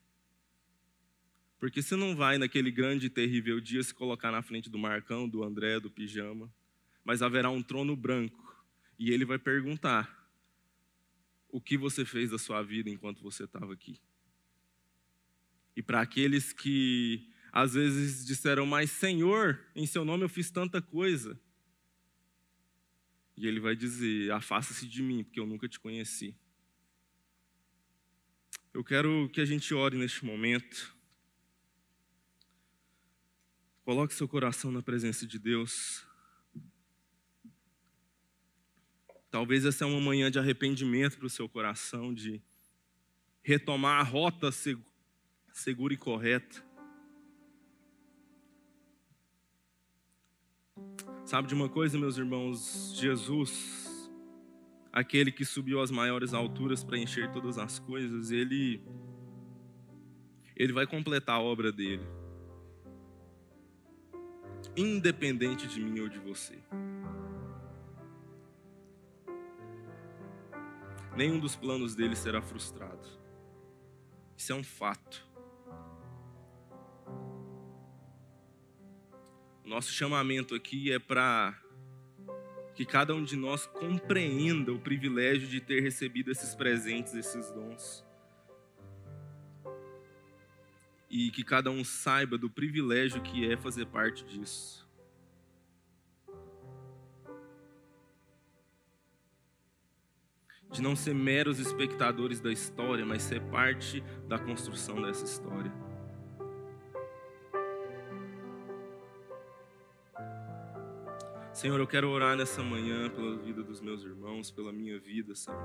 Porque 1.59 1.83
você 1.83 1.97
não 1.97 2.17
vai 2.17 2.39
naquele 2.39 2.71
grande 2.71 3.09
e 3.09 3.11
terrível 3.11 3.61
dia 3.61 3.83
se 3.83 3.93
colocar 3.93 4.33
na 4.33 4.41
frente 4.41 4.71
do 4.71 4.79
Marcão, 4.79 5.29
do 5.29 5.45
André, 5.45 5.79
do 5.79 5.91
Pijama, 5.91 6.51
mas 7.05 7.21
haverá 7.21 7.51
um 7.51 7.63
trono 7.63 7.95
branco 7.95 8.65
e 8.99 9.11
ele 9.11 9.27
vai 9.27 9.39
perguntar: 9.39 10.26
o 11.49 11.61
que 11.61 11.77
você 11.77 12.05
fez 12.05 12.31
da 12.31 12.39
sua 12.39 12.63
vida 12.63 12.91
enquanto 12.91 13.23
você 13.23 13.45
estava 13.45 13.73
aqui. 13.73 14.01
E 15.75 15.83
para 15.83 16.01
aqueles 16.01 16.53
que 16.53 17.31
às 17.53 17.75
vezes 17.75 18.25
disseram, 18.25 18.67
mas 18.67 18.91
Senhor, 18.91 19.59
em 19.75 19.87
seu 19.87 20.05
nome 20.05 20.25
eu 20.25 20.29
fiz 20.29 20.51
tanta 20.51 20.81
coisa. 20.81 21.39
E 23.37 23.47
ele 23.47 23.61
vai 23.61 23.77
dizer: 23.77 24.31
afasta-se 24.33 24.87
de 24.87 25.03
mim, 25.03 25.23
porque 25.23 25.41
eu 25.41 25.47
nunca 25.47 25.69
te 25.69 25.79
conheci. 25.79 26.35
Eu 28.73 28.85
quero 28.85 29.29
que 29.33 29.41
a 29.41 29.45
gente 29.45 29.73
ore 29.75 29.97
neste 29.97 30.25
momento. 30.25 30.95
Coloque 33.85 34.15
seu 34.15 34.29
coração 34.29 34.71
na 34.73 34.83
presença 34.83 35.27
de 35.27 35.39
Deus. 35.39 36.06
Talvez 39.37 39.67
essa 39.67 39.85
é 39.85 39.87
uma 39.87 40.01
manhã 40.01 40.31
de 40.31 40.39
arrependimento 40.39 41.19
para 41.19 41.27
o 41.27 41.29
seu 41.29 41.47
coração, 41.47 42.15
de 42.15 42.41
retomar 43.43 44.01
a 44.01 44.03
rota 44.03 44.49
segura 45.53 45.93
e 45.93 45.97
correta. 45.99 46.65
Sabe 51.27 51.49
de 51.49 51.55
uma 51.55 51.69
coisa, 51.69 51.99
meus 51.99 52.17
irmãos? 52.17 52.97
Jesus, 52.99 54.11
aquele 54.91 55.31
que 55.31 55.45
subiu 55.45 55.83
às 55.83 55.91
maiores 55.91 56.33
alturas 56.33 56.83
para 56.83 56.97
encher 56.97 57.31
todas 57.31 57.59
as 57.59 57.79
coisas, 57.79 58.31
ele 58.31 58.83
ele 60.57 60.73
vai 60.73 60.87
completar 60.87 61.37
a 61.37 61.43
obra 61.43 61.71
dele. 61.71 62.07
Independente 64.75 65.69
de 65.69 65.85
mim 65.85 66.01
ou 66.01 66.09
de 66.09 66.21
você. 66.21 66.59
Nenhum 71.17 71.39
dos 71.39 71.57
planos 71.57 71.95
dele 71.95 72.15
será 72.15 72.43
frustrado. 72.43 73.09
Isso 74.37 74.53
é 74.53 74.55
um 74.55 74.63
fato. 74.63 75.27
Nosso 79.65 79.91
chamamento 79.93 80.55
aqui 80.55 80.93
é 80.93 80.99
para 80.99 81.59
que 82.75 82.85
cada 82.85 83.15
um 83.15 83.25
de 83.25 83.37
nós 83.37 83.67
compreenda 83.67 84.73
o 84.73 84.79
privilégio 84.79 85.49
de 85.49 85.61
ter 85.61 85.81
recebido 85.81 86.31
esses 86.31 86.55
presentes, 86.55 87.15
esses 87.15 87.51
dons. 87.51 88.07
e 91.11 91.31
que 91.31 91.45
cada 91.45 91.71
um 91.71 91.85
saiba 91.85 92.37
do 92.37 92.51
privilégio 92.51 93.23
que 93.23 93.51
é 93.51 93.57
fazer 93.57 93.87
parte 93.87 94.25
disso. 94.25 94.86
De 100.71 100.83
não 100.83 100.95
ser 100.95 101.15
meros 101.15 101.59
espectadores 101.59 102.41
da 102.41 102.53
história, 102.53 103.07
mas 103.07 103.23
ser 103.23 103.41
parte 103.43 104.03
da 104.29 104.39
construção 104.39 105.01
dessa 105.01 105.25
história. 105.25 105.73
Senhor, 111.53 111.81
eu 111.81 111.87
quero 111.87 112.11
orar 112.11 112.37
nessa 112.37 112.63
manhã 112.63 113.09
pela 113.09 113.35
vida 113.39 113.63
dos 113.63 113.81
meus 113.81 114.05
irmãos, 114.05 114.51
pela 114.51 114.71
minha 114.71 114.99
vida, 114.99 115.35
Senhor. 115.35 115.59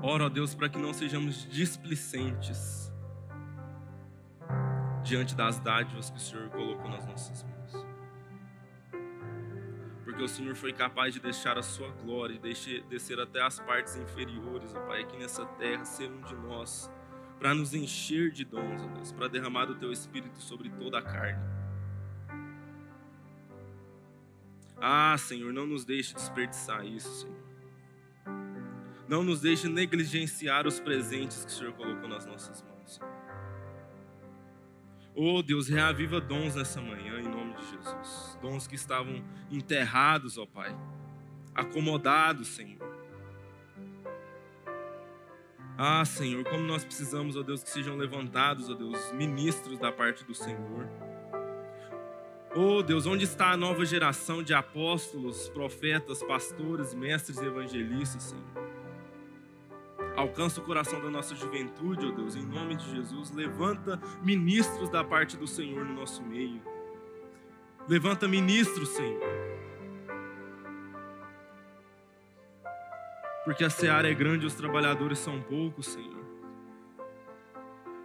Oro 0.00 0.24
a 0.24 0.28
Deus 0.28 0.54
para 0.54 0.68
que 0.68 0.78
não 0.78 0.92
sejamos 0.92 1.48
displicentes 1.48 2.92
diante 5.02 5.34
das 5.34 5.58
dádivas 5.58 6.10
que 6.10 6.16
o 6.16 6.20
Senhor 6.20 6.48
colocou 6.50 6.88
nas 6.88 7.06
nossas 7.06 7.42
mãos. 7.42 7.61
Porque 10.12 10.24
o 10.24 10.28
Senhor 10.28 10.54
foi 10.54 10.74
capaz 10.74 11.14
de 11.14 11.20
deixar 11.20 11.56
a 11.56 11.62
sua 11.62 11.88
glória 11.88 12.34
e 12.34 12.80
descer 12.82 13.18
até 13.18 13.40
as 13.40 13.58
partes 13.58 13.96
inferiores, 13.96 14.74
ó 14.74 14.80
Pai, 14.80 15.00
aqui 15.00 15.16
nessa 15.16 15.46
terra, 15.46 15.86
ser 15.86 16.10
um 16.10 16.20
de 16.20 16.34
nós 16.34 16.90
para 17.38 17.54
nos 17.54 17.72
encher 17.72 18.30
de 18.30 18.44
dons, 18.44 18.82
ó 18.82 18.88
Deus, 18.88 19.10
para 19.10 19.26
derramar 19.26 19.70
o 19.70 19.74
teu 19.74 19.90
espírito 19.90 20.38
sobre 20.38 20.68
toda 20.68 20.98
a 20.98 21.02
carne. 21.02 21.42
Ah, 24.76 25.16
Senhor, 25.16 25.50
não 25.50 25.66
nos 25.66 25.86
deixe 25.86 26.12
desperdiçar 26.12 26.84
isso, 26.84 27.08
Senhor. 27.22 27.42
Não 29.08 29.24
nos 29.24 29.40
deixe 29.40 29.66
negligenciar 29.66 30.66
os 30.66 30.78
presentes 30.78 31.42
que 31.42 31.52
o 31.52 31.54
Senhor 31.54 31.72
colocou 31.72 32.06
nas 32.06 32.26
nossas 32.26 32.60
mãos. 32.60 32.71
Oh 35.14 35.42
Deus, 35.42 35.68
reaviva 35.68 36.20
dons 36.20 36.54
nessa 36.54 36.80
manhã, 36.80 37.20
em 37.20 37.28
nome 37.28 37.54
de 37.54 37.70
Jesus. 37.70 38.38
Dons 38.40 38.66
que 38.66 38.74
estavam 38.74 39.22
enterrados, 39.50 40.38
ó 40.38 40.46
Pai, 40.46 40.74
acomodados, 41.54 42.48
Senhor 42.48 42.92
ah, 45.84 46.04
Senhor, 46.04 46.44
como 46.44 46.62
nós 46.62 46.84
precisamos, 46.84 47.34
ó 47.34 47.42
Deus, 47.42 47.62
que 47.62 47.70
sejam 47.70 47.96
levantados, 47.96 48.68
ó 48.68 48.74
Deus, 48.74 49.12
ministros 49.12 49.78
da 49.78 49.90
parte 49.90 50.24
do 50.24 50.34
Senhor. 50.34 50.88
Oh 52.54 52.82
Deus, 52.82 53.06
onde 53.06 53.24
está 53.24 53.50
a 53.50 53.56
nova 53.56 53.84
geração 53.84 54.42
de 54.42 54.52
apóstolos, 54.52 55.48
profetas, 55.48 56.22
pastores, 56.22 56.94
mestres 56.94 57.38
e 57.38 57.46
evangelistas, 57.46 58.22
Senhor? 58.22 58.61
Alcança 60.16 60.60
o 60.60 60.64
coração 60.64 61.00
da 61.00 61.10
nossa 61.10 61.34
juventude, 61.34 62.06
ó 62.06 62.08
oh 62.08 62.12
Deus, 62.12 62.36
em 62.36 62.44
nome 62.44 62.76
de 62.76 62.90
Jesus. 62.90 63.30
Levanta 63.30 64.00
ministros 64.22 64.88
da 64.88 65.02
parte 65.02 65.36
do 65.36 65.46
Senhor 65.46 65.84
no 65.84 65.94
nosso 65.94 66.22
meio. 66.22 66.60
Levanta 67.88 68.28
ministros, 68.28 68.90
Senhor 68.90 69.52
porque 73.44 73.64
a 73.64 73.70
seara 73.70 74.10
é 74.10 74.14
grande 74.14 74.44
e 74.44 74.46
os 74.46 74.54
trabalhadores 74.54 75.18
são 75.18 75.40
poucos, 75.40 75.86
Senhor. 75.86 76.22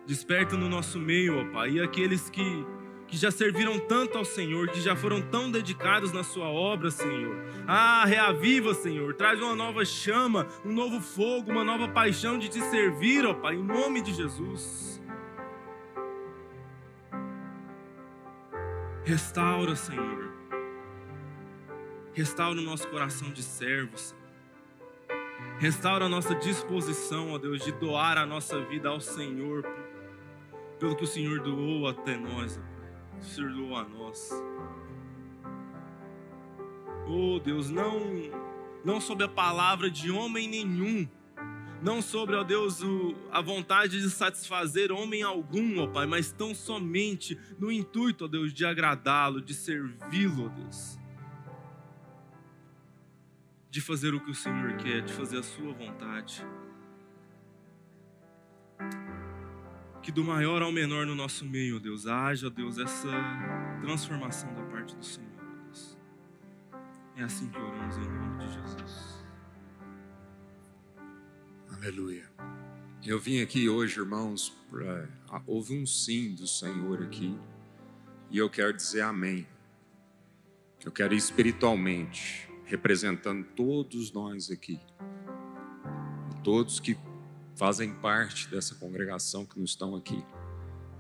Desperta 0.05 0.55
no 0.55 0.69
nosso 0.69 0.99
meio, 0.99 1.39
ó 1.39 1.51
Pai, 1.51 1.71
e 1.71 1.81
aqueles 1.81 2.29
que, 2.29 2.65
que 3.07 3.15
já 3.15 3.31
serviram 3.31 3.79
tanto 3.79 4.17
ao 4.17 4.25
Senhor, 4.25 4.67
que 4.69 4.81
já 4.81 4.95
foram 4.95 5.21
tão 5.21 5.49
dedicados 5.49 6.11
na 6.11 6.23
Sua 6.23 6.49
obra, 6.49 6.91
Senhor. 6.91 7.35
Ah, 7.65 8.05
reaviva, 8.05 8.73
Senhor, 8.73 9.13
traz 9.13 9.41
uma 9.41 9.55
nova 9.55 9.85
chama, 9.85 10.45
um 10.65 10.73
novo 10.73 10.99
fogo, 10.99 11.49
uma 11.49 11.63
nova 11.63 11.87
paixão 11.87 12.37
de 12.37 12.49
te 12.49 12.61
servir, 12.61 13.25
ó 13.25 13.33
Pai, 13.33 13.55
em 13.55 13.63
nome 13.63 14.01
de 14.01 14.13
Jesus. 14.13 15.01
Restaura, 19.05 19.73
Senhor. 19.73 20.27
Restaura 22.13 22.59
o 22.59 22.63
nosso 22.63 22.87
coração 22.89 23.31
de 23.31 23.41
servo, 23.41 23.97
Senhor. 23.97 24.17
Restaura 25.59 26.05
a 26.05 26.09
nossa 26.09 26.35
disposição, 26.35 27.31
ó 27.31 27.37
Deus, 27.37 27.63
de 27.63 27.71
doar 27.71 28.17
a 28.17 28.25
nossa 28.25 28.59
vida 28.65 28.89
ao 28.89 28.99
Senhor, 28.99 29.63
pelo 30.77 30.95
que 30.95 31.03
o 31.03 31.07
Senhor 31.07 31.39
doou 31.39 31.87
até 31.87 32.17
nós, 32.17 32.59
ó 32.61 32.76
Doou 33.35 33.75
a 33.75 33.83
nós. 33.83 34.31
Oh 37.07 37.39
Deus, 37.39 37.69
não, 37.69 37.99
não 38.83 38.99
sobre 38.99 39.25
a 39.25 39.29
palavra 39.29 39.89
de 39.89 40.11
homem 40.11 40.47
nenhum, 40.47 41.07
não 41.81 42.01
sobre, 42.01 42.35
ó 42.35 42.43
Deus, 42.43 42.81
o, 42.81 43.15
a 43.31 43.41
vontade 43.41 44.01
de 44.01 44.09
satisfazer 44.09 44.91
homem 44.91 45.23
algum, 45.23 45.79
ó 45.79 45.87
Pai, 45.87 46.05
mas 46.05 46.31
tão 46.31 46.53
somente 46.53 47.37
no 47.57 47.71
intuito, 47.71 48.25
ó 48.25 48.27
Deus, 48.27 48.53
de 48.53 48.65
agradá-lo, 48.65 49.41
de 49.41 49.53
servi-lo, 49.53 50.45
ó 50.45 50.49
Deus 50.49 50.97
de 53.77 53.81
fazer 53.81 54.15
o 54.15 54.19
que 54.19 54.31
o 54.31 54.33
Senhor 54.33 54.75
quer, 54.77 55.03
de 55.03 55.13
fazer 55.13 55.37
a 55.37 55.43
Sua 55.43 55.71
vontade. 55.71 56.43
Que 60.07 60.11
do 60.13 60.23
maior 60.23 60.61
ao 60.61 60.71
menor 60.71 61.05
no 61.05 61.13
nosso 61.13 61.43
meio, 61.43 61.81
Deus, 61.81 62.07
haja, 62.07 62.49
Deus, 62.49 62.77
essa 62.77 63.11
transformação 63.81 64.53
da 64.53 64.63
parte 64.63 64.95
do 64.95 65.03
Senhor, 65.03 65.29
Deus. 65.65 65.97
É 67.17 67.23
assim 67.23 67.49
que 67.49 67.57
oramos 67.57 67.97
em 67.97 68.09
nome 68.09 68.45
de 68.45 68.53
Jesus. 68.53 69.25
Aleluia. 71.73 72.23
Eu 73.05 73.19
vim 73.19 73.41
aqui 73.41 73.67
hoje, 73.67 73.99
irmãos, 73.99 74.55
para 74.69 75.09
houve 75.45 75.77
um 75.77 75.85
sim 75.85 76.33
do 76.33 76.47
Senhor 76.47 77.03
aqui, 77.03 77.37
e 78.31 78.37
eu 78.37 78.49
quero 78.49 78.71
dizer 78.71 79.01
amém. 79.01 79.45
Eu 80.85 80.91
quero 80.93 81.13
espiritualmente 81.15 82.49
representando 82.63 83.43
todos 83.57 84.13
nós 84.13 84.49
aqui, 84.49 84.79
todos 86.45 86.79
que 86.79 86.97
fazem 87.57 87.91
parte 87.91 88.47
dessa 88.49 88.75
congregação 88.75 89.43
que 89.43 89.57
não 89.57 89.65
estão 89.65 89.95
aqui. 89.95 90.23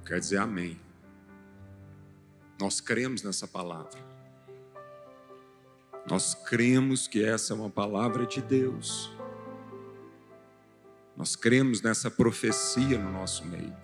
Quer 0.05 0.19
dizer 0.19 0.37
amém. 0.37 0.79
Nós 2.59 2.81
cremos 2.81 3.21
nessa 3.21 3.47
palavra. 3.47 3.99
Nós 6.09 6.33
cremos 6.33 7.07
que 7.07 7.23
essa 7.23 7.53
é 7.53 7.55
uma 7.55 7.69
palavra 7.69 8.25
de 8.25 8.41
Deus. 8.41 9.11
Nós 11.15 11.35
cremos 11.35 11.81
nessa 11.81 12.09
profecia 12.09 12.97
no 12.97 13.11
nosso 13.11 13.45
meio. 13.45 13.75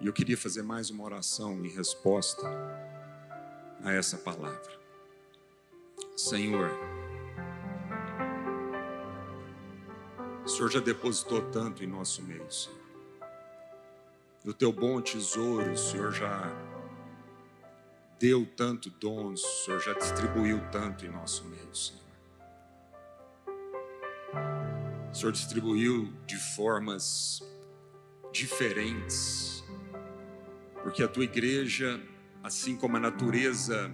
E 0.00 0.06
eu 0.06 0.12
queria 0.12 0.36
fazer 0.36 0.62
mais 0.62 0.88
uma 0.88 1.04
oração 1.04 1.62
em 1.64 1.68
resposta 1.68 2.46
a 3.82 3.92
essa 3.92 4.16
palavra. 4.16 4.80
Senhor, 6.16 6.70
o 10.46 10.48
Senhor 10.48 10.70
já 10.70 10.78
depositou 10.78 11.42
tanto 11.50 11.82
em 11.82 11.88
nosso 11.88 12.22
meio, 12.22 12.48
Senhor. 12.52 12.78
No 14.44 14.54
teu 14.54 14.72
bom 14.72 15.00
tesouro, 15.00 15.72
o 15.72 15.76
Senhor 15.76 16.12
já 16.12 16.54
deu 18.16 18.46
tanto 18.56 18.88
dons, 18.88 19.42
o 19.42 19.64
Senhor 19.64 19.80
já 19.80 19.92
distribuiu 19.94 20.60
tanto 20.70 21.04
em 21.04 21.08
nosso 21.08 21.44
meio, 21.46 21.74
Senhor. 21.74 22.00
O 25.10 25.14
Senhor 25.16 25.32
distribuiu 25.32 26.12
de 26.26 26.36
formas 26.54 27.42
diferentes, 28.32 29.64
porque 30.84 31.02
a 31.02 31.08
tua 31.08 31.24
igreja, 31.24 32.00
assim 32.40 32.76
como 32.76 32.96
a 32.96 33.00
natureza 33.00 33.90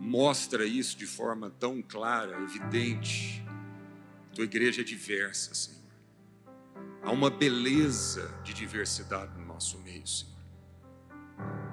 mostra 0.00 0.64
isso 0.64 0.96
de 0.96 1.06
forma 1.06 1.50
tão 1.50 1.82
clara, 1.82 2.40
evidente. 2.40 3.44
Tua 4.34 4.44
igreja 4.44 4.80
é 4.80 4.84
diversa, 4.84 5.54
Senhor. 5.54 5.80
Há 7.02 7.12
uma 7.12 7.30
beleza 7.30 8.34
de 8.42 8.52
diversidade 8.52 9.38
no 9.38 9.46
nosso 9.46 9.78
meio, 9.78 10.06
Senhor. 10.06 10.34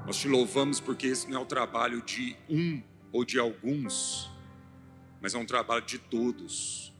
Nós 0.05 0.17
te 0.17 0.27
louvamos 0.27 0.79
porque 0.79 1.07
esse 1.07 1.29
não 1.29 1.39
é 1.39 1.43
o 1.43 1.45
trabalho 1.45 2.01
de 2.03 2.35
um 2.47 2.83
ou 3.11 3.25
de 3.25 3.39
alguns, 3.39 4.29
mas 5.19 5.33
é 5.33 5.37
um 5.37 5.45
trabalho 5.45 5.83
de 5.83 5.97
todos. 5.97 6.93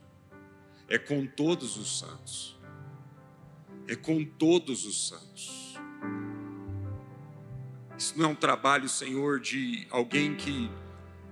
É 0.87 0.97
com 0.97 1.27
todos 1.27 1.77
os 1.77 1.99
santos. 1.99 2.59
É 3.87 3.95
com 3.95 4.25
todos 4.25 4.85
os 4.85 5.09
santos. 5.09 5.75
Isso 7.97 8.17
não 8.17 8.25
é 8.25 8.27
um 8.29 8.35
trabalho, 8.35 8.89
Senhor, 8.89 9.39
de 9.39 9.85
alguém 9.91 10.35
que 10.35 10.71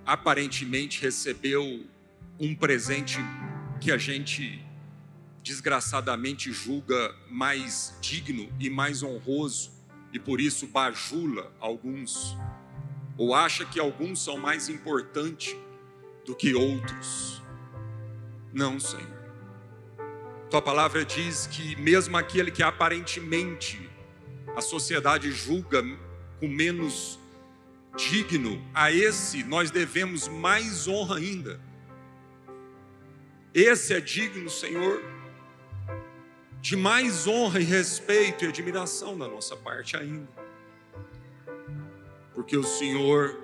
aparentemente 0.05 1.01
recebeu 1.01 1.83
um 2.39 2.55
presente 2.55 3.17
que 3.79 3.91
a 3.91 3.97
gente 3.97 4.63
desgraçadamente 5.41 6.51
julga 6.51 7.15
mais 7.29 7.97
digno 8.01 8.51
e 8.59 8.69
mais 8.69 9.01
honroso 9.01 9.71
e 10.11 10.19
por 10.19 10.41
isso 10.41 10.67
bajula 10.67 11.51
alguns 11.59 12.37
ou 13.17 13.33
acha 13.33 13.65
que 13.65 13.79
alguns 13.79 14.23
são 14.23 14.37
mais 14.37 14.69
importantes 14.69 15.55
do 16.25 16.35
que 16.35 16.53
outros. 16.53 17.41
Não, 18.53 18.79
Senhor. 18.79 19.19
Tua 20.49 20.61
palavra 20.61 21.05
diz 21.05 21.45
que 21.47 21.75
mesmo 21.75 22.17
aquele 22.17 22.49
que 22.49 22.63
aparentemente 22.63 23.89
a 24.55 24.61
sociedade 24.61 25.31
julga 25.31 25.83
com 26.39 26.47
menos 26.47 27.19
digno, 27.97 28.61
a 28.73 28.91
esse 28.91 29.43
nós 29.43 29.69
devemos 29.69 30.27
mais 30.27 30.87
honra 30.87 31.17
ainda. 31.17 31.68
Esse 33.53 33.93
é 33.95 33.99
digno, 33.99 34.49
Senhor, 34.49 35.03
de 36.61 36.75
mais 36.75 37.25
honra 37.25 37.59
e 37.59 37.63
respeito 37.63 38.45
e 38.45 38.47
admiração 38.47 39.17
da 39.17 39.27
nossa 39.27 39.55
parte 39.55 39.97
ainda. 39.97 40.27
Porque 42.35 42.55
o 42.55 42.63
Senhor, 42.63 43.37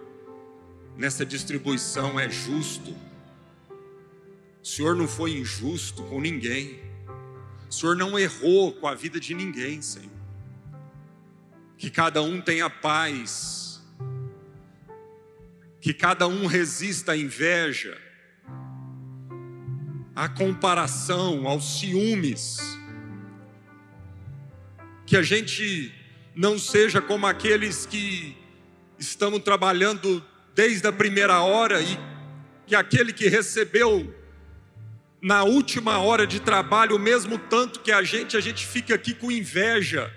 nessa 0.95 1.25
distribuição, 1.25 2.19
é 2.19 2.29
justo. 2.29 2.91
O 4.61 4.67
Senhor 4.67 4.95
não 4.95 5.07
foi 5.07 5.31
injusto 5.31 6.03
com 6.03 6.21
ninguém. 6.21 6.79
O 7.67 7.73
Senhor 7.73 7.95
não 7.95 8.17
errou 8.17 8.73
com 8.73 8.87
a 8.87 8.93
vida 8.93 9.19
de 9.19 9.33
ninguém, 9.33 9.81
Senhor. 9.81 10.11
Que 11.77 11.89
cada 11.89 12.21
um 12.21 12.39
tenha 12.39 12.69
paz. 12.69 13.81
Que 15.81 15.93
cada 15.93 16.27
um 16.27 16.45
resista 16.45 17.13
à 17.13 17.17
inveja, 17.17 17.99
à 20.15 20.29
comparação, 20.29 21.47
aos 21.47 21.79
ciúmes 21.79 22.75
que 25.05 25.15
a 25.15 25.21
gente 25.21 25.93
não 26.35 26.57
seja 26.57 27.01
como 27.01 27.27
aqueles 27.27 27.85
que 27.85 28.35
estamos 28.97 29.39
trabalhando 29.43 30.23
desde 30.55 30.87
a 30.87 30.91
primeira 30.91 31.41
hora 31.41 31.81
e 31.81 31.97
que 32.65 32.75
aquele 32.75 33.13
que 33.13 33.27
recebeu 33.27 34.13
na 35.21 35.43
última 35.43 35.99
hora 35.99 36.25
de 36.25 36.39
trabalho 36.39 36.95
o 36.95 36.99
mesmo 36.99 37.37
tanto 37.37 37.81
que 37.81 37.91
a 37.91 38.03
gente, 38.03 38.35
a 38.35 38.41
gente 38.41 38.65
fica 38.65 38.95
aqui 38.95 39.13
com 39.13 39.31
inveja. 39.31 40.11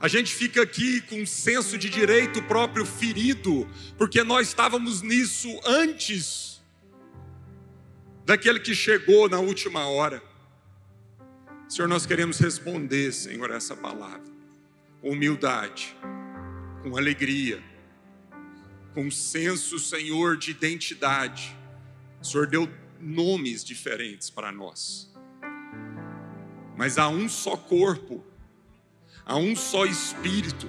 A 0.00 0.08
gente 0.08 0.34
fica 0.34 0.62
aqui 0.62 1.00
com 1.02 1.22
um 1.22 1.26
senso 1.26 1.78
de 1.78 1.88
direito 1.88 2.42
próprio 2.42 2.84
ferido, 2.84 3.66
porque 3.96 4.22
nós 4.22 4.48
estávamos 4.48 5.02
nisso 5.02 5.48
antes 5.64 6.53
daquele 8.24 8.60
que 8.60 8.74
chegou 8.74 9.28
na 9.28 9.38
última 9.38 9.86
hora. 9.86 10.22
Senhor, 11.68 11.88
nós 11.88 12.06
queremos 12.06 12.38
responder, 12.38 13.12
Senhor, 13.12 13.50
essa 13.50 13.76
palavra. 13.76 14.32
Com 15.00 15.10
humildade, 15.10 15.96
com 16.82 16.96
alegria, 16.96 17.62
com 18.94 19.10
senso, 19.10 19.78
Senhor, 19.78 20.36
de 20.36 20.52
identidade. 20.52 21.54
O 22.20 22.24
Senhor 22.24 22.46
deu 22.46 22.68
nomes 23.00 23.62
diferentes 23.62 24.30
para 24.30 24.50
nós. 24.50 25.12
Mas 26.76 26.98
há 26.98 27.08
um 27.08 27.28
só 27.28 27.56
corpo, 27.56 28.24
há 29.24 29.36
um 29.36 29.54
só 29.54 29.84
espírito, 29.84 30.68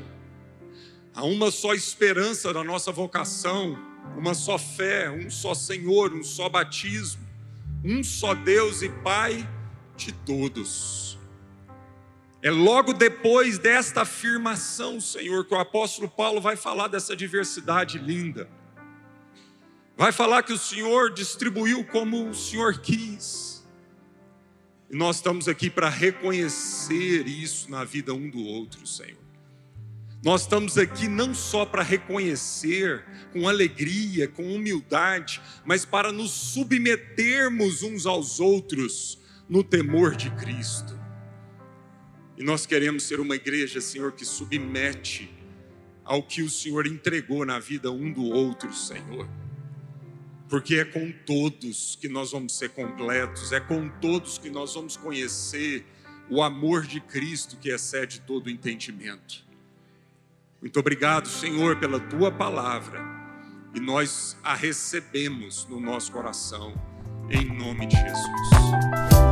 há 1.13 1.23
uma 1.23 1.49
só 1.49 1.73
esperança 1.73 2.53
da 2.53 2.63
nossa 2.63 2.91
vocação, 2.91 3.77
uma 4.17 4.33
só 4.33 4.57
fé, 4.57 5.09
um 5.09 5.29
só 5.29 5.55
Senhor, 5.55 6.13
um 6.13 6.23
só 6.23 6.47
batismo, 6.47 7.24
um 7.85 8.03
só 8.03 8.33
Deus 8.33 8.81
e 8.81 8.89
Pai 8.89 9.47
de 9.95 10.11
todos. 10.11 11.19
É 12.41 12.49
logo 12.49 12.93
depois 12.93 13.59
desta 13.59 14.01
afirmação, 14.01 14.99
Senhor, 14.99 15.45
que 15.45 15.53
o 15.53 15.59
apóstolo 15.59 16.09
Paulo 16.09 16.41
vai 16.41 16.55
falar 16.55 16.87
dessa 16.87 17.15
diversidade 17.15 17.99
linda. 17.99 18.49
Vai 19.95 20.11
falar 20.11 20.41
que 20.43 20.51
o 20.51 20.57
Senhor 20.57 21.13
distribuiu 21.13 21.85
como 21.85 22.29
o 22.29 22.33
Senhor 22.33 22.79
quis. 22.79 23.65
E 24.89 24.95
nós 24.95 25.17
estamos 25.17 25.47
aqui 25.47 25.69
para 25.69 25.87
reconhecer 25.87 27.27
isso 27.27 27.69
na 27.69 27.83
vida 27.83 28.13
um 28.13 28.29
do 28.29 28.43
outro, 28.43 28.85
Senhor. 28.85 29.24
Nós 30.25 30.41
estamos 30.41 30.75
aqui 30.75 31.07
não 31.07 31.35
só 31.35 31.67
para 31.67 31.83
reconhecer 31.83 33.05
com 33.31 33.47
alegria, 33.47 34.27
com 34.27 34.55
humildade, 34.55 35.39
mas 35.63 35.85
para 35.85 36.11
nos 36.11 36.31
submetermos 36.31 37.83
uns 37.83 38.07
aos 38.07 38.39
outros 38.39 39.19
no 39.47 39.63
temor 39.63 40.15
de 40.15 40.31
Cristo. 40.31 40.99
E 42.35 42.43
nós 42.43 42.65
queremos 42.65 43.03
ser 43.03 43.19
uma 43.19 43.35
igreja, 43.35 43.79
Senhor, 43.79 44.13
que 44.13 44.25
submete 44.25 45.31
ao 46.03 46.23
que 46.23 46.41
o 46.41 46.49
Senhor 46.49 46.87
entregou 46.87 47.45
na 47.45 47.59
vida 47.59 47.91
um 47.91 48.11
do 48.11 48.23
outro, 48.23 48.73
Senhor. 48.73 49.29
Porque 50.49 50.77
é 50.77 50.85
com 50.85 51.11
todos 51.23 51.99
que 52.01 52.09
nós 52.09 52.31
vamos 52.31 52.57
ser 52.57 52.69
completos, 52.69 53.51
é 53.51 53.59
com 53.59 53.87
todos 54.01 54.39
que 54.39 54.49
nós 54.49 54.73
vamos 54.73 54.97
conhecer 54.97 55.85
o 56.31 56.41
amor 56.41 56.87
de 56.87 56.99
Cristo 56.99 57.57
que 57.57 57.69
excede 57.69 58.21
todo 58.21 58.49
entendimento. 58.49 59.44
Muito 60.65 60.79
obrigado, 60.79 61.27
Senhor, 61.27 61.75
pela 61.75 61.99
tua 61.99 62.31
palavra. 62.31 62.99
E 63.75 63.79
nós 63.79 64.35
a 64.43 64.55
recebemos 64.55 65.67
no 65.69 65.79
nosso 65.79 66.11
coração, 66.11 66.73
em 67.29 67.45
nome 67.55 67.85
de 67.85 67.95
Jesus. 67.95 69.24